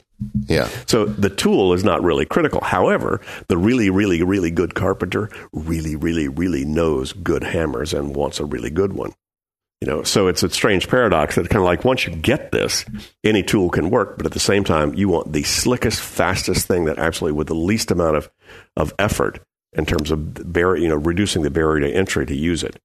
Yeah. 0.46 0.68
So 0.86 1.06
the 1.06 1.30
tool 1.30 1.72
is 1.72 1.84
not 1.84 2.02
really 2.02 2.26
critical. 2.26 2.60
However, 2.62 3.20
the 3.48 3.56
really, 3.56 3.90
really, 3.90 4.22
really 4.22 4.50
good 4.50 4.74
carpenter 4.74 5.30
really, 5.52 5.96
really, 5.96 6.28
really 6.28 6.64
knows 6.64 7.12
good 7.12 7.44
hammers 7.44 7.94
and 7.94 8.14
wants 8.14 8.40
a 8.40 8.44
really 8.44 8.70
good 8.70 8.92
one. 8.92 9.12
You 9.80 9.88
know, 9.88 10.02
so 10.04 10.28
it's 10.28 10.42
a 10.42 10.48
strange 10.48 10.88
paradox 10.88 11.34
that 11.34 11.50
kind 11.50 11.60
of 11.60 11.66
like 11.66 11.84
once 11.84 12.06
you 12.06 12.16
get 12.16 12.50
this, 12.50 12.86
any 13.22 13.42
tool 13.42 13.68
can 13.68 13.90
work, 13.90 14.16
but 14.16 14.24
at 14.24 14.32
the 14.32 14.40
same 14.40 14.64
time, 14.64 14.94
you 14.94 15.08
want 15.08 15.34
the 15.34 15.42
slickest, 15.42 16.00
fastest 16.00 16.66
thing 16.66 16.86
that 16.86 16.98
absolutely 16.98 17.36
with 17.36 17.48
the 17.48 17.54
least 17.54 17.90
amount 17.90 18.16
of, 18.16 18.30
of 18.74 18.94
effort 18.98 19.38
in 19.74 19.84
terms 19.84 20.10
of 20.10 20.52
bar- 20.52 20.76
you 20.76 20.88
know 20.88 20.96
reducing 20.96 21.42
the 21.42 21.50
barrier 21.50 21.86
to 21.86 21.94
entry 21.94 22.26
to 22.26 22.34
use 22.34 22.62
it. 22.62 22.80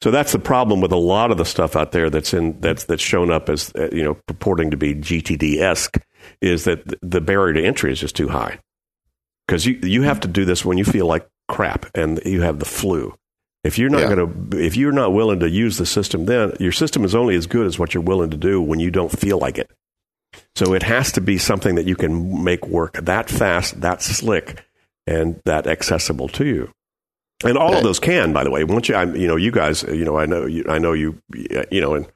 So 0.00 0.10
that's 0.10 0.32
the 0.32 0.38
problem 0.38 0.80
with 0.82 0.92
a 0.92 0.96
lot 0.96 1.30
of 1.30 1.38
the 1.38 1.44
stuff 1.44 1.76
out 1.76 1.92
there 1.92 2.10
that's 2.10 2.34
in 2.34 2.60
that's 2.60 2.84
that's 2.84 3.02
shown 3.02 3.30
up 3.30 3.48
as 3.48 3.72
uh, 3.74 3.88
you 3.90 4.04
know 4.04 4.14
purporting 4.26 4.70
to 4.70 4.76
be 4.76 4.94
GTD 4.94 5.60
esque 5.60 5.98
is 6.40 6.64
that 6.64 6.82
the 7.00 7.20
barrier 7.20 7.54
to 7.54 7.64
entry 7.64 7.90
is 7.92 8.00
just 8.00 8.16
too 8.16 8.28
high 8.28 8.58
because 9.46 9.64
you 9.64 9.78
you 9.82 10.02
have 10.02 10.20
to 10.20 10.28
do 10.28 10.44
this 10.44 10.64
when 10.64 10.78
you 10.78 10.84
feel 10.84 11.06
like 11.06 11.26
crap 11.48 11.86
and 11.94 12.20
you 12.24 12.42
have 12.42 12.58
the 12.58 12.64
flu. 12.64 13.14
If 13.64 13.78
you're 13.78 13.90
not 13.90 14.02
yeah. 14.02 14.14
going 14.14 14.50
to 14.50 14.58
if 14.58 14.76
you're 14.76 14.92
not 14.92 15.14
willing 15.14 15.40
to 15.40 15.48
use 15.48 15.78
the 15.78 15.86
system, 15.86 16.26
then 16.26 16.52
your 16.60 16.72
system 16.72 17.04
is 17.04 17.14
only 17.14 17.34
as 17.34 17.46
good 17.46 17.66
as 17.66 17.78
what 17.78 17.94
you're 17.94 18.02
willing 18.02 18.30
to 18.30 18.36
do 18.36 18.60
when 18.60 18.78
you 18.78 18.90
don't 18.90 19.10
feel 19.10 19.38
like 19.38 19.58
it. 19.58 19.70
So 20.54 20.74
it 20.74 20.82
has 20.82 21.12
to 21.12 21.20
be 21.20 21.38
something 21.38 21.76
that 21.76 21.86
you 21.86 21.96
can 21.96 22.44
make 22.44 22.66
work 22.66 22.94
that 22.94 23.30
fast, 23.30 23.80
that 23.80 24.02
slick, 24.02 24.64
and 25.06 25.40
that 25.44 25.66
accessible 25.66 26.28
to 26.28 26.44
you. 26.44 26.72
And 27.44 27.58
all 27.58 27.76
of 27.76 27.82
those 27.82 27.98
can, 27.98 28.32
by 28.32 28.44
the 28.44 28.50
way. 28.50 28.64
Once 28.64 28.88
you, 28.88 28.94
I, 28.94 29.04
you 29.04 29.26
know, 29.26 29.36
you 29.36 29.50
guys, 29.50 29.82
you 29.82 30.04
know, 30.04 30.16
I 30.16 30.26
know, 30.26 30.46
you, 30.46 30.64
I 30.68 30.78
know 30.78 30.92
you, 30.92 31.20
you 31.70 31.80
know, 31.80 31.94
and 31.94 32.06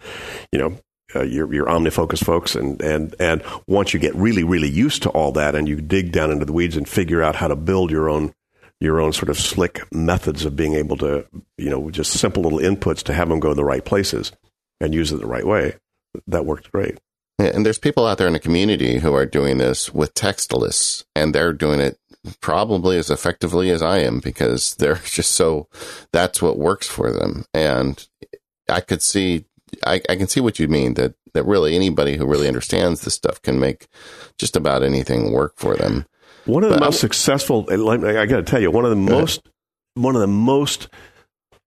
you 0.53 0.59
know, 0.59 0.79
uh, 1.15 1.23
you're, 1.23 1.53
you're 1.53 1.67
OmniFocus 1.67 2.23
folks, 2.23 2.55
and 2.55 2.81
and 2.83 3.15
and 3.19 3.43
once 3.67 3.95
you 3.95 4.01
get 4.01 4.15
really, 4.15 4.45
really 4.45 4.69
used 4.69 5.03
to 5.05 5.11
all 5.11 5.33
that, 5.33 5.55
and 5.55 5.67
you 5.67 5.81
dig 5.81 6.13
down 6.13 6.31
into 6.31 6.45
the 6.45 6.53
weeds 6.53 6.77
and 6.77 6.89
figure 6.89 7.23
out 7.23 7.37
how 7.37 7.49
to 7.49 7.57
build 7.57 7.91
your 7.91 8.11
own 8.11 8.35
your 8.81 9.01
own 9.01 9.13
sort 9.13 9.29
of 9.29 9.39
slick 9.39 9.83
methods 9.93 10.45
of 10.45 10.57
being 10.57 10.75
able 10.75 10.97
to, 10.99 11.27
you 11.57 11.69
know, 11.69 11.91
just 11.91 12.13
simple 12.13 12.43
little 12.43 12.61
inputs 12.61 13.03
to 13.03 13.13
have 13.13 13.29
them 13.29 13.41
go 13.41 13.51
in 13.51 13.57
the 13.57 13.65
right 13.65 13.85
places 13.85 14.33
and 14.81 14.95
use 14.95 15.13
it 15.13 15.21
the 15.21 15.27
right 15.27 15.47
way. 15.47 15.75
That 16.27 16.47
worked 16.47 16.71
great. 16.71 16.99
And 17.39 17.65
there's 17.65 17.79
people 17.79 18.07
out 18.07 18.19
there 18.19 18.27
in 18.27 18.33
the 18.33 18.41
community 18.41 18.99
who 18.99 19.15
are 19.15 19.27
doing 19.27 19.59
this 19.59 19.95
with 19.95 20.15
text 20.15 20.53
lists, 20.53 21.05
and 21.15 21.35
they're 21.35 21.53
doing 21.53 21.81
it 21.81 21.99
probably 22.41 22.99
as 22.99 23.11
effectively 23.11 23.71
as 23.71 23.81
I 23.81 23.99
am 23.99 24.19
because 24.21 24.75
they're 24.79 25.01
just 25.05 25.33
so 25.33 25.69
that's 26.13 26.43
what 26.43 26.59
works 26.59 26.87
for 26.87 27.13
them. 27.13 27.45
And 27.55 28.07
I 28.69 28.81
could 28.81 29.03
see, 29.03 29.45
I, 29.87 30.01
I 30.09 30.17
can 30.17 30.29
see 30.29 30.41
what 30.41 30.59
you 30.59 30.69
mean 30.69 30.95
that, 30.95 31.15
that 31.35 31.45
really 31.45 31.77
anybody 31.77 32.17
who 32.17 32.27
really 32.27 32.49
understands 32.49 33.03
this 33.03 33.15
stuff 33.15 33.41
can 33.43 33.61
make 33.61 33.87
just 34.39 34.57
about 34.57 34.83
anything 34.83 35.33
work 35.33 35.55
for 35.57 35.77
them. 35.77 36.07
One 36.49 36.65
of 36.65 36.71
the 36.71 36.77
but 36.77 36.87
most 36.87 36.97
I'm, 36.97 37.01
successful, 37.01 37.67
I 37.71 38.27
got 38.27 38.37
to 38.37 38.43
tell 38.43 38.61
you, 38.61 38.71
one 38.71 38.85
of 38.85 38.91
the 38.91 38.97
most, 38.97 39.41
ahead. 39.41 39.53
one 40.03 40.15
of 40.15 40.23
the 40.23 40.27
most 40.27 40.89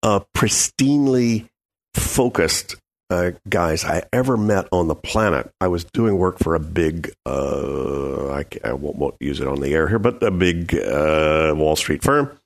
uh, 0.01 0.21
pristinely 0.35 1.47
focused 1.93 2.75
uh, 3.11 3.31
guys 3.47 3.85
I 3.85 4.03
ever 4.11 4.37
met 4.37 4.67
on 4.71 4.87
the 4.87 4.95
planet. 4.95 5.51
I 5.61 5.67
was 5.67 5.83
doing 5.83 6.17
work 6.17 6.39
for 6.39 6.55
a 6.55 6.59
big, 6.59 7.13
uh, 7.27 8.31
I, 8.31 8.45
I 8.63 8.73
won't, 8.73 8.95
won't, 8.95 9.15
use 9.19 9.39
it 9.39 9.47
on 9.47 9.59
the 9.59 9.71
air 9.73 9.87
here, 9.87 9.99
but 9.99 10.23
a 10.23 10.31
big 10.31 10.73
uh, 10.73 11.53
Wall 11.55 11.75
Street 11.75 12.01
firm. 12.01 12.39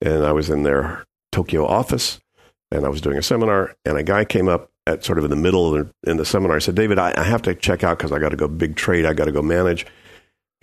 And 0.00 0.24
I 0.24 0.30
was 0.30 0.50
in 0.50 0.62
their 0.62 1.04
Tokyo 1.32 1.66
office 1.66 2.20
and 2.70 2.84
I 2.84 2.88
was 2.88 3.00
doing 3.00 3.18
a 3.18 3.22
seminar. 3.22 3.74
And 3.84 3.98
a 3.98 4.04
guy 4.04 4.24
came 4.24 4.48
up 4.48 4.70
at 4.86 5.04
sort 5.04 5.18
of 5.18 5.24
in 5.24 5.30
the 5.30 5.36
middle 5.36 5.74
of 5.74 5.88
the, 6.04 6.10
in 6.10 6.18
the 6.18 6.24
seminar. 6.24 6.56
I 6.56 6.60
said, 6.60 6.76
David, 6.76 7.00
I, 7.00 7.14
I 7.16 7.24
have 7.24 7.42
to 7.42 7.54
check 7.54 7.82
out 7.82 7.98
because 7.98 8.12
I 8.12 8.20
got 8.20 8.28
to 8.28 8.36
go 8.36 8.46
big 8.46 8.76
trade. 8.76 9.06
I 9.06 9.14
got 9.14 9.24
to 9.24 9.32
go 9.32 9.42
manage. 9.42 9.86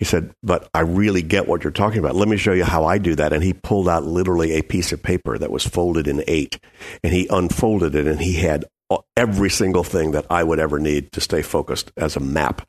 He 0.02 0.06
said, 0.06 0.34
but 0.42 0.68
I 0.74 0.80
really 0.80 1.22
get 1.22 1.46
what 1.46 1.62
you're 1.62 1.70
talking 1.70 2.00
about. 2.00 2.16
Let 2.16 2.26
me 2.26 2.36
show 2.36 2.52
you 2.52 2.64
how 2.64 2.86
I 2.86 2.98
do 2.98 3.14
that. 3.14 3.32
And 3.32 3.40
he 3.40 3.52
pulled 3.52 3.88
out 3.88 4.02
literally 4.02 4.54
a 4.54 4.62
piece 4.62 4.90
of 4.90 5.00
paper 5.00 5.38
that 5.38 5.52
was 5.52 5.64
folded 5.64 6.08
in 6.08 6.24
eight 6.26 6.58
and 7.04 7.12
he 7.12 7.28
unfolded 7.30 7.94
it 7.94 8.08
and 8.08 8.20
he 8.20 8.32
had 8.32 8.64
every 9.16 9.48
single 9.48 9.84
thing 9.84 10.10
that 10.10 10.26
I 10.28 10.42
would 10.42 10.58
ever 10.58 10.80
need 10.80 11.12
to 11.12 11.20
stay 11.20 11.40
focused 11.40 11.92
as 11.96 12.16
a 12.16 12.20
map 12.20 12.68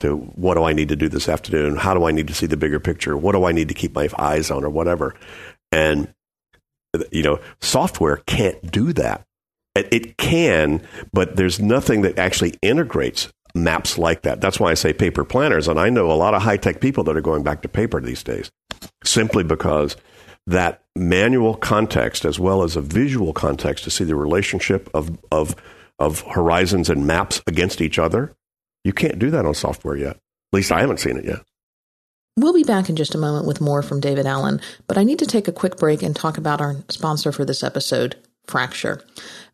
to 0.00 0.16
what 0.16 0.54
do 0.54 0.64
I 0.64 0.72
need 0.72 0.88
to 0.88 0.96
do 0.96 1.08
this 1.08 1.28
afternoon? 1.28 1.76
How 1.76 1.94
do 1.94 2.02
I 2.02 2.10
need 2.10 2.26
to 2.26 2.34
see 2.34 2.46
the 2.46 2.56
bigger 2.56 2.80
picture? 2.80 3.16
What 3.16 3.36
do 3.36 3.44
I 3.44 3.52
need 3.52 3.68
to 3.68 3.74
keep 3.74 3.94
my 3.94 4.08
eyes 4.18 4.50
on 4.50 4.64
or 4.64 4.70
whatever? 4.70 5.14
And, 5.70 6.12
you 7.12 7.22
know, 7.22 7.38
software 7.60 8.16
can't 8.26 8.72
do 8.72 8.92
that. 8.94 9.22
It 9.76 10.16
can, 10.16 10.82
but 11.12 11.36
there's 11.36 11.60
nothing 11.60 12.02
that 12.02 12.18
actually 12.18 12.58
integrates 12.60 13.32
maps 13.54 13.98
like 13.98 14.22
that. 14.22 14.40
That's 14.40 14.58
why 14.58 14.70
I 14.70 14.74
say 14.74 14.92
paper 14.92 15.24
planners. 15.24 15.68
And 15.68 15.78
I 15.78 15.90
know 15.90 16.10
a 16.10 16.14
lot 16.14 16.34
of 16.34 16.42
high 16.42 16.56
tech 16.56 16.80
people 16.80 17.04
that 17.04 17.16
are 17.16 17.22
going 17.22 17.42
back 17.42 17.62
to 17.62 17.68
paper 17.68 18.00
these 18.00 18.22
days 18.22 18.50
simply 19.04 19.44
because 19.44 19.96
that 20.46 20.82
manual 20.96 21.54
context 21.54 22.24
as 22.24 22.38
well 22.38 22.62
as 22.62 22.76
a 22.76 22.80
visual 22.80 23.32
context 23.32 23.84
to 23.84 23.90
see 23.90 24.04
the 24.04 24.16
relationship 24.16 24.90
of, 24.94 25.18
of, 25.30 25.54
of 25.98 26.20
horizons 26.22 26.90
and 26.90 27.06
maps 27.06 27.40
against 27.46 27.80
each 27.80 27.98
other. 27.98 28.34
You 28.84 28.92
can't 28.92 29.18
do 29.18 29.30
that 29.30 29.46
on 29.46 29.54
software 29.54 29.96
yet. 29.96 30.16
At 30.16 30.56
least 30.56 30.72
I 30.72 30.80
haven't 30.80 31.00
seen 31.00 31.16
it 31.16 31.24
yet. 31.24 31.42
We'll 32.36 32.54
be 32.54 32.64
back 32.64 32.88
in 32.88 32.96
just 32.96 33.14
a 33.14 33.18
moment 33.18 33.46
with 33.46 33.60
more 33.60 33.82
from 33.82 34.00
David 34.00 34.26
Allen, 34.26 34.60
but 34.86 34.96
I 34.96 35.04
need 35.04 35.18
to 35.18 35.26
take 35.26 35.48
a 35.48 35.52
quick 35.52 35.76
break 35.76 36.02
and 36.02 36.16
talk 36.16 36.38
about 36.38 36.62
our 36.62 36.76
sponsor 36.88 37.30
for 37.30 37.44
this 37.44 37.62
episode, 37.62 38.16
Fracture. 38.46 39.04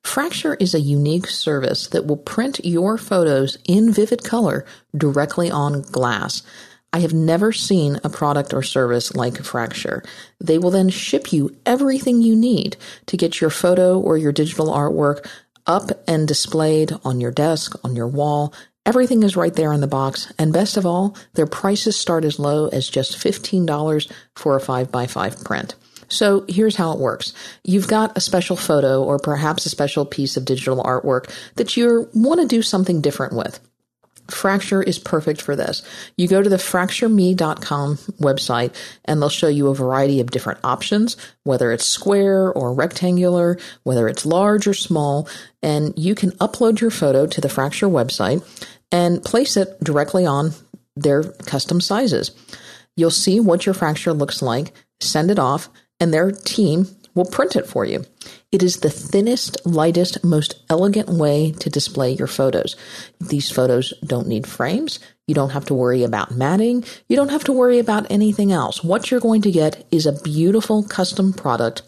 Fracture 0.03 0.55
is 0.55 0.75
a 0.75 0.81
unique 0.81 1.27
service 1.27 1.89
that 1.89 2.07
will 2.07 2.17
print 2.17 2.65
your 2.65 2.97
photos 2.99 3.59
in 3.67 3.93
vivid 3.93 4.25
color 4.25 4.65
directly 4.97 5.51
on 5.51 5.83
glass. 5.83 6.43
I 6.93 7.01
have 7.01 7.13
never 7.13 7.53
seen 7.53 8.01
a 8.03 8.09
product 8.09 8.55
or 8.55 8.63
service 8.63 9.15
like 9.15 9.43
Fracture. 9.43 10.03
They 10.41 10.57
will 10.59 10.71
then 10.71 10.89
ship 10.89 11.33
you 11.33 11.55
everything 11.67 12.23
you 12.23 12.35
need 12.35 12.77
to 13.07 13.17
get 13.17 13.41
your 13.41 13.51
photo 13.51 13.99
or 13.99 14.17
your 14.17 14.33
digital 14.33 14.69
artwork 14.69 15.27
up 15.67 15.91
and 16.09 16.27
displayed 16.27 16.93
on 17.05 17.21
your 17.21 17.31
desk, 17.31 17.75
on 17.85 17.95
your 17.95 18.09
wall. 18.09 18.55
Everything 18.87 19.23
is 19.23 19.37
right 19.37 19.53
there 19.53 19.75
in 19.75 19.83
the 19.83 19.87
box. 19.87 20.33
And 20.39 20.51
best 20.51 20.79
of 20.79 20.87
all, 20.87 21.15
their 21.35 21.47
prices 21.47 21.95
start 21.95 22.25
as 22.25 22.39
low 22.39 22.69
as 22.69 22.89
just 22.89 23.19
$15 23.19 24.11
for 24.35 24.57
a 24.57 24.61
5x5 24.61 25.45
print. 25.45 25.75
So 26.09 26.45
here's 26.49 26.77
how 26.77 26.93
it 26.93 26.99
works. 26.99 27.33
You've 27.65 27.89
got 27.89 28.17
a 28.17 28.21
special 28.21 28.57
photo 28.57 29.03
or 29.03 29.19
perhaps 29.19 29.67
a 29.67 29.71
special 29.71 30.05
piece 30.05 30.37
of 30.37 30.45
digital 30.45 30.83
artwork 30.83 31.31
that 31.57 31.77
you 31.77 32.09
want 32.15 32.41
to 32.41 32.47
do 32.47 32.63
something 32.63 33.01
different 33.01 33.35
with. 33.35 33.61
Fracture 34.29 34.83
is 34.83 34.99
perfect 34.99 35.41
for 35.41 35.57
this. 35.57 35.83
You 36.19 36.29
go 36.29 36.43
to 36.43 36.51
the 36.51 36.57
fractureme.com 36.57 37.97
website 38.21 38.75
and 39.07 39.21
they'll 39.21 39.31
show 39.31 39.49
you 39.49 39.69
a 39.69 39.75
variety 39.75 40.21
of 40.21 40.31
different 40.31 40.61
options, 40.63 41.17
whether 41.45 41.73
it's 41.73 41.87
square 41.87 42.53
or 42.53 42.75
rectangular, 42.75 43.59
whether 43.85 44.07
it's 44.07 44.27
large 44.27 44.67
or 44.67 44.75
small, 44.75 45.29
and 45.63 45.95
you 45.97 46.15
can 46.15 46.33
upload 46.33 46.81
your 46.81 46.91
photo 46.91 47.27
to 47.27 47.41
the 47.41 47.49
Fracture 47.49 47.89
website 47.89 48.45
and 48.93 49.25
place 49.25 49.57
it 49.57 49.83
directly 49.83 50.27
on 50.27 50.53
their 50.95 51.23
custom 51.23 51.81
sizes. 51.81 52.31
You'll 52.97 53.11
see 53.11 53.41
what 53.41 53.65
your 53.65 53.75
fracture 53.75 54.13
looks 54.13 54.43
like, 54.43 54.73
send 55.01 55.31
it 55.31 55.39
off, 55.39 55.69
and 56.01 56.13
their 56.13 56.31
team 56.31 56.87
will 57.15 57.25
print 57.25 57.57
it 57.57 57.67
for 57.67 57.85
you. 57.85 58.05
It 58.53 58.63
is 58.63 58.79
the 58.79 58.91
thinnest, 58.91 59.59
lightest, 59.67 60.25
most 60.25 60.63
elegant 60.71 61.09
way 61.09 61.53
to 61.53 61.69
display 61.69 62.13
your 62.13 62.29
photos. 62.29 62.77
These 63.21 63.51
photos 63.51 63.93
don't 64.05 64.29
need 64.29 64.47
frames. 64.47 65.01
You 65.27 65.35
don't 65.35 65.51
have 65.51 65.67
to 65.67 65.75
worry 65.75 66.05
about 66.05 66.31
matting. 66.31 66.85
You 67.09 67.17
don't 67.17 67.31
have 67.31 67.45
to 67.45 67.53
worry 67.53 67.79
about 67.79 68.11
anything 68.11 68.53
else. 68.53 68.83
What 68.83 69.11
you're 69.11 69.21
going 69.21 69.43
to 69.43 69.51
get 69.51 69.87
is 69.91 70.07
a 70.07 70.23
beautiful 70.23 70.83
custom 70.83 71.33
product 71.33 71.83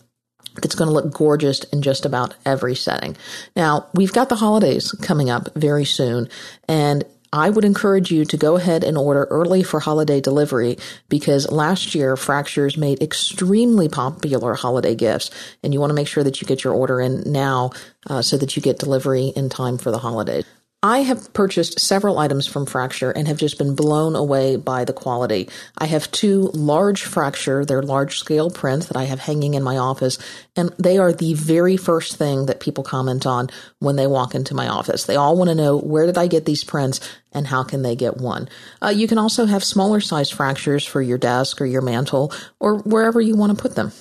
that's 0.61 0.75
going 0.75 0.89
to 0.89 0.95
look 0.95 1.15
gorgeous 1.15 1.65
in 1.65 1.81
just 1.81 2.05
about 2.05 2.35
every 2.45 2.75
setting. 2.75 3.17
Now, 3.57 3.87
we've 3.95 4.13
got 4.13 4.29
the 4.29 4.37
holidays 4.37 4.93
coming 5.01 5.31
up 5.31 5.55
very 5.55 5.85
soon, 5.85 6.29
and 6.69 7.05
I 7.33 7.51
would 7.51 7.65
encourage 7.65 8.11
you 8.11 8.25
to 8.25 8.37
go 8.37 8.57
ahead 8.57 8.83
and 8.83 8.99
order 8.99 9.25
early 9.31 9.63
for 9.63 9.79
holiday 9.79 10.21
delivery 10.21 10.79
because 11.09 11.51
last 11.51 11.95
year 11.95 12.17
Fractures 12.17 12.77
made 12.77 13.03
extremely 13.03 13.89
popular 13.89 14.55
holiday 14.55 14.95
gifts, 14.95 15.31
and 15.63 15.73
you 15.73 15.81
want 15.81 15.91
to 15.91 15.95
make 15.95 16.09
sure 16.09 16.25
that 16.25 16.41
you 16.41 16.47
get 16.47 16.65
your 16.65 16.75
order 16.75 17.01
in 17.01 17.23
now 17.31 17.71
uh, 18.09 18.23
so 18.23 18.37
that 18.37 18.57
you 18.57 18.63
get 18.63 18.79
delivery 18.79 19.29
in 19.29 19.49
time 19.49 19.79
for 19.79 19.91
the 19.91 19.99
holidays. 19.99 20.45
I 20.83 21.01
have 21.01 21.35
purchased 21.35 21.79
several 21.79 22.19
items 22.19 22.47
from 22.47 22.65
Fracture 22.65 23.11
and 23.11 23.29
have 23.29 23.37
just 23.37 23.59
been 23.59 23.75
blown 23.75 24.17
away 24.17 24.57
by 24.57 24.87
the 24.87 24.95
quality. 24.95 25.51
I 25.77 25.85
have 25.85 26.11
two 26.11 26.51
large 26.55 27.03
Fracture, 27.03 27.67
they're 27.67 27.83
large 27.83 28.19
scale 28.19 28.49
prints 28.49 28.87
that 28.87 28.97
I 28.97 29.05
have 29.05 29.19
hanging 29.19 29.53
in 29.53 29.63
my 29.63 29.77
office, 29.77 30.19
and 30.57 30.71
they 30.79 30.97
are 30.97 31.13
the 31.13 31.35
very 31.35 31.77
first 31.77 32.17
thing 32.17 32.47
that 32.47 32.61
people 32.61 32.83
comment 32.83 33.27
on 33.27 33.51
when 33.79 33.97
they 33.97 34.07
walk 34.07 34.35
into 34.35 34.55
my 34.55 34.69
office. 34.69 35.05
They 35.05 35.17
all 35.17 35.37
want 35.37 35.51
to 35.51 35.55
know 35.55 35.77
where 35.77 36.07
did 36.07 36.17
I 36.17 36.29
get 36.29 36.47
these 36.47 36.65
prints 36.65 36.99
and 37.31 37.47
how 37.47 37.63
can 37.63 37.83
they 37.83 37.95
get 37.95 38.17
one. 38.17 38.49
Uh, 38.81 38.89
you 38.89 39.07
can 39.07 39.19
also 39.19 39.45
have 39.45 39.63
smaller 39.63 40.01
size 40.01 40.31
fractures 40.31 40.87
for 40.87 41.03
your 41.03 41.19
desk 41.19 41.61
or 41.61 41.67
your 41.67 41.83
mantle 41.83 42.33
or 42.59 42.79
wherever 42.79 43.21
you 43.21 43.37
want 43.37 43.55
to 43.55 43.61
put 43.61 43.75
them. 43.75 43.93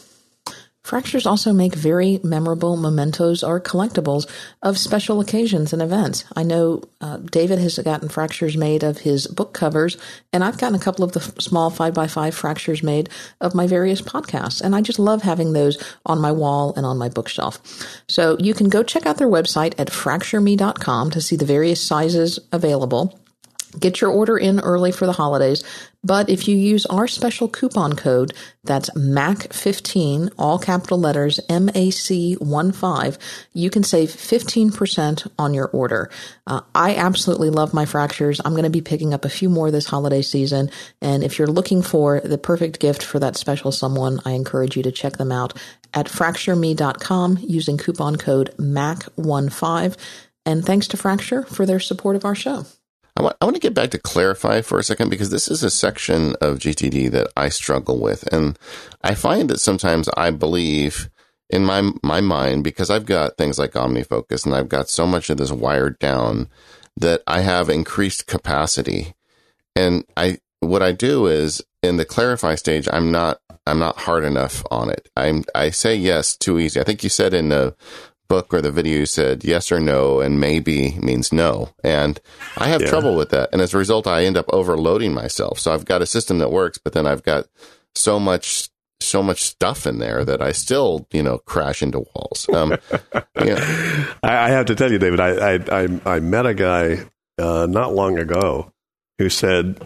Fractures 0.90 1.28
also 1.28 1.54
make 1.54 1.76
very 1.76 2.20
memorable 2.24 2.76
mementos 2.76 3.44
or 3.44 3.62
collectibles 3.62 4.28
of 4.64 4.76
special 4.76 5.22
occasions 5.22 5.72
and 5.72 5.84
events. 5.84 6.26
I 6.36 6.42
know 6.42 6.82
uh, 7.00 7.18
David 7.18 7.60
has 7.60 7.78
gotten 7.78 8.10
fractures 8.10 8.58
made 8.58 8.82
of 8.82 8.98
his 8.98 9.28
book 9.28 9.54
covers, 9.54 9.98
and 10.34 10.44
I've 10.44 10.58
gotten 10.58 10.74
a 10.74 10.84
couple 10.84 11.06
of 11.06 11.12
the 11.12 11.20
small 11.40 11.70
5x5 11.70 12.34
fractures 12.34 12.82
made 12.82 13.08
of 13.40 13.54
my 13.54 13.68
various 13.68 14.02
podcasts. 14.02 14.62
And 14.62 14.76
I 14.76 14.82
just 14.82 14.98
love 14.98 15.22
having 15.22 15.54
those 15.54 15.78
on 16.08 16.20
my 16.20 16.32
wall 16.32 16.74
and 16.76 16.88
on 16.88 16.98
my 16.98 17.08
bookshelf. 17.08 17.60
So 18.08 18.36
you 18.40 18.56
can 18.56 18.68
go 18.68 18.82
check 18.82 19.06
out 19.06 19.18
their 19.18 19.28
website 19.28 19.80
at 19.80 19.90
fractureme.com 19.90 21.12
to 21.12 21.22
see 21.22 21.36
the 21.36 21.46
various 21.46 21.84
sizes 21.86 22.40
available. 22.52 23.14
Get 23.78 24.02
your 24.02 24.10
order 24.10 24.38
in 24.38 24.60
early 24.60 24.92
for 24.92 25.06
the 25.06 25.12
holidays, 25.12 25.64
but 26.04 26.30
if 26.30 26.48
you 26.48 26.56
use 26.56 26.86
our 26.88 27.08
special 27.08 27.48
coupon 27.48 27.96
code, 27.96 28.34
that's 28.64 28.90
MAC15, 28.92 30.32
all 30.40 30.58
capital 30.58 30.98
letters, 30.98 31.40
MAC15, 31.50 33.20
you 33.54 33.70
can 33.70 33.84
save 33.84 34.10
15% 34.10 35.32
on 35.38 35.54
your 35.54 35.68
order. 35.68 36.10
Uh, 36.48 36.62
I 36.74 36.96
absolutely 36.96 37.52
love 37.52 37.74
my 37.74 37.86
fractures. 37.86 38.42
I'm 38.44 38.54
going 38.54 38.64
to 38.64 38.70
be 38.70 38.82
picking 38.82 39.14
up 39.14 39.26
a 39.26 39.30
few 39.30 39.50
more 39.50 39.70
this 39.72 39.86
holiday 39.86 40.22
season, 40.22 40.72
and 41.02 41.24
if 41.24 41.38
you're 41.38 41.48
looking 41.48 41.82
for 41.82 42.22
the 42.22 42.38
perfect 42.38 42.80
gift 42.80 43.04
for 43.04 43.20
that 43.20 43.38
special 43.38 43.72
someone, 43.72 44.20
I 44.26 44.32
encourage 44.32 44.78
you 44.78 44.84
to 44.84 44.92
check 44.92 45.18
them 45.18 45.32
out 45.32 45.54
at 45.94 46.08
fractureme.com 46.08 47.40
using 47.42 47.78
coupon 47.78 48.16
code 48.16 48.56
MAC15. 48.58 49.98
And 50.46 50.66
thanks 50.66 50.88
to 50.88 50.98
Fracture 50.98 51.44
for 51.44 51.66
their 51.66 51.80
support 51.80 52.16
of 52.16 52.26
our 52.26 52.34
show. 52.34 52.66
I 53.20 53.22
want, 53.22 53.36
I 53.42 53.46
want 53.46 53.56
to 53.58 53.62
get 53.62 53.74
back 53.74 53.92
to 53.92 54.00
clarify 54.00 54.62
for 54.62 54.80
a 54.80 54.84
second 54.84 55.10
because 55.10 55.30
this 55.30 55.50
is 55.50 55.62
a 55.62 55.70
section 55.70 56.36
of 56.40 56.60
GTD 56.60 57.12
that 57.12 57.28
I 57.36 57.50
struggle 57.50 58.00
with. 58.00 58.24
And 58.32 58.58
I 59.04 59.14
find 59.14 59.50
that 59.50 59.60
sometimes 59.60 60.08
I 60.16 60.32
believe 60.32 61.10
in 61.50 61.66
my, 61.66 61.92
my 62.02 62.22
mind, 62.22 62.64
because 62.64 62.90
I've 62.90 63.06
got 63.06 63.36
things 63.36 63.60
like 63.60 63.72
OmniFocus 63.72 64.46
and 64.46 64.56
I've 64.56 64.70
got 64.70 64.88
so 64.88 65.06
much 65.06 65.30
of 65.30 65.36
this 65.36 65.52
wired 65.52 66.00
down 66.00 66.48
that 66.96 67.22
I 67.28 67.42
have 67.42 67.68
increased 67.68 68.26
capacity. 68.26 69.14
And 69.76 70.06
I, 70.16 70.38
what 70.62 70.82
I 70.82 70.94
do 70.94 71.28
is 71.28 71.62
in 71.84 71.98
the 71.98 72.06
clarify 72.06 72.56
stage, 72.56 72.88
I'm 72.90 73.12
not, 73.12 73.42
I'm 73.68 73.80
not 73.80 73.98
hard 73.98 74.24
enough 74.24 74.64
on 74.72 74.90
it. 74.90 75.10
I'm, 75.18 75.44
I 75.54 75.72
say 75.72 75.94
yes 75.94 76.38
too 76.38 76.58
easy. 76.58 76.80
I 76.80 76.86
think 76.86 77.04
you 77.04 77.10
said 77.10 77.34
in 77.34 77.50
the 77.50 77.76
book 78.30 78.54
or 78.54 78.62
the 78.62 78.72
video 78.72 79.04
said 79.04 79.44
yes 79.44 79.72
or 79.72 79.80
no 79.80 80.22
and 80.22 80.40
maybe 80.40 80.98
means 81.02 81.34
no. 81.34 81.70
And 81.84 82.20
I 82.58 82.68
have 82.68 82.82
yeah. 82.82 82.88
trouble 82.88 83.18
with 83.18 83.32
that. 83.32 83.50
And 83.52 83.62
as 83.62 83.74
a 83.74 83.78
result, 83.78 84.08
I 84.08 84.24
end 84.24 84.38
up 84.38 84.46
overloading 84.50 85.14
myself. 85.14 85.60
So 85.60 85.74
I've 85.74 85.86
got 85.86 86.02
a 86.02 86.06
system 86.06 86.38
that 86.40 86.52
works, 86.52 86.78
but 86.78 86.94
then 86.94 87.06
I've 87.06 87.24
got 87.24 87.48
so 87.96 88.20
much 88.20 88.70
so 89.02 89.24
much 89.24 89.44
stuff 89.44 89.88
in 89.88 90.00
there 90.00 90.26
that 90.26 90.42
I 90.42 90.52
still, 90.52 91.08
you 91.14 91.24
know, 91.24 91.38
crash 91.38 91.82
into 91.82 92.00
walls. 92.00 92.50
Um, 92.50 92.78
yeah. 93.42 94.06
I, 94.22 94.50
have 94.50 94.66
to 94.66 94.76
tell 94.76 94.92
you, 94.92 95.00
David, 95.00 95.22
I 95.22 95.56
I, 95.56 95.60
I, 95.72 96.02
I 96.06 96.20
met 96.20 96.46
a 96.46 96.54
guy 96.54 97.06
uh, 97.38 97.66
not 97.70 97.94
long 97.94 98.20
ago 98.20 98.74
who 99.18 99.30
said, 99.30 99.82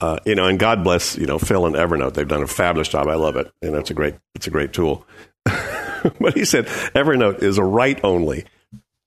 uh, 0.00 0.18
you 0.24 0.34
know, 0.34 0.46
and 0.46 0.58
God 0.58 0.82
bless, 0.82 1.16
you 1.16 1.26
know, 1.26 1.38
Phil 1.38 1.66
and 1.66 1.76
Evernote. 1.76 2.14
They've 2.14 2.26
done 2.26 2.42
a 2.42 2.48
fabulous 2.48 2.88
job. 2.88 3.06
I 3.06 3.14
love 3.14 3.36
it, 3.36 3.50
and 3.62 3.74
it's 3.76 3.90
a 3.90 3.94
great 3.94 4.16
it's 4.34 4.46
a 4.46 4.50
great 4.50 4.72
tool. 4.72 5.06
but 6.20 6.34
he 6.34 6.44
said 6.44 6.66
Evernote 6.94 7.42
is 7.42 7.58
a 7.58 7.64
write 7.64 8.00
only. 8.04 8.44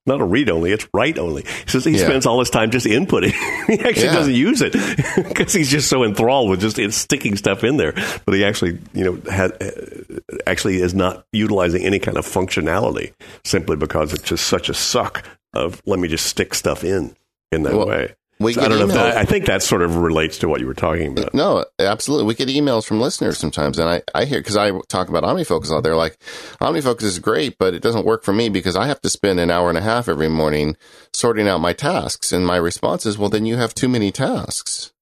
Not 0.05 0.21
a 0.21 0.25
read 0.25 0.49
only, 0.49 0.71
it's 0.71 0.87
write 0.91 1.19
only. 1.19 1.43
He 1.43 1.69
says 1.69 1.85
he 1.85 1.91
yeah. 1.91 2.05
spends 2.05 2.25
all 2.25 2.39
his 2.39 2.49
time 2.49 2.71
just 2.71 2.87
inputting. 2.87 3.31
he 3.67 3.79
actually 3.79 4.05
yeah. 4.05 4.13
doesn't 4.13 4.33
use 4.33 4.61
it 4.63 4.73
because 5.27 5.53
he's 5.53 5.69
just 5.69 5.87
so 5.87 6.03
enthralled 6.03 6.49
with 6.49 6.61
just 6.61 6.79
sticking 6.97 7.35
stuff 7.35 7.63
in 7.63 7.77
there. 7.77 7.93
But 8.25 8.33
he 8.33 8.43
actually, 8.43 8.79
you 8.93 9.03
know, 9.03 9.31
has, 9.31 9.51
uh, 9.51 10.19
actually 10.47 10.77
is 10.77 10.95
not 10.95 11.25
utilizing 11.31 11.83
any 11.83 11.99
kind 11.99 12.17
of 12.17 12.25
functionality 12.25 13.13
simply 13.45 13.75
because 13.75 14.11
it's 14.11 14.23
just 14.23 14.47
such 14.47 14.67
a 14.67 14.73
suck 14.73 15.27
of 15.53 15.79
let 15.85 15.99
me 15.99 16.07
just 16.07 16.25
stick 16.25 16.55
stuff 16.55 16.83
in 16.83 17.15
in 17.51 17.63
that 17.63 17.73
well, 17.73 17.87
way. 17.87 18.15
We 18.41 18.53
so 18.53 18.61
I 18.61 18.69
don't 18.69 18.79
know 18.79 18.87
that, 18.87 19.17
I 19.17 19.25
think 19.25 19.47
that 19.47 19.61
sort 19.61 19.81
of 19.81 19.97
relates 19.97 20.37
to 20.39 20.47
what 20.47 20.61
you 20.61 20.67
were 20.67 20.73
talking 20.73 21.17
about. 21.17 21.33
No, 21.33 21.65
absolutely. 21.77 22.25
We 22.25 22.35
get 22.35 22.47
emails 22.47 22.85
from 22.85 23.01
listeners 23.01 23.37
sometimes, 23.37 23.77
and 23.77 23.89
I, 23.89 24.01
I 24.15 24.23
hear 24.23 24.39
because 24.39 24.55
I 24.55 24.71
talk 24.87 25.09
about 25.09 25.23
OmniFocus 25.23 25.75
out 25.75 25.83
there, 25.83 25.97
like 25.97 26.17
OmniFocus 26.61 27.03
is 27.03 27.19
great, 27.19 27.57
but 27.57 27.73
it 27.73 27.81
doesn't 27.81 28.05
work 28.05 28.23
for 28.23 28.31
me 28.31 28.47
because 28.47 28.77
I 28.77 28.87
have 28.87 29.01
to 29.01 29.09
spend 29.09 29.41
an 29.41 29.51
hour 29.51 29.67
and 29.67 29.77
a 29.77 29.81
half 29.81 30.07
every 30.07 30.29
morning 30.29 30.77
sorting 31.11 31.49
out 31.49 31.59
my 31.59 31.73
tasks. 31.73 32.31
And 32.31 32.47
my 32.47 32.55
response 32.55 33.05
is, 33.05 33.17
well, 33.17 33.29
then 33.29 33.45
you 33.45 33.57
have 33.57 33.75
too 33.75 33.89
many 33.89 34.09
tasks. 34.09 34.93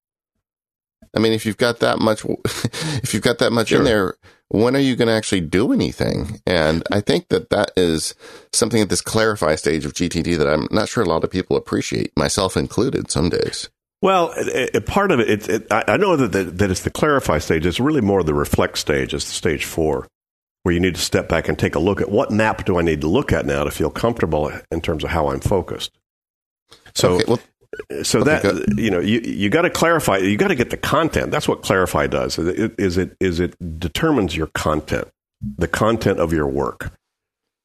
I 1.15 1.19
mean, 1.19 1.33
if 1.33 1.45
you've 1.45 1.57
got 1.57 1.79
that 1.79 1.99
much, 1.99 2.25
if 3.03 3.13
you've 3.13 3.23
got 3.23 3.37
that 3.37 3.51
much 3.51 3.69
sure. 3.69 3.79
in 3.79 3.85
there, 3.85 4.15
when 4.49 4.75
are 4.75 4.79
you 4.79 4.95
going 4.95 5.07
to 5.07 5.13
actually 5.13 5.41
do 5.41 5.73
anything? 5.73 6.41
And 6.45 6.83
I 6.91 7.01
think 7.01 7.27
that 7.29 7.49
that 7.49 7.71
is 7.75 8.15
something 8.53 8.81
at 8.81 8.89
this 8.89 9.01
clarify 9.01 9.55
stage 9.55 9.85
of 9.85 9.93
GTD 9.93 10.37
that 10.37 10.47
I'm 10.47 10.67
not 10.71 10.89
sure 10.89 11.03
a 11.03 11.07
lot 11.07 11.23
of 11.23 11.31
people 11.31 11.57
appreciate, 11.57 12.11
myself 12.15 12.55
included, 12.55 13.11
some 13.11 13.29
days. 13.29 13.69
Well, 14.01 14.31
it, 14.37 14.75
it, 14.75 14.85
part 14.85 15.11
of 15.11 15.19
it, 15.19 15.49
it, 15.49 15.67
I 15.71 15.97
know 15.97 16.15
that, 16.15 16.31
that, 16.31 16.57
that 16.59 16.71
it's 16.71 16.83
the 16.83 16.91
clarify 16.91 17.39
stage. 17.39 17.65
It's 17.65 17.79
really 17.79 18.01
more 18.01 18.23
the 18.23 18.33
reflect 18.33 18.77
stage. 18.77 19.13
It's 19.13 19.25
the 19.25 19.31
stage 19.31 19.65
four, 19.65 20.07
where 20.63 20.73
you 20.73 20.79
need 20.79 20.95
to 20.95 21.01
step 21.01 21.27
back 21.27 21.49
and 21.49 21.57
take 21.57 21.75
a 21.75 21.79
look 21.79 21.99
at 21.99 22.09
what 22.09 22.31
map 22.31 22.63
do 22.63 22.77
I 22.77 22.83
need 22.83 23.01
to 23.01 23.07
look 23.07 23.33
at 23.33 23.45
now 23.45 23.63
to 23.63 23.71
feel 23.71 23.89
comfortable 23.89 24.51
in 24.71 24.81
terms 24.81 25.03
of 25.03 25.09
how 25.09 25.29
I'm 25.29 25.39
focused. 25.39 25.97
So, 26.93 27.15
okay, 27.15 27.25
well, 27.27 27.39
so 28.03 28.23
that 28.23 28.43
you 28.77 28.89
know 28.89 28.99
you 28.99 29.19
you 29.21 29.49
got 29.49 29.63
to 29.63 29.69
clarify 29.69 30.17
you 30.17 30.37
got 30.37 30.49
to 30.49 30.55
get 30.55 30.69
the 30.69 30.77
content. 30.77 31.31
That's 31.31 31.47
what 31.47 31.61
clarify 31.61 32.07
does. 32.07 32.37
Is 32.37 32.97
it 32.97 33.15
is 33.19 33.39
it 33.39 33.79
determines 33.79 34.35
your 34.35 34.47
content 34.47 35.07
the 35.41 35.67
content 35.67 36.19
of 36.19 36.33
your 36.33 36.47
work. 36.47 36.93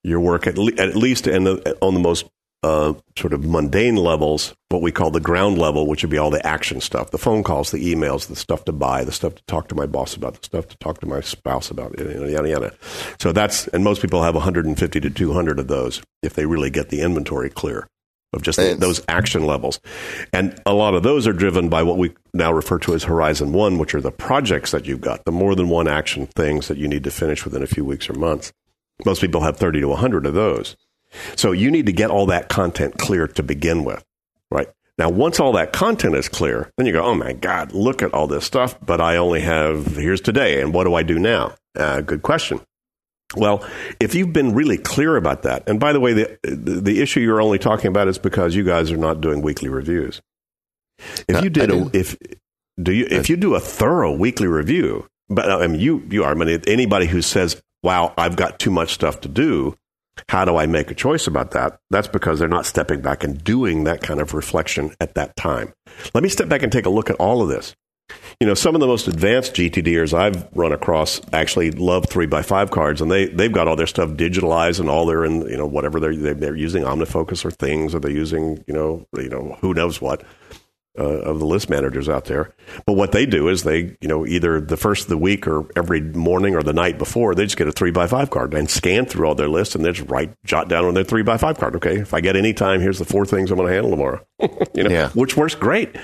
Your 0.05 0.21
work 0.21 0.47
at, 0.47 0.59
le- 0.59 0.75
at 0.79 0.97
least 0.97 1.27
in 1.27 1.45
the, 1.45 1.79
on 1.81 1.95
the 1.95 2.01
most 2.01 2.27
uh, 2.65 2.95
sort 3.19 3.33
of 3.33 3.45
mundane 3.45 3.97
levels 3.97 4.55
what 4.69 4.83
we 4.83 4.93
call 4.93 5.11
the 5.11 5.21
ground 5.21 5.59
level 5.59 5.87
which 5.89 6.03
would 6.03 6.11
be 6.11 6.17
all 6.17 6.31
the 6.31 6.47
action 6.47 6.81
stuff 6.81 7.11
the 7.11 7.19
phone 7.19 7.43
calls 7.43 7.73
the 7.73 7.93
emails 7.93 8.29
the 8.29 8.37
stuff 8.37 8.65
to 8.65 8.73
buy 8.73 9.03
the 9.03 9.11
stuff 9.11 9.35
to 9.35 9.43
talk 9.47 9.67
to 9.67 9.75
my 9.75 9.85
boss 9.85 10.15
about 10.15 10.35
the 10.35 10.45
stuff 10.45 10.69
to 10.69 10.77
talk 10.79 11.01
to 11.01 11.07
my 11.07 11.21
spouse 11.21 11.73
about 11.73 11.99
yada 11.99 12.31
yada 12.31 12.49
yada. 12.49 12.75
So 13.19 13.33
that's 13.33 13.67
and 13.69 13.83
most 13.83 14.01
people 14.01 14.23
have 14.23 14.35
150 14.35 15.01
to 15.01 15.11
200 15.11 15.59
of 15.59 15.67
those 15.67 16.03
if 16.23 16.35
they 16.35 16.47
really 16.47 16.71
get 16.71 16.89
the 16.89 17.01
inventory 17.01 17.51
clear 17.51 17.89
of 18.33 18.43
just 18.43 18.59
the, 18.59 18.75
those 18.75 19.03
action 19.09 19.47
levels. 19.47 19.81
And 20.33 20.61
a 20.65 20.73
lot 20.73 20.95
of 20.95 21.03
those 21.03 21.27
are 21.27 21.33
driven 21.33 21.69
by 21.69 21.83
what 21.83 21.99
we 21.99 22.13
now 22.33 22.53
refer 22.53 22.79
to 22.81 22.95
as 22.95 23.05
Horizon 23.05 23.53
One, 23.53 23.79
which 23.79 23.95
are 23.95 24.01
the 24.01 24.11
projects 24.11 24.71
that 24.71 24.87
you've 24.87 25.01
got, 25.01 25.25
the 25.25 25.33
more 25.33 25.55
than 25.55 25.69
one 25.69 25.89
action 25.89 26.27
things 26.27 26.69
that 26.69 26.79
you 26.79 26.89
need 26.89 27.05
to 27.05 27.11
finish 27.11 27.45
within 27.45 27.63
a 27.63 27.67
few 27.67 27.85
weeks 27.85 28.09
or 28.09 28.15
months. 28.15 28.53
Most 29.05 29.21
people 29.21 29.43
have 29.43 29.57
30 29.57 29.81
to 29.81 29.89
100 29.89 30.27
of 30.27 30.35
those. 30.35 30.77
So 31.37 31.53
you 31.53 31.71
need 31.71 31.87
to 31.87 31.93
get 31.93 32.11
all 32.11 32.27
that 32.27 32.49
content 32.49 32.99
clear 32.99 33.27
to 33.29 33.43
begin 33.43 33.85
with, 33.85 34.05
right? 34.51 34.69
Now, 34.99 35.09
once 35.09 35.41
all 35.41 35.53
that 35.53 35.73
content 35.73 36.15
is 36.15 36.29
clear, 36.29 36.71
then 36.77 36.87
you 36.87 36.93
go, 36.93 37.03
oh 37.03 37.15
my 37.15 37.33
God, 37.33 37.73
look 37.73 38.03
at 38.03 38.15
all 38.15 38.27
this 38.27 38.45
stuff, 38.45 38.79
but 38.85 39.01
I 39.01 39.17
only 39.17 39.41
have, 39.41 39.97
here's 39.97 40.21
today, 40.21 40.61
and 40.61 40.73
what 40.73 40.85
do 40.85 40.95
I 40.95 41.03
do 41.03 41.19
now? 41.19 41.55
Uh, 41.77 42.03
good 42.03 42.23
question. 42.23 42.61
Well, 43.37 43.67
if 44.01 44.15
you've 44.15 44.33
been 44.33 44.55
really 44.55 44.79
clear 44.79 45.17
about 45.17 45.43
that, 45.43 45.69
and 45.69 45.81
by 45.81 45.93
the 45.93 46.01
way, 46.01 46.13
the, 46.13 46.39
the 46.43 47.01
issue 47.01 47.21
you're 47.21 47.41
only 47.41 47.59
talking 47.59 47.89
about 47.89 48.09
is 48.09 48.19
because 48.19 48.55
you 48.55 48.65
guys 48.65 48.91
are 48.91 48.97
not 48.97 49.21
doing 49.21 49.43
weekly 49.43 49.69
reviews. 49.69 50.21
If 51.29 51.43
you 51.43 51.51
did, 51.51 51.71
a, 51.71 51.91
if 51.93 52.17
do 52.81 52.93
you, 52.93 53.07
if 53.11 53.29
you 53.29 53.37
do 53.37 53.55
a 53.55 53.61
thorough 53.61 54.13
weekly 54.13 54.47
review, 54.47 55.09
but 55.29 55.51
I 55.51 55.67
mean, 55.67 55.81
you 55.81 56.07
you 56.11 56.25
are. 56.25 56.33
I 56.33 56.35
mean, 56.35 56.63
anybody 56.67 57.07
who 57.07 57.23
says, 57.23 57.61
"Wow, 57.83 58.15
I've 58.17 58.37
got 58.37 58.59
too 58.59 58.71
much 58.71 58.93
stuff 58.93 59.21
to 59.23 59.29
do," 59.29 59.77
how 60.29 60.45
do 60.45 60.57
I 60.57 60.67
make 60.67 60.91
a 60.91 60.95
choice 60.95 61.27
about 61.27 61.53
that? 61.53 61.79
That's 61.91 62.09
because 62.09 62.39
they're 62.39 62.49
not 62.49 62.67
stepping 62.67 63.01
back 63.01 63.25
and 63.25 63.43
doing 63.43 63.85
that 63.85 64.03
kind 64.03 64.21
of 64.21 64.35
reflection 64.35 64.95
at 65.01 65.15
that 65.15 65.35
time. 65.37 65.73
Let 66.15 66.23
me 66.23 66.29
step 66.29 66.49
back 66.49 66.63
and 66.63 66.71
take 66.71 66.87
a 66.87 66.91
look 66.91 67.11
at 67.11 67.17
all 67.17 67.43
of 67.43 67.49
this 67.49 67.75
you 68.43 68.47
know, 68.47 68.55
some 68.55 68.75
of 68.75 68.81
the 68.81 68.89
most 68.89 69.07
advanced 69.07 69.55
GTDers 69.55 70.13
I've 70.13 70.49
run 70.57 70.73
across 70.73 71.21
actually 71.33 71.71
love 71.71 72.09
three 72.09 72.27
by 72.27 72.43
five 72.43 72.73
cards, 72.73 73.01
and 73.01 73.09
they 73.09 73.27
they've 73.27 73.53
got 73.53 73.69
all 73.69 73.77
their 73.77 73.87
stuff 73.87 74.11
digitalized 74.11 74.81
and 74.81 74.91
all 74.91 75.07
their 75.07 75.25
in 75.25 75.43
you 75.49 75.57
know 75.57 75.67
whatever 75.67 76.01
they're 76.01 76.35
they're 76.35 76.57
using 76.57 76.83
OmniFocus 76.83 77.45
or 77.45 77.53
things, 77.53 77.95
or 77.95 78.01
they're 78.01 78.11
using 78.11 78.65
you 78.67 78.75
know 78.75 79.07
you 79.17 79.29
know 79.29 79.57
who 79.61 79.75
knows 79.75 80.01
what. 80.01 80.25
Uh, 80.99 81.05
of 81.05 81.39
the 81.39 81.47
list 81.47 81.71
managers 81.71 82.07
out 82.07 82.27
there, 82.27 82.53
but 82.85 82.93
what 82.93 83.13
they 83.13 83.25
do 83.25 83.49
is 83.49 83.63
they, 83.63 83.97
you 84.03 84.09
know, 84.09 84.27
either 84.27 84.61
the 84.61 84.77
first 84.77 85.05
of 85.05 85.09
the 85.09 85.17
week 85.17 85.47
or 85.47 85.67
every 85.75 86.03
morning 86.03 86.55
or 86.55 86.63
the 86.63 86.75
night 86.75 86.99
before, 86.99 87.35
they 87.35 87.45
just 87.45 87.57
get 87.57 87.67
a 87.67 87.73
three 87.73 87.91
by 87.91 88.07
five 88.07 88.29
card 88.29 88.53
and 88.53 88.69
scan 88.69 89.07
through 89.07 89.27
all 89.27 89.35
their 89.35 89.49
lists 89.49 89.75
and 89.75 89.87
they 89.87 89.93
just 89.93 90.11
write, 90.11 90.35
jot 90.45 90.69
down 90.69 90.85
on 90.85 90.93
their 90.93 91.03
three 91.03 91.23
by 91.23 91.39
five 91.39 91.57
card. 91.57 91.77
Okay, 91.77 91.97
if 91.97 92.13
I 92.13 92.21
get 92.21 92.37
any 92.37 92.53
time, 92.53 92.83
here's 92.83 92.99
the 92.99 93.07
four 93.07 93.25
things 93.25 93.51
I'm 93.51 93.57
going 93.57 93.69
to 93.69 93.75
handle 93.75 93.91
tomorrow. 93.91 94.23
you 94.75 94.83
know, 94.83 94.91
yeah. 94.91 95.09
which 95.13 95.35
works 95.35 95.55
great. 95.55 95.97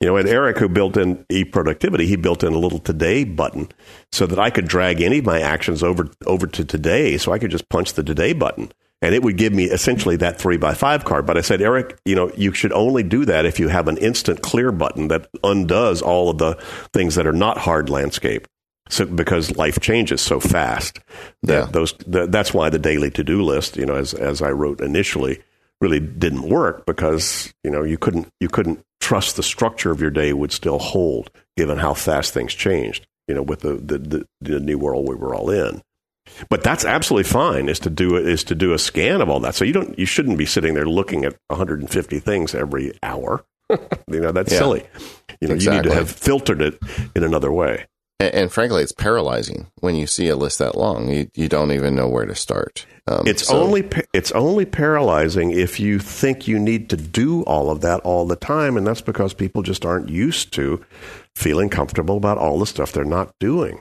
You 0.00 0.08
know, 0.08 0.16
and 0.16 0.28
Eric, 0.28 0.58
who 0.58 0.68
built 0.68 0.96
in 0.96 1.24
eProductivity, 1.26 2.06
he 2.06 2.16
built 2.16 2.42
in 2.44 2.52
a 2.52 2.58
little 2.58 2.78
today 2.78 3.24
button 3.24 3.68
so 4.12 4.26
that 4.26 4.38
I 4.38 4.50
could 4.50 4.68
drag 4.68 5.00
any 5.00 5.18
of 5.18 5.24
my 5.24 5.40
actions 5.40 5.82
over 5.82 6.08
over 6.26 6.46
to 6.46 6.64
today. 6.64 7.18
So 7.18 7.32
I 7.32 7.38
could 7.38 7.50
just 7.50 7.68
punch 7.68 7.94
the 7.94 8.02
today 8.02 8.32
button 8.32 8.70
and 9.00 9.14
it 9.14 9.22
would 9.22 9.36
give 9.36 9.52
me 9.52 9.64
essentially 9.64 10.16
that 10.16 10.38
three 10.38 10.56
by 10.56 10.74
five 10.74 11.04
card. 11.04 11.26
But 11.26 11.38
I 11.38 11.40
said, 11.40 11.62
Eric, 11.62 11.98
you 12.04 12.14
know, 12.14 12.30
you 12.36 12.52
should 12.52 12.72
only 12.72 13.02
do 13.02 13.24
that 13.26 13.46
if 13.46 13.60
you 13.60 13.68
have 13.68 13.88
an 13.88 13.96
instant 13.98 14.42
clear 14.42 14.72
button 14.72 15.08
that 15.08 15.28
undoes 15.44 16.02
all 16.02 16.30
of 16.30 16.38
the 16.38 16.54
things 16.92 17.14
that 17.14 17.26
are 17.26 17.32
not 17.32 17.58
hard 17.58 17.88
landscape. 17.88 18.46
So, 18.90 19.04
because 19.04 19.54
life 19.56 19.80
changes 19.80 20.22
so 20.22 20.40
fast 20.40 21.00
that 21.42 21.66
yeah. 21.66 21.70
those 21.70 21.94
that's 22.06 22.54
why 22.54 22.70
the 22.70 22.78
daily 22.78 23.10
to 23.12 23.22
do 23.22 23.42
list, 23.42 23.76
you 23.76 23.84
know, 23.84 23.94
as 23.94 24.14
as 24.14 24.40
I 24.40 24.50
wrote 24.50 24.80
initially, 24.80 25.42
really 25.80 26.00
didn't 26.00 26.48
work 26.48 26.86
because 26.86 27.52
you 27.62 27.70
know 27.70 27.84
you 27.84 27.98
couldn't 27.98 28.28
you 28.40 28.48
couldn't 28.48 28.82
trust 29.08 29.36
the 29.36 29.42
structure 29.42 29.90
of 29.90 30.02
your 30.02 30.10
day 30.10 30.34
would 30.34 30.52
still 30.52 30.78
hold 30.78 31.30
given 31.56 31.78
how 31.78 31.94
fast 31.94 32.34
things 32.34 32.52
changed. 32.52 33.06
You 33.26 33.34
know, 33.34 33.42
with 33.42 33.60
the 33.60 33.74
the, 33.74 33.98
the, 33.98 34.26
the 34.42 34.60
new 34.60 34.78
world 34.78 35.08
we 35.08 35.14
were 35.14 35.34
all 35.34 35.48
in. 35.48 35.80
But 36.50 36.62
that's 36.62 36.84
absolutely 36.84 37.30
fine. 37.30 37.70
Is 37.70 37.78
to 37.80 37.90
do 37.90 38.16
is 38.16 38.44
to 38.44 38.54
do 38.54 38.74
a 38.74 38.78
scan 38.78 39.22
of 39.22 39.30
all 39.30 39.40
that. 39.40 39.54
So 39.54 39.64
you 39.64 39.72
don't 39.72 39.98
you 39.98 40.04
shouldn't 40.04 40.36
be 40.36 40.44
sitting 40.44 40.74
there 40.74 40.84
looking 40.84 41.24
at 41.24 41.36
150 41.48 42.18
things 42.18 42.54
every 42.54 42.92
hour. 43.02 43.46
you 43.70 44.20
know 44.20 44.32
that's 44.32 44.52
yeah, 44.52 44.58
silly. 44.58 44.86
You 45.40 45.48
know 45.48 45.54
exactly. 45.54 45.76
you 45.76 45.82
need 45.82 45.88
to 45.88 45.94
have 45.94 46.10
filtered 46.10 46.60
it 46.60 46.78
in 47.16 47.24
another 47.24 47.50
way. 47.50 47.86
And, 48.20 48.34
and, 48.34 48.52
frankly, 48.52 48.82
it's 48.82 48.92
paralyzing 48.92 49.68
when 49.76 49.94
you 49.94 50.06
see 50.06 50.28
a 50.28 50.36
list 50.36 50.58
that 50.58 50.76
long. 50.76 51.08
You 51.08 51.30
you 51.34 51.48
don't 51.48 51.72
even 51.72 51.94
know 51.94 52.08
where 52.08 52.26
to 52.26 52.34
start. 52.34 52.84
Um, 53.06 53.26
it's 53.26 53.46
so. 53.46 53.60
only 53.60 53.88
it's 54.12 54.32
only 54.32 54.64
paralyzing 54.66 55.52
if 55.52 55.78
you 55.78 55.98
think 55.98 56.48
you 56.48 56.58
need 56.58 56.90
to 56.90 56.96
do 56.96 57.42
all 57.44 57.70
of 57.70 57.80
that 57.82 58.00
all 58.00 58.26
the 58.26 58.36
time, 58.36 58.76
and 58.76 58.86
that's 58.86 59.00
because 59.00 59.34
people 59.34 59.62
just 59.62 59.86
aren't 59.86 60.08
used 60.08 60.52
to 60.54 60.84
feeling 61.36 61.68
comfortable 61.68 62.16
about 62.16 62.38
all 62.38 62.58
the 62.58 62.66
stuff 62.66 62.92
they're 62.92 63.04
not 63.04 63.32
doing. 63.38 63.80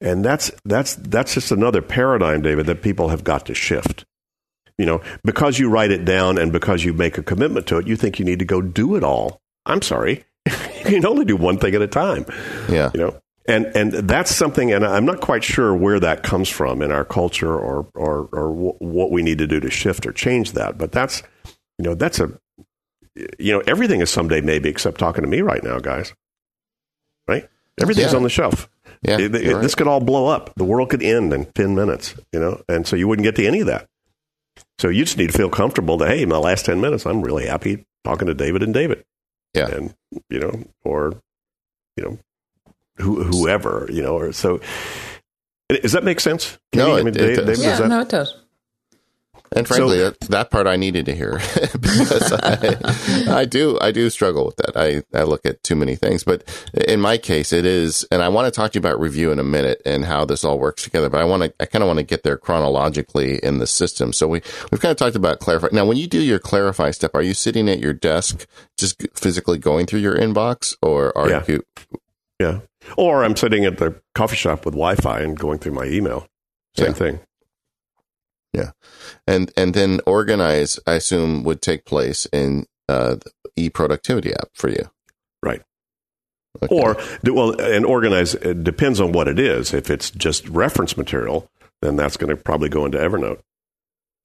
And 0.00 0.24
that's 0.24 0.50
that's 0.64 0.96
that's 0.96 1.34
just 1.34 1.52
another 1.52 1.80
paradigm, 1.82 2.42
David, 2.42 2.66
that 2.66 2.82
people 2.82 3.08
have 3.08 3.24
got 3.24 3.46
to 3.46 3.54
shift. 3.54 4.04
You 4.76 4.84
know, 4.84 5.00
because 5.24 5.58
you 5.58 5.70
write 5.70 5.90
it 5.90 6.04
down 6.04 6.36
and 6.36 6.52
because 6.52 6.84
you 6.84 6.92
make 6.92 7.16
a 7.16 7.22
commitment 7.22 7.66
to 7.68 7.78
it, 7.78 7.86
you 7.86 7.96
think 7.96 8.18
you 8.18 8.26
need 8.26 8.40
to 8.40 8.44
go 8.44 8.60
do 8.60 8.94
it 8.96 9.02
all. 9.02 9.40
I'm 9.64 9.80
sorry. 9.80 10.24
you 10.46 10.84
can 10.84 11.06
only 11.06 11.24
do 11.24 11.36
one 11.36 11.56
thing 11.56 11.74
at 11.74 11.80
a 11.80 11.86
time. 11.86 12.26
Yeah. 12.68 12.90
You 12.92 13.00
know, 13.00 13.20
and 13.48 13.66
and 13.76 13.92
that's 13.92 14.34
something, 14.34 14.72
and 14.72 14.84
I'm 14.84 15.04
not 15.04 15.20
quite 15.20 15.44
sure 15.44 15.74
where 15.74 16.00
that 16.00 16.22
comes 16.22 16.48
from 16.48 16.82
in 16.82 16.90
our 16.90 17.04
culture 17.04 17.54
or 17.54 17.88
or 17.94 18.28
or 18.32 18.48
w- 18.48 18.76
what 18.78 19.10
we 19.10 19.22
need 19.22 19.38
to 19.38 19.46
do 19.46 19.60
to 19.60 19.70
shift 19.70 20.06
or 20.06 20.12
change 20.12 20.52
that. 20.52 20.78
But 20.78 20.92
that's 20.92 21.22
you 21.78 21.84
know 21.84 21.94
that's 21.94 22.20
a 22.20 22.32
you 23.38 23.52
know 23.52 23.62
everything 23.66 24.00
is 24.00 24.10
someday 24.10 24.40
maybe 24.40 24.68
except 24.68 24.98
talking 24.98 25.22
to 25.22 25.28
me 25.28 25.40
right 25.40 25.62
now, 25.62 25.78
guys. 25.78 26.14
Right? 27.28 27.48
Everything's 27.80 28.12
yeah. 28.12 28.16
on 28.16 28.22
the 28.22 28.30
shelf. 28.30 28.68
Yeah, 29.02 29.18
it, 29.18 29.34
it, 29.34 29.54
right. 29.54 29.62
this 29.62 29.74
could 29.74 29.86
all 29.86 30.00
blow 30.00 30.26
up. 30.26 30.54
The 30.56 30.64
world 30.64 30.90
could 30.90 31.02
end 31.02 31.32
in 31.32 31.46
ten 31.52 31.74
minutes. 31.74 32.14
You 32.32 32.40
know, 32.40 32.62
and 32.68 32.86
so 32.86 32.96
you 32.96 33.06
wouldn't 33.08 33.24
get 33.24 33.36
to 33.36 33.46
any 33.46 33.60
of 33.60 33.66
that. 33.66 33.88
So 34.78 34.88
you 34.88 35.04
just 35.04 35.18
need 35.18 35.30
to 35.30 35.36
feel 35.36 35.50
comfortable 35.50 35.98
that 35.98 36.08
hey, 36.08 36.22
in 36.22 36.28
my 36.28 36.38
last 36.38 36.66
ten 36.66 36.80
minutes, 36.80 37.06
I'm 37.06 37.22
really 37.22 37.46
happy 37.46 37.84
talking 38.04 38.26
to 38.26 38.34
David 38.34 38.62
and 38.62 38.74
David. 38.74 39.04
Yeah, 39.54 39.68
and 39.68 39.94
you 40.30 40.40
know, 40.40 40.64
or 40.84 41.20
you 41.96 42.04
know, 42.04 42.18
who, 42.96 43.22
whoever, 43.22 43.88
you 43.90 44.02
know, 44.02 44.16
or 44.16 44.32
so. 44.32 44.60
Does 45.68 45.92
that 45.92 46.04
make 46.04 46.20
sense? 46.20 46.58
no, 46.74 46.96
I 46.96 47.02
mean, 47.02 47.08
it, 47.08 47.20
it 47.20 47.44
does. 47.44 47.64
yeah, 47.64 47.76
that, 47.76 47.88
no, 47.88 48.00
it 48.00 48.08
does. 48.08 48.34
And 49.52 49.66
frankly, 49.66 49.98
so, 49.98 50.10
that 50.28 50.50
part 50.50 50.66
I 50.66 50.76
needed 50.76 51.06
to 51.06 51.14
hear 51.14 51.32
because 51.80 52.32
I, 52.32 53.40
I, 53.40 53.44
do 53.44 53.78
I 53.80 53.92
do 53.92 54.10
struggle 54.10 54.46
with 54.46 54.56
that. 54.56 54.76
I, 54.76 55.02
I 55.16 55.22
look 55.22 55.46
at 55.46 55.62
too 55.62 55.76
many 55.76 55.94
things, 55.94 56.24
but 56.24 56.44
in 56.86 57.00
my 57.00 57.16
case, 57.16 57.52
it 57.52 57.64
is. 57.64 58.04
And 58.10 58.22
I 58.22 58.28
want 58.28 58.46
to 58.46 58.50
talk 58.50 58.72
to 58.72 58.76
you 58.76 58.80
about 58.80 58.98
review 58.98 59.30
in 59.30 59.38
a 59.38 59.44
minute 59.44 59.80
and 59.86 60.04
how 60.04 60.24
this 60.24 60.44
all 60.44 60.58
works 60.58 60.82
together. 60.82 61.08
But 61.08 61.20
I 61.20 61.24
want 61.24 61.44
to 61.44 61.54
I 61.60 61.66
kind 61.66 61.82
of 61.82 61.86
want 61.86 61.98
to 61.98 62.04
get 62.04 62.22
there 62.22 62.36
chronologically 62.36 63.38
in 63.38 63.58
the 63.58 63.66
system. 63.66 64.12
So 64.12 64.26
we 64.26 64.42
we've 64.70 64.80
kind 64.80 64.90
of 64.90 64.96
talked 64.96 65.16
about 65.16 65.38
clarify. 65.38 65.68
Now, 65.72 65.86
when 65.86 65.96
you 65.96 66.06
do 66.06 66.20
your 66.20 66.38
clarify 66.38 66.90
step, 66.90 67.14
are 67.14 67.22
you 67.22 67.34
sitting 67.34 67.68
at 67.68 67.78
your 67.78 67.92
desk 67.92 68.46
just 68.76 69.00
physically 69.14 69.58
going 69.58 69.86
through 69.86 70.00
your 70.00 70.16
inbox, 70.16 70.74
or 70.82 71.16
are 71.16 71.30
yeah. 71.30 71.44
you? 71.46 71.62
Yeah. 72.40 72.60
Or 72.96 73.24
I'm 73.24 73.36
sitting 73.36 73.64
at 73.64 73.78
the 73.78 74.00
coffee 74.14 74.36
shop 74.36 74.64
with 74.64 74.74
Wi-Fi 74.74 75.20
and 75.20 75.38
going 75.38 75.58
through 75.58 75.72
my 75.72 75.84
email. 75.84 76.26
Same 76.76 76.88
yeah. 76.88 76.92
thing. 76.92 77.20
Yeah, 78.52 78.70
and 79.26 79.52
and 79.56 79.74
then 79.74 80.00
organize, 80.06 80.78
I 80.86 80.94
assume, 80.94 81.44
would 81.44 81.60
take 81.60 81.84
place 81.84 82.26
in 82.32 82.64
uh, 82.88 83.16
the 83.16 83.70
eProductivity 83.70 84.32
app 84.32 84.48
for 84.54 84.70
you. 84.70 84.90
Right. 85.42 85.62
Okay. 86.62 86.74
Or 86.74 86.96
well, 87.24 87.60
and 87.60 87.84
organize 87.84 88.34
it 88.34 88.64
depends 88.64 88.98
on 89.00 89.12
what 89.12 89.28
it 89.28 89.38
is. 89.38 89.74
If 89.74 89.90
it's 89.90 90.10
just 90.10 90.48
reference 90.48 90.96
material, 90.96 91.50
then 91.82 91.96
that's 91.96 92.16
going 92.16 92.34
to 92.34 92.42
probably 92.42 92.70
go 92.70 92.86
into 92.86 92.98
Evernote. 92.98 93.40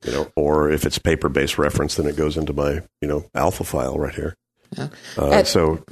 You 0.06 0.14
know, 0.14 0.32
or 0.36 0.72
if 0.72 0.86
it's 0.86 0.98
paper-based 0.98 1.58
reference, 1.58 1.96
then 1.96 2.06
it 2.08 2.16
goes 2.16 2.38
into 2.38 2.54
my 2.54 2.82
you 3.02 3.08
know 3.08 3.26
alpha 3.36 3.66
file 3.66 4.00
right 4.00 4.16
here. 4.16 4.36
Yeah. 4.78 4.88
Uh, 5.18 5.32
At, 5.32 5.48
so 5.48 5.84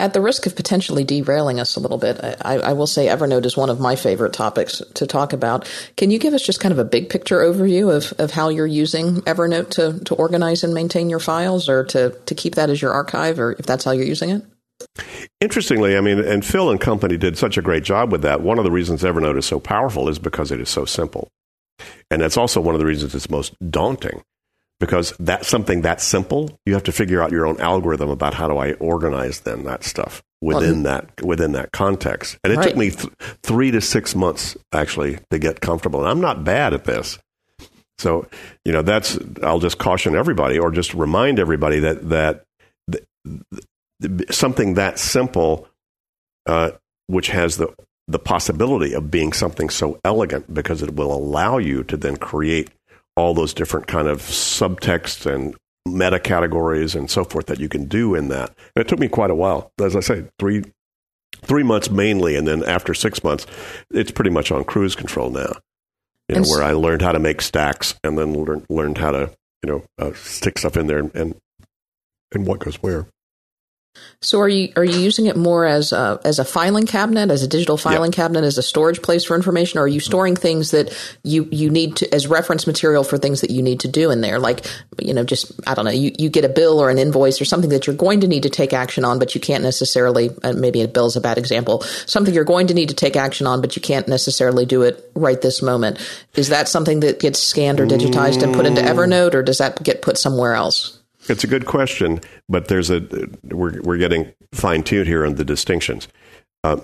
at 0.00 0.12
the 0.12 0.20
risk 0.20 0.46
of 0.46 0.56
potentially 0.56 1.04
derailing 1.04 1.60
us 1.60 1.76
a 1.76 1.80
little 1.80 1.98
bit, 1.98 2.18
I, 2.22 2.58
I, 2.58 2.72
will 2.72 2.86
say 2.86 3.06
Evernote 3.06 3.44
is 3.44 3.56
one 3.56 3.70
of 3.70 3.80
my 3.80 3.96
favorite 3.96 4.32
topics 4.32 4.82
to 4.94 5.06
talk 5.06 5.32
about. 5.32 5.68
Can 5.96 6.10
you 6.10 6.18
give 6.18 6.34
us 6.34 6.42
just 6.42 6.60
kind 6.60 6.72
of 6.72 6.78
a 6.78 6.84
big 6.84 7.08
picture 7.08 7.40
overview 7.40 7.94
of, 7.94 8.18
of 8.20 8.30
how 8.30 8.48
you're 8.48 8.66
using 8.66 9.16
Evernote 9.22 9.70
to, 9.70 10.02
to 10.04 10.14
organize 10.14 10.64
and 10.64 10.74
maintain 10.74 11.10
your 11.10 11.20
files 11.20 11.68
or 11.68 11.84
to, 11.84 12.10
to 12.10 12.34
keep 12.34 12.54
that 12.54 12.70
as 12.70 12.80
your 12.80 12.92
archive 12.92 13.38
or 13.38 13.52
if 13.52 13.66
that's 13.66 13.84
how 13.84 13.92
you're 13.92 14.04
using 14.04 14.30
it? 14.30 14.42
Interestingly, 15.40 15.96
I 15.96 16.00
mean, 16.00 16.18
and 16.18 16.44
Phil 16.44 16.70
and 16.70 16.80
company 16.80 17.16
did 17.16 17.38
such 17.38 17.56
a 17.56 17.62
great 17.62 17.84
job 17.84 18.10
with 18.10 18.22
that. 18.22 18.40
One 18.40 18.58
of 18.58 18.64
the 18.64 18.70
reasons 18.70 19.02
Evernote 19.02 19.38
is 19.38 19.46
so 19.46 19.60
powerful 19.60 20.08
is 20.08 20.18
because 20.18 20.50
it 20.50 20.60
is 20.60 20.68
so 20.68 20.84
simple. 20.84 21.28
And 22.10 22.20
that's 22.20 22.36
also 22.36 22.60
one 22.60 22.74
of 22.74 22.80
the 22.80 22.86
reasons 22.86 23.14
it's 23.14 23.30
most 23.30 23.54
daunting 23.70 24.22
because 24.82 25.14
that's 25.20 25.46
something 25.46 25.82
that 25.82 26.00
simple. 26.00 26.58
You 26.66 26.74
have 26.74 26.82
to 26.82 26.92
figure 26.92 27.22
out 27.22 27.30
your 27.30 27.46
own 27.46 27.60
algorithm 27.60 28.10
about 28.10 28.34
how 28.34 28.48
do 28.48 28.58
I 28.58 28.72
organize 28.72 29.38
then 29.42 29.62
that 29.62 29.84
stuff 29.84 30.24
within 30.40 30.82
well, 30.82 30.94
that 30.94 31.24
within 31.24 31.52
that 31.52 31.70
context. 31.70 32.36
And 32.42 32.52
it 32.52 32.56
right. 32.56 32.66
took 32.66 32.76
me 32.76 32.90
th- 32.90 33.12
three 33.44 33.70
to 33.70 33.80
six 33.80 34.16
months 34.16 34.56
actually 34.72 35.20
to 35.30 35.38
get 35.38 35.60
comfortable. 35.60 36.00
And 36.00 36.08
I'm 36.08 36.20
not 36.20 36.42
bad 36.42 36.74
at 36.74 36.82
this. 36.82 37.20
So 37.98 38.26
you 38.64 38.72
know 38.72 38.82
that's 38.82 39.16
I'll 39.44 39.60
just 39.60 39.78
caution 39.78 40.16
everybody 40.16 40.58
or 40.58 40.72
just 40.72 40.94
remind 40.94 41.38
everybody 41.38 41.78
that 41.78 42.08
that 42.08 42.44
th- 42.90 43.04
th- 44.02 44.32
something 44.32 44.74
that 44.74 44.98
simple, 44.98 45.68
uh, 46.46 46.72
which 47.06 47.28
has 47.28 47.56
the 47.56 47.72
the 48.08 48.18
possibility 48.18 48.94
of 48.94 49.12
being 49.12 49.32
something 49.32 49.70
so 49.70 50.00
elegant 50.04 50.52
because 50.52 50.82
it 50.82 50.96
will 50.96 51.12
allow 51.12 51.58
you 51.58 51.84
to 51.84 51.96
then 51.96 52.16
create 52.16 52.70
all 53.16 53.34
those 53.34 53.54
different 53.54 53.86
kind 53.86 54.08
of 54.08 54.20
subtext 54.20 55.26
and 55.26 55.54
meta 55.86 56.20
categories 56.20 56.94
and 56.94 57.10
so 57.10 57.24
forth 57.24 57.46
that 57.46 57.60
you 57.60 57.68
can 57.68 57.86
do 57.86 58.14
in 58.14 58.28
that. 58.28 58.50
And 58.74 58.84
it 58.84 58.88
took 58.88 58.98
me 58.98 59.08
quite 59.08 59.30
a 59.30 59.34
while. 59.34 59.72
As 59.80 59.96
I 59.96 60.00
say, 60.00 60.24
three 60.38 60.62
three 61.42 61.62
months 61.62 61.90
mainly, 61.90 62.36
and 62.36 62.46
then 62.46 62.62
after 62.64 62.94
six 62.94 63.24
months, 63.24 63.46
it's 63.90 64.10
pretty 64.10 64.30
much 64.30 64.52
on 64.52 64.64
cruise 64.64 64.94
control 64.94 65.30
now. 65.30 65.52
You 66.28 66.36
know, 66.36 66.48
where 66.48 66.62
I 66.62 66.72
learned 66.72 67.02
how 67.02 67.12
to 67.12 67.18
make 67.18 67.42
stacks 67.42 67.94
and 68.04 68.16
then 68.16 68.32
learned 68.32 68.66
learned 68.70 68.98
how 68.98 69.10
to 69.10 69.30
you 69.62 69.70
know 69.70 69.84
uh, 69.98 70.12
stick 70.14 70.58
stuff 70.58 70.76
in 70.76 70.86
there 70.86 70.98
and, 70.98 71.14
and 71.14 71.34
and 72.32 72.46
what 72.46 72.60
goes 72.60 72.76
where. 72.76 73.06
So 74.20 74.40
are 74.40 74.48
you 74.48 74.72
are 74.76 74.84
you 74.84 74.98
using 74.98 75.26
it 75.26 75.36
more 75.36 75.66
as 75.66 75.92
a, 75.92 76.20
as 76.24 76.38
a 76.38 76.44
filing 76.44 76.86
cabinet, 76.86 77.30
as 77.30 77.42
a 77.42 77.48
digital 77.48 77.76
filing 77.76 78.12
yep. 78.12 78.16
cabinet, 78.16 78.44
as 78.44 78.56
a 78.56 78.62
storage 78.62 79.02
place 79.02 79.24
for 79.24 79.34
information, 79.34 79.78
or 79.78 79.82
are 79.82 79.88
you 79.88 80.00
storing 80.00 80.36
things 80.36 80.70
that 80.70 80.96
you 81.24 81.48
you 81.50 81.68
need 81.70 81.96
to 81.96 82.14
as 82.14 82.28
reference 82.28 82.66
material 82.66 83.02
for 83.02 83.18
things 83.18 83.40
that 83.40 83.50
you 83.50 83.62
need 83.62 83.80
to 83.80 83.88
do 83.88 84.10
in 84.10 84.20
there? 84.20 84.38
Like 84.38 84.64
you 85.00 85.12
know, 85.12 85.24
just 85.24 85.52
I 85.66 85.74
don't 85.74 85.84
know, 85.84 85.90
you, 85.90 86.12
you 86.18 86.30
get 86.30 86.44
a 86.44 86.48
bill 86.48 86.78
or 86.78 86.88
an 86.88 86.98
invoice 86.98 87.40
or 87.40 87.44
something 87.44 87.70
that 87.70 87.86
you're 87.86 87.96
going 87.96 88.20
to 88.20 88.28
need 88.28 88.44
to 88.44 88.50
take 88.50 88.72
action 88.72 89.04
on, 89.04 89.18
but 89.18 89.34
you 89.34 89.40
can't 89.40 89.64
necessarily. 89.64 90.30
Uh, 90.42 90.52
maybe 90.52 90.82
a 90.82 90.88
bill 90.88 91.06
is 91.06 91.16
a 91.16 91.20
bad 91.20 91.36
example. 91.36 91.82
Something 91.82 92.32
you're 92.32 92.44
going 92.44 92.68
to 92.68 92.74
need 92.74 92.90
to 92.90 92.94
take 92.94 93.16
action 93.16 93.46
on, 93.48 93.60
but 93.60 93.74
you 93.74 93.82
can't 93.82 94.06
necessarily 94.06 94.64
do 94.66 94.82
it 94.82 95.10
right 95.14 95.40
this 95.40 95.62
moment. 95.62 95.98
Is 96.34 96.48
that 96.48 96.68
something 96.68 97.00
that 97.00 97.18
gets 97.18 97.40
scanned 97.40 97.80
or 97.80 97.86
digitized 97.86 98.42
and 98.42 98.54
put 98.54 98.66
into 98.66 98.82
Evernote, 98.82 99.34
or 99.34 99.42
does 99.42 99.58
that 99.58 99.82
get 99.82 100.00
put 100.00 100.16
somewhere 100.16 100.54
else? 100.54 101.01
It's 101.28 101.44
a 101.44 101.46
good 101.46 101.66
question, 101.66 102.20
but 102.48 102.68
there's 102.68 102.90
a 102.90 103.28
we're 103.44 103.80
we're 103.82 103.98
getting 103.98 104.32
fine 104.52 104.82
tuned 104.82 105.06
here 105.06 105.24
on 105.24 105.36
the 105.36 105.44
distinctions. 105.44 106.08
Uh, 106.64 106.80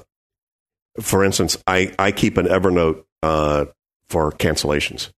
for 1.01 1.25
instance, 1.25 1.59
I 1.67 1.95
I 1.99 2.13
keep 2.13 2.37
an 2.37 2.47
Evernote 2.47 3.05
uh, 3.23 3.67
for 4.09 4.33
cancellations, 4.33 5.11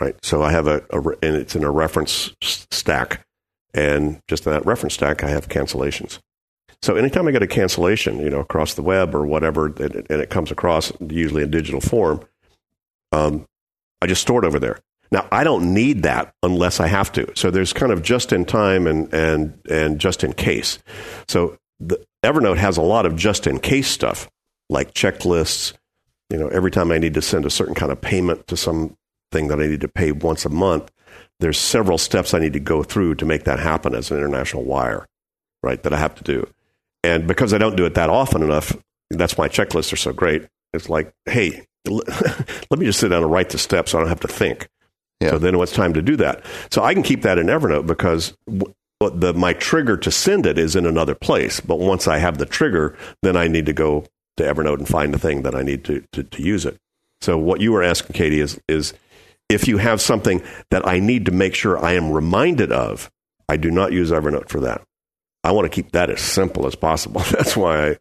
right? 0.00 0.16
So 0.22 0.42
I 0.42 0.52
have 0.52 0.66
a, 0.66 0.82
a 0.90 0.98
and 0.98 1.36
it's 1.36 1.56
in 1.56 1.64
a 1.64 1.70
reference 1.70 2.34
stack, 2.42 3.26
and 3.72 4.20
just 4.28 4.46
in 4.46 4.52
that 4.52 4.66
reference 4.66 4.94
stack, 4.94 5.24
I 5.24 5.28
have 5.28 5.48
cancellations. 5.48 6.18
So 6.82 6.96
anytime 6.96 7.26
I 7.26 7.30
get 7.30 7.42
a 7.42 7.46
cancellation, 7.46 8.18
you 8.18 8.28
know, 8.28 8.40
across 8.40 8.74
the 8.74 8.82
web 8.82 9.14
or 9.14 9.24
whatever, 9.24 9.66
and 9.66 10.06
it 10.10 10.28
comes 10.28 10.50
across 10.50 10.92
usually 11.00 11.42
in 11.42 11.50
digital 11.50 11.80
form, 11.80 12.20
um, 13.10 13.46
I 14.02 14.06
just 14.06 14.20
store 14.20 14.44
it 14.44 14.46
over 14.46 14.58
there. 14.58 14.80
Now, 15.14 15.28
I 15.30 15.44
don't 15.44 15.72
need 15.72 16.02
that 16.02 16.34
unless 16.42 16.80
I 16.80 16.88
have 16.88 17.12
to. 17.12 17.32
So 17.36 17.52
there's 17.52 17.72
kind 17.72 17.92
of 17.92 18.02
just 18.02 18.32
in 18.32 18.44
time 18.44 18.88
and, 18.88 19.14
and, 19.14 19.56
and 19.70 20.00
just 20.00 20.24
in 20.24 20.32
case. 20.32 20.80
So 21.28 21.56
the, 21.78 22.04
Evernote 22.24 22.56
has 22.56 22.78
a 22.78 22.82
lot 22.82 23.06
of 23.06 23.14
just 23.14 23.46
in 23.46 23.60
case 23.60 23.86
stuff 23.86 24.28
like 24.68 24.92
checklists. 24.92 25.72
You 26.30 26.38
know, 26.38 26.48
every 26.48 26.72
time 26.72 26.90
I 26.90 26.98
need 26.98 27.14
to 27.14 27.22
send 27.22 27.46
a 27.46 27.50
certain 27.50 27.76
kind 27.76 27.92
of 27.92 28.00
payment 28.00 28.48
to 28.48 28.56
something 28.56 28.96
that 29.30 29.60
I 29.60 29.68
need 29.68 29.82
to 29.82 29.88
pay 29.88 30.10
once 30.10 30.46
a 30.46 30.48
month, 30.48 30.90
there's 31.38 31.58
several 31.58 31.96
steps 31.96 32.34
I 32.34 32.40
need 32.40 32.54
to 32.54 32.60
go 32.60 32.82
through 32.82 33.14
to 33.14 33.24
make 33.24 33.44
that 33.44 33.60
happen 33.60 33.94
as 33.94 34.10
an 34.10 34.16
international 34.16 34.64
wire, 34.64 35.06
right? 35.62 35.80
That 35.84 35.92
I 35.92 35.98
have 35.98 36.16
to 36.16 36.24
do. 36.24 36.44
And 37.04 37.28
because 37.28 37.54
I 37.54 37.58
don't 37.58 37.76
do 37.76 37.86
it 37.86 37.94
that 37.94 38.10
often 38.10 38.42
enough, 38.42 38.76
that's 39.10 39.38
why 39.38 39.48
checklists 39.48 39.92
are 39.92 39.96
so 39.96 40.12
great. 40.12 40.48
It's 40.72 40.88
like, 40.88 41.12
hey, 41.26 41.68
let 41.88 42.78
me 42.80 42.86
just 42.86 42.98
sit 42.98 43.10
down 43.10 43.22
and 43.22 43.30
write 43.30 43.50
the 43.50 43.58
steps 43.58 43.92
so 43.92 43.98
I 43.98 44.00
don't 44.00 44.08
have 44.08 44.18
to 44.18 44.28
think. 44.28 44.66
Yeah. 45.20 45.30
So 45.30 45.38
then 45.38 45.54
it's 45.54 45.72
time 45.72 45.94
to 45.94 46.02
do 46.02 46.16
that. 46.16 46.44
So 46.70 46.82
I 46.82 46.92
can 46.94 47.02
keep 47.02 47.22
that 47.22 47.38
in 47.38 47.46
Evernote 47.46 47.86
because 47.86 48.36
the 49.00 49.34
my 49.34 49.52
trigger 49.54 49.96
to 49.96 50.10
send 50.10 50.46
it 50.46 50.58
is 50.58 50.76
in 50.76 50.86
another 50.86 51.14
place. 51.14 51.60
But 51.60 51.78
once 51.78 52.08
I 52.08 52.18
have 52.18 52.38
the 52.38 52.46
trigger, 52.46 52.96
then 53.22 53.36
I 53.36 53.48
need 53.48 53.66
to 53.66 53.72
go 53.72 54.06
to 54.36 54.42
Evernote 54.42 54.78
and 54.78 54.88
find 54.88 55.14
the 55.14 55.18
thing 55.18 55.42
that 55.42 55.54
I 55.54 55.62
need 55.62 55.84
to, 55.84 56.04
to, 56.12 56.22
to 56.22 56.42
use 56.42 56.66
it. 56.66 56.76
So 57.20 57.38
what 57.38 57.60
you 57.60 57.72
were 57.72 57.82
asking, 57.82 58.14
Katie, 58.14 58.40
is 58.40 58.60
is 58.68 58.92
if 59.48 59.68
you 59.68 59.78
have 59.78 60.00
something 60.00 60.42
that 60.70 60.86
I 60.86 60.98
need 60.98 61.26
to 61.26 61.32
make 61.32 61.54
sure 61.54 61.82
I 61.82 61.92
am 61.92 62.10
reminded 62.10 62.72
of, 62.72 63.10
I 63.48 63.56
do 63.56 63.70
not 63.70 63.92
use 63.92 64.10
Evernote 64.10 64.48
for 64.48 64.60
that. 64.60 64.82
I 65.44 65.52
want 65.52 65.66
to 65.70 65.82
keep 65.82 65.92
that 65.92 66.08
as 66.08 66.22
simple 66.22 66.66
as 66.66 66.74
possible. 66.74 67.20
That's 67.30 67.56
why 67.56 67.90
I, 67.90 67.96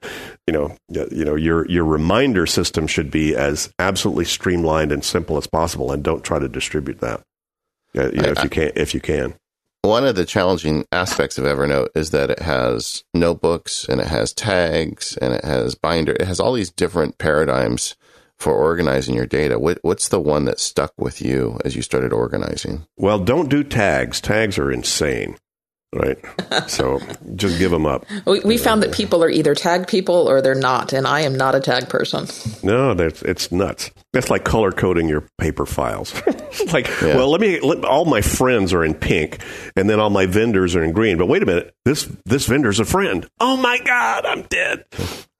you 0.48 0.54
know, 0.54 0.76
you 0.90 1.26
know, 1.26 1.36
your 1.36 1.70
your 1.70 1.84
reminder 1.84 2.46
system 2.48 2.88
should 2.88 3.12
be 3.12 3.36
as 3.36 3.72
absolutely 3.78 4.26
streamlined 4.26 4.94
and 4.94 5.04
simple 5.04 5.38
as 5.38 5.46
possible, 5.46 5.92
and 5.92 6.04
don't 6.04 6.24
try 6.24 6.40
to 6.40 6.48
distribute 6.48 7.02
that. 7.02 7.22
You 7.94 8.12
know, 8.12 8.30
I, 8.30 8.32
if 8.32 8.44
you 8.44 8.50
can, 8.50 8.72
if 8.76 8.94
you 8.94 9.02
can. 9.02 9.36
One 9.82 10.06
of 10.06 10.16
the 10.16 10.26
challenging 10.26 10.86
aspects 10.94 11.38
of 11.38 11.44
Evernote 11.44 11.90
is 11.94 12.12
that 12.12 12.32
it 12.32 12.40
has 12.40 13.04
notebooks 13.14 13.86
and 13.90 14.00
it 14.00 14.08
has 14.08 14.32
tags 14.32 15.18
and 15.18 15.34
it 15.34 15.44
has 15.44 15.76
binder. 15.76 16.14
It 16.14 16.26
has 16.26 16.40
all 16.40 16.54
these 16.54 16.72
different 16.72 17.18
paradigms 17.18 17.98
for 18.40 18.54
organizing 18.54 19.14
your 19.14 19.26
data. 19.26 19.60
What, 19.60 19.80
what's 19.82 20.08
the 20.08 20.22
one 20.22 20.46
that 20.46 20.62
stuck 20.62 20.94
with 20.98 21.22
you 21.22 21.60
as 21.66 21.76
you 21.76 21.82
started 21.82 22.14
organizing? 22.14 22.86
Well, 22.96 23.20
don't 23.20 23.50
do 23.50 23.62
tags. 23.62 24.22
Tags 24.22 24.58
are 24.58 24.72
insane 24.72 25.36
right? 25.94 26.18
So 26.70 27.00
just 27.36 27.58
give 27.58 27.72
them 27.72 27.86
up. 27.86 28.06
We, 28.26 28.40
we 28.42 28.58
found 28.58 28.84
that 28.84 28.94
people 28.94 29.24
are 29.24 29.30
either 29.30 29.56
tag 29.56 29.88
people 29.88 30.30
or 30.30 30.42
they're 30.42 30.56
not, 30.56 30.94
and 30.94 31.08
I 31.08 31.22
am 31.22 31.36
not 31.36 31.56
a 31.56 31.60
tag 31.60 31.90
person. 31.90 32.28
No, 32.64 32.94
that's 32.94 33.22
it's 33.24 33.52
nuts. 33.52 33.92
That's 34.12 34.30
like 34.30 34.44
color 34.44 34.72
coding 34.72 35.08
your 35.08 35.28
paper 35.40 35.66
files. 35.66 36.14
like, 36.74 36.88
yeah. 37.02 37.16
well, 37.16 37.30
let 37.30 37.42
me. 37.42 37.60
Let, 37.60 37.84
all 37.86 38.06
my 38.06 38.22
friends 38.22 38.74
are 38.74 38.84
in 38.84 38.94
pink, 38.94 39.40
and 39.76 39.90
then 39.90 40.00
all 40.00 40.10
my 40.10 40.26
vendors 40.26 40.76
are 40.76 40.84
in 40.84 40.92
green. 40.92 41.18
But 41.18 41.28
wait 41.28 41.44
a 41.44 41.46
minute, 41.46 41.74
this 41.86 42.10
this 42.26 42.46
vendor's 42.46 42.80
a 42.80 42.86
friend. 42.86 43.28
Oh 43.40 43.58
my 43.58 43.80
god, 43.80 44.26
I'm 44.26 44.44
dead. 44.44 44.86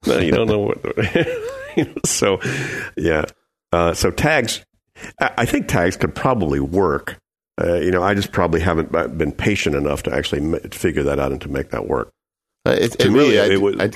no, 0.06 0.18
you 0.18 0.32
don't 0.32 0.48
know 0.48 0.58
what. 0.58 2.06
so, 2.06 2.40
yeah. 2.96 3.24
Uh, 3.72 3.94
so 3.94 4.10
tags. 4.10 4.64
I 5.18 5.44
think 5.44 5.66
tags 5.66 5.96
could 5.96 6.14
probably 6.14 6.60
work 6.60 7.18
uh, 7.60 7.74
you 7.74 7.90
know, 7.90 8.02
I 8.02 8.14
just 8.14 8.32
probably 8.32 8.60
haven't 8.60 8.92
been 9.16 9.32
patient 9.32 9.76
enough 9.76 10.02
to 10.04 10.14
actually 10.14 10.58
figure 10.70 11.02
that 11.04 11.18
out 11.20 11.32
and 11.32 11.40
to 11.42 11.48
make 11.48 11.70
that 11.70 11.86
work. 11.86 12.12
Uh, 12.66 12.72
it, 12.72 12.92
to 12.92 13.06
it 13.06 13.10
me, 13.10 13.18
really, 13.18 13.40
I, 13.40 13.48
do, 13.48 13.60
was, 13.60 13.76
I, 13.78 13.90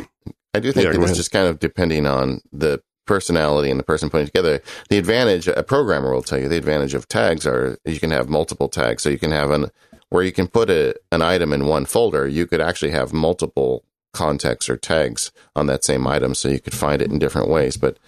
I 0.55 0.61
do 0.61 0.73
think 0.73 0.85
yeah, 0.87 0.93
it 0.93 0.99
was 0.99 1.17
just 1.17 1.31
kind 1.33 1.49
of 1.49 1.59
depending 1.59 2.07
on 2.07 2.41
the 2.53 2.81
personality 3.07 3.71
and 3.71 3.81
the 3.81 3.85
person 3.85 4.11
putting 4.11 4.27
together. 4.27 4.63
The 4.91 4.99
advantage, 4.99 5.49
a 5.49 5.63
programmer 5.63 6.13
will 6.13 6.23
tell 6.23 6.39
you, 6.39 6.49
the 6.49 6.59
advantage 6.59 6.95
of 6.95 7.09
tags 7.09 7.47
are 7.47 7.79
you 7.85 7.99
can 7.99 8.11
have 8.11 8.29
multiple 8.29 8.69
tags. 8.69 9.03
So 9.03 9.09
you 9.09 9.19
can 9.19 9.33
have 9.33 9.51
an, 9.51 9.71
where 10.11 10.23
you 10.23 10.33
can 10.33 10.47
put 10.47 10.71
a, 10.71 10.95
an 11.11 11.23
item 11.23 11.53
in 11.53 11.67
one 11.67 11.87
folder, 11.87 12.29
you 12.29 12.47
could 12.47 12.61
actually 12.61 12.93
have 12.93 13.13
multiple 13.13 13.85
contexts 14.13 14.69
or 14.69 14.77
tags 14.77 15.31
on 15.55 15.67
that 15.67 15.85
same 15.85 16.07
item 16.07 16.35
so 16.35 16.49
you 16.49 16.61
could 16.61 16.75
find 16.75 17.03
it 17.03 17.11
in 17.11 17.19
different 17.19 17.49
ways. 17.49 17.77
But 17.77 17.99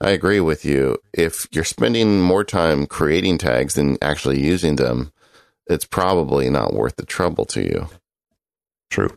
I 0.00 0.10
agree 0.10 0.40
with 0.40 0.64
you. 0.64 0.98
If 1.12 1.46
you're 1.52 1.64
spending 1.64 2.20
more 2.20 2.44
time 2.44 2.86
creating 2.86 3.38
tags 3.38 3.74
than 3.74 3.96
actually 4.02 4.40
using 4.40 4.76
them, 4.76 5.12
it's 5.66 5.84
probably 5.84 6.48
not 6.50 6.74
worth 6.74 6.96
the 6.96 7.06
trouble 7.06 7.44
to 7.46 7.62
you. 7.62 7.88
True. 8.90 9.16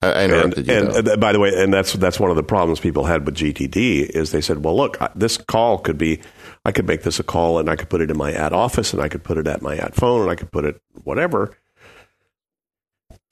I, 0.00 0.12
I 0.12 0.24
interrupted 0.24 0.58
and, 0.58 0.66
you. 0.68 0.98
And, 0.98 1.08
and, 1.08 1.20
by 1.20 1.32
the 1.32 1.40
way, 1.40 1.52
and 1.54 1.72
that's 1.72 1.92
that's 1.94 2.20
one 2.20 2.30
of 2.30 2.36
the 2.36 2.42
problems 2.42 2.80
people 2.80 3.04
had 3.04 3.24
with 3.24 3.36
GTD 3.36 4.10
is 4.10 4.30
they 4.30 4.40
said, 4.40 4.64
well, 4.64 4.76
look, 4.76 4.98
this 5.14 5.36
call 5.36 5.78
could 5.78 5.98
be, 5.98 6.20
I 6.64 6.72
could 6.72 6.86
make 6.86 7.02
this 7.02 7.18
a 7.18 7.24
call 7.24 7.58
and 7.58 7.68
I 7.68 7.76
could 7.76 7.88
put 7.88 8.00
it 8.00 8.10
in 8.10 8.16
my 8.16 8.32
ad 8.32 8.52
office 8.52 8.92
and 8.92 9.02
I 9.02 9.08
could 9.08 9.24
put 9.24 9.38
it 9.38 9.46
at 9.46 9.62
my 9.62 9.76
ad 9.76 9.94
phone 9.94 10.22
and 10.22 10.30
I 10.30 10.34
could 10.34 10.50
put 10.52 10.64
it 10.64 10.80
whatever 11.04 11.56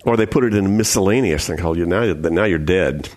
or 0.05 0.17
they 0.17 0.27
put 0.27 0.45
it 0.45 0.55
in 0.55 0.67
a 0.67 0.69
miscellaneous 0.69 1.47
thing 1.47 1.57
called 1.57 1.77
you 1.79 1.87
now. 1.87 2.13
Now 2.13 2.45
you're 2.45 2.59
dead. 2.59 3.09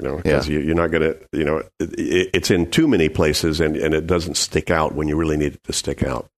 You 0.00 0.08
know, 0.08 0.16
because 0.16 0.48
yeah. 0.48 0.58
you, 0.58 0.72
are 0.72 0.74
not 0.74 0.90
going 0.90 1.02
to. 1.02 1.28
You 1.32 1.44
know, 1.44 1.58
it, 1.78 2.30
it's 2.34 2.50
in 2.50 2.70
too 2.70 2.88
many 2.88 3.08
places, 3.08 3.60
and 3.60 3.76
and 3.76 3.94
it 3.94 4.06
doesn't 4.06 4.36
stick 4.36 4.70
out 4.70 4.94
when 4.94 5.06
you 5.06 5.16
really 5.16 5.36
need 5.36 5.54
it 5.54 5.64
to 5.64 5.72
stick 5.72 6.02
out. 6.02 6.28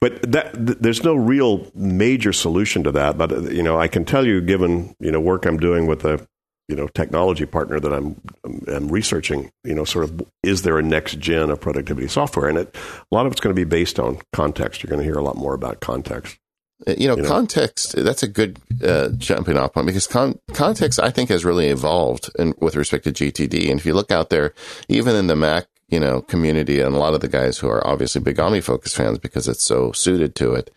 But 0.00 0.32
that 0.32 0.50
there's 0.54 1.04
no 1.04 1.14
real 1.14 1.70
major 1.74 2.32
solution 2.32 2.84
to 2.84 2.92
that. 2.92 3.18
But 3.18 3.52
you 3.52 3.62
know, 3.62 3.78
I 3.78 3.88
can 3.88 4.04
tell 4.04 4.26
you, 4.26 4.40
given 4.40 4.96
you 4.98 5.12
know 5.12 5.20
work 5.20 5.44
I'm 5.44 5.58
doing 5.58 5.86
with 5.86 6.04
a 6.04 6.26
you 6.68 6.76
know 6.76 6.88
technology 6.88 7.46
partner 7.46 7.78
that 7.78 7.92
I'm 7.92 8.20
I'm 8.44 8.88
researching, 8.88 9.50
you 9.64 9.74
know, 9.74 9.84
sort 9.84 10.04
of 10.04 10.22
is 10.42 10.62
there 10.62 10.78
a 10.78 10.82
next 10.82 11.18
gen 11.18 11.50
of 11.50 11.60
productivity 11.60 12.08
software? 12.08 12.48
And 12.48 12.58
it, 12.58 12.74
a 12.74 13.14
lot 13.14 13.26
of 13.26 13.32
it's 13.32 13.40
going 13.40 13.54
to 13.54 13.58
be 13.58 13.68
based 13.68 13.98
on 14.00 14.18
context. 14.32 14.82
You're 14.82 14.90
going 14.90 15.00
to 15.00 15.04
hear 15.04 15.18
a 15.18 15.22
lot 15.22 15.36
more 15.36 15.54
about 15.54 15.80
context. 15.80 16.38
Uh, 16.86 16.94
you 16.98 17.08
know, 17.08 17.16
you 17.16 17.22
know, 17.22 17.28
context, 17.28 17.96
that's 17.96 18.22
a 18.22 18.28
good 18.28 18.58
uh, 18.84 19.08
jumping 19.16 19.56
off 19.56 19.72
point 19.72 19.86
because 19.86 20.06
con- 20.06 20.38
context, 20.52 21.00
I 21.00 21.10
think, 21.10 21.30
has 21.30 21.44
really 21.44 21.68
evolved 21.68 22.30
in, 22.38 22.54
with 22.60 22.76
respect 22.76 23.04
to 23.04 23.12
GTD. 23.12 23.70
And 23.70 23.80
if 23.80 23.86
you 23.86 23.94
look 23.94 24.10
out 24.10 24.28
there, 24.30 24.52
even 24.88 25.16
in 25.16 25.26
the 25.26 25.36
Mac, 25.36 25.66
you 25.88 26.00
know, 26.00 26.20
community 26.20 26.80
and 26.80 26.94
a 26.94 26.98
lot 26.98 27.14
of 27.14 27.20
the 27.20 27.28
guys 27.28 27.58
who 27.58 27.68
are 27.68 27.86
obviously 27.86 28.20
big 28.20 28.36
OmniFocus 28.36 28.94
fans 28.94 29.18
because 29.18 29.48
it's 29.48 29.62
so 29.62 29.92
suited 29.92 30.34
to 30.34 30.52
it, 30.52 30.70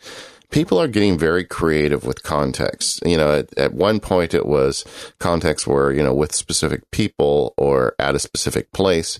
people 0.51 0.79
are 0.79 0.87
getting 0.87 1.17
very 1.17 1.43
creative 1.43 2.05
with 2.05 2.23
context. 2.23 3.01
You 3.05 3.17
know, 3.17 3.39
at, 3.39 3.57
at 3.57 3.73
one 3.73 3.99
point 3.99 4.33
it 4.33 4.45
was 4.45 4.85
context 5.19 5.67
where, 5.67 5.91
you 5.91 6.03
know, 6.03 6.13
with 6.13 6.33
specific 6.33 6.89
people 6.91 7.53
or 7.57 7.95
at 7.99 8.15
a 8.15 8.19
specific 8.19 8.71
place 8.71 9.19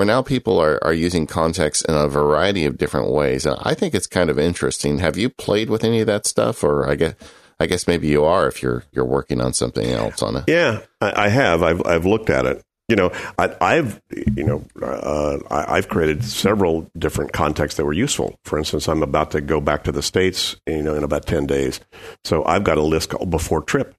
where 0.00 0.06
now 0.06 0.22
people 0.22 0.58
are, 0.58 0.82
are 0.82 0.94
using 0.94 1.26
context 1.26 1.84
in 1.86 1.94
a 1.94 2.08
variety 2.08 2.64
of 2.64 2.78
different 2.78 3.10
ways. 3.10 3.46
I 3.46 3.74
think 3.74 3.94
it's 3.94 4.06
kind 4.06 4.30
of 4.30 4.38
interesting. 4.38 4.98
Have 5.00 5.18
you 5.18 5.28
played 5.28 5.68
with 5.68 5.84
any 5.84 6.00
of 6.00 6.06
that 6.06 6.24
stuff? 6.24 6.64
Or 6.64 6.88
I 6.88 6.94
guess, 6.94 7.14
I 7.60 7.66
guess 7.66 7.86
maybe 7.86 8.08
you 8.08 8.24
are 8.24 8.48
if 8.48 8.62
you're, 8.62 8.84
you're 8.92 9.04
working 9.04 9.42
on 9.42 9.52
something 9.52 9.90
else 9.90 10.22
on 10.22 10.36
it. 10.36 10.44
Yeah, 10.46 10.80
I, 11.02 11.26
I 11.26 11.28
have. 11.28 11.62
I've, 11.62 11.84
I've 11.84 12.06
looked 12.06 12.30
at 12.30 12.46
it. 12.46 12.62
you 12.88 12.96
know, 12.96 13.12
I, 13.38 13.74
have 13.74 14.00
you 14.10 14.42
know, 14.44 14.64
uh, 14.82 15.38
I, 15.50 15.76
have 15.76 15.90
created 15.90 16.24
several 16.24 16.90
different 16.96 17.34
contexts 17.34 17.76
that 17.76 17.84
were 17.84 17.92
useful. 17.92 18.38
For 18.46 18.58
instance, 18.58 18.88
I'm 18.88 19.02
about 19.02 19.32
to 19.32 19.42
go 19.42 19.60
back 19.60 19.84
to 19.84 19.92
the 19.92 20.02
states, 20.02 20.56
you 20.66 20.82
know, 20.82 20.94
in 20.94 21.04
about 21.04 21.26
ten 21.26 21.46
days, 21.46 21.78
so 22.24 22.42
I've 22.46 22.64
got 22.64 22.78
a 22.78 22.82
list 22.82 23.10
called 23.10 23.28
before 23.28 23.60
trip. 23.60 23.94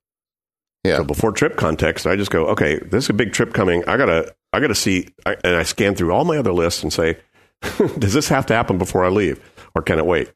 Yeah. 0.84 0.98
So 0.98 1.04
before 1.04 1.32
trip 1.32 1.58
context, 1.58 2.08
I 2.08 2.16
just 2.16 2.32
go, 2.32 2.48
okay, 2.48 2.80
this 2.80 3.06
is 3.06 3.10
a 3.10 3.14
big 3.14 3.34
trip 3.34 3.54
coming. 3.54 3.84
I 3.88 3.98
gotta, 3.98 4.34
I 4.52 4.60
gotta 4.60 4.76
see, 4.76 5.10
I, 5.26 5.36
and 5.44 5.56
I 5.56 5.64
scan 5.64 5.96
through 5.96 6.12
all 6.12 6.26
my 6.26 6.38
other 6.38 6.54
lists 6.54 6.82
and 6.82 6.92
say, 6.92 7.18
does 8.00 8.14
this 8.14 8.30
have 8.30 8.48
to 8.48 8.56
happen 8.56 8.78
before 8.78 9.06
I 9.06 9.10
leave, 9.10 9.40
or 9.76 9.84
can 9.84 10.00
it 10.00 10.06
wait? 10.06 10.32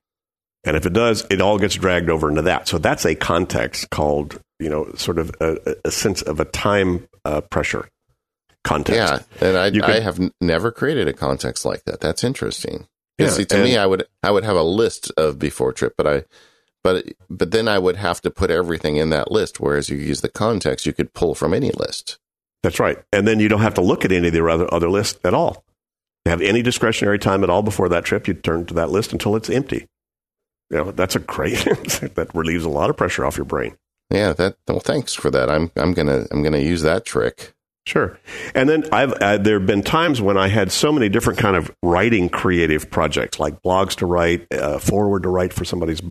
And 0.63 0.75
if 0.75 0.85
it 0.85 0.93
does, 0.93 1.25
it 1.29 1.41
all 1.41 1.59
gets 1.59 1.75
dragged 1.75 2.09
over 2.09 2.29
into 2.29 2.43
that. 2.43 2.67
So 2.67 2.77
that's 2.77 3.05
a 3.05 3.15
context 3.15 3.89
called, 3.89 4.39
you 4.59 4.69
know, 4.69 4.91
sort 4.95 5.19
of 5.19 5.31
a, 5.39 5.75
a 5.85 5.91
sense 5.91 6.21
of 6.23 6.39
a 6.39 6.45
time 6.45 7.07
uh, 7.23 7.41
pressure 7.41 7.87
context. 8.63 9.27
Yeah, 9.41 9.47
and 9.47 9.57
I, 9.57 9.71
could, 9.71 9.83
I 9.83 9.99
have 9.99 10.19
n- 10.19 10.31
never 10.41 10.71
created 10.71 11.07
a 11.07 11.13
context 11.13 11.65
like 11.65 11.83
that. 11.85 11.99
That's 11.99 12.23
interesting. 12.23 12.87
Yeah, 13.17 13.29
see, 13.29 13.45
to 13.45 13.63
me, 13.63 13.77
I 13.77 13.85
would 13.85 14.05
I 14.23 14.31
would 14.31 14.43
have 14.43 14.57
a 14.57 14.63
list 14.63 15.11
of 15.15 15.39
before 15.39 15.71
trip, 15.71 15.93
but 15.97 16.05
I 16.05 16.23
but 16.85 17.03
but 17.31 17.49
then 17.49 17.67
I 17.67 17.79
would 17.79 17.95
have 17.95 18.21
to 18.21 18.29
put 18.29 18.51
everything 18.51 18.97
in 18.97 19.09
that 19.09 19.31
list. 19.31 19.59
Whereas 19.59 19.89
you 19.89 19.97
use 19.97 20.21
the 20.21 20.29
context, 20.29 20.85
you 20.85 20.93
could 20.93 21.15
pull 21.15 21.33
from 21.33 21.51
any 21.51 21.71
list. 21.71 22.19
That's 22.61 22.79
right, 22.79 22.99
and 23.11 23.27
then 23.27 23.39
you 23.39 23.49
don't 23.49 23.61
have 23.61 23.73
to 23.73 23.81
look 23.81 24.05
at 24.05 24.11
any 24.11 24.27
of 24.27 24.33
the 24.35 24.45
other 24.45 24.71
other 24.71 24.89
lists 24.89 25.19
at 25.23 25.33
all. 25.33 25.65
You 26.25 26.29
have 26.29 26.43
any 26.43 26.61
discretionary 26.61 27.17
time 27.17 27.43
at 27.43 27.49
all 27.49 27.63
before 27.63 27.89
that 27.89 28.05
trip, 28.05 28.27
you 28.27 28.35
turn 28.35 28.67
to 28.67 28.75
that 28.75 28.91
list 28.91 29.13
until 29.13 29.35
it's 29.35 29.49
empty. 29.49 29.87
You 30.69 30.77
know, 30.77 30.91
that's 30.91 31.15
a 31.15 31.19
great 31.19 31.57
that 31.65 32.29
relieves 32.35 32.65
a 32.65 32.69
lot 32.69 32.91
of 32.91 32.97
pressure 32.97 33.25
off 33.25 33.35
your 33.35 33.45
brain. 33.45 33.75
Yeah, 34.11 34.33
that 34.33 34.55
well, 34.67 34.79
thanks 34.79 35.15
for 35.15 35.31
that. 35.31 35.49
I'm 35.49 35.71
I'm 35.75 35.93
gonna 35.93 36.27
I'm 36.29 36.43
gonna 36.43 36.59
use 36.59 36.83
that 36.83 37.03
trick. 37.03 37.55
Sure. 37.87 38.19
And 38.55 38.67
then 38.67 38.83
I've 38.91 39.13
uh, 39.13 39.37
there 39.37 39.59
have 39.59 39.67
been 39.67 39.83
times 39.83 40.19
when 40.19 40.37
I 40.37 40.47
had 40.47 40.71
so 40.71 40.91
many 40.91 41.07
different 41.07 41.37
kind 41.37 41.55
of 41.55 41.71
writing 41.83 42.29
creative 42.29 42.89
projects, 42.89 43.39
like 43.39 43.61
blogs 43.61 43.95
to 43.97 44.07
write, 44.07 44.51
uh, 44.51 44.79
forward 44.79 45.23
to 45.23 45.29
write 45.29 45.53
for 45.53 45.65
somebody's 45.65 46.01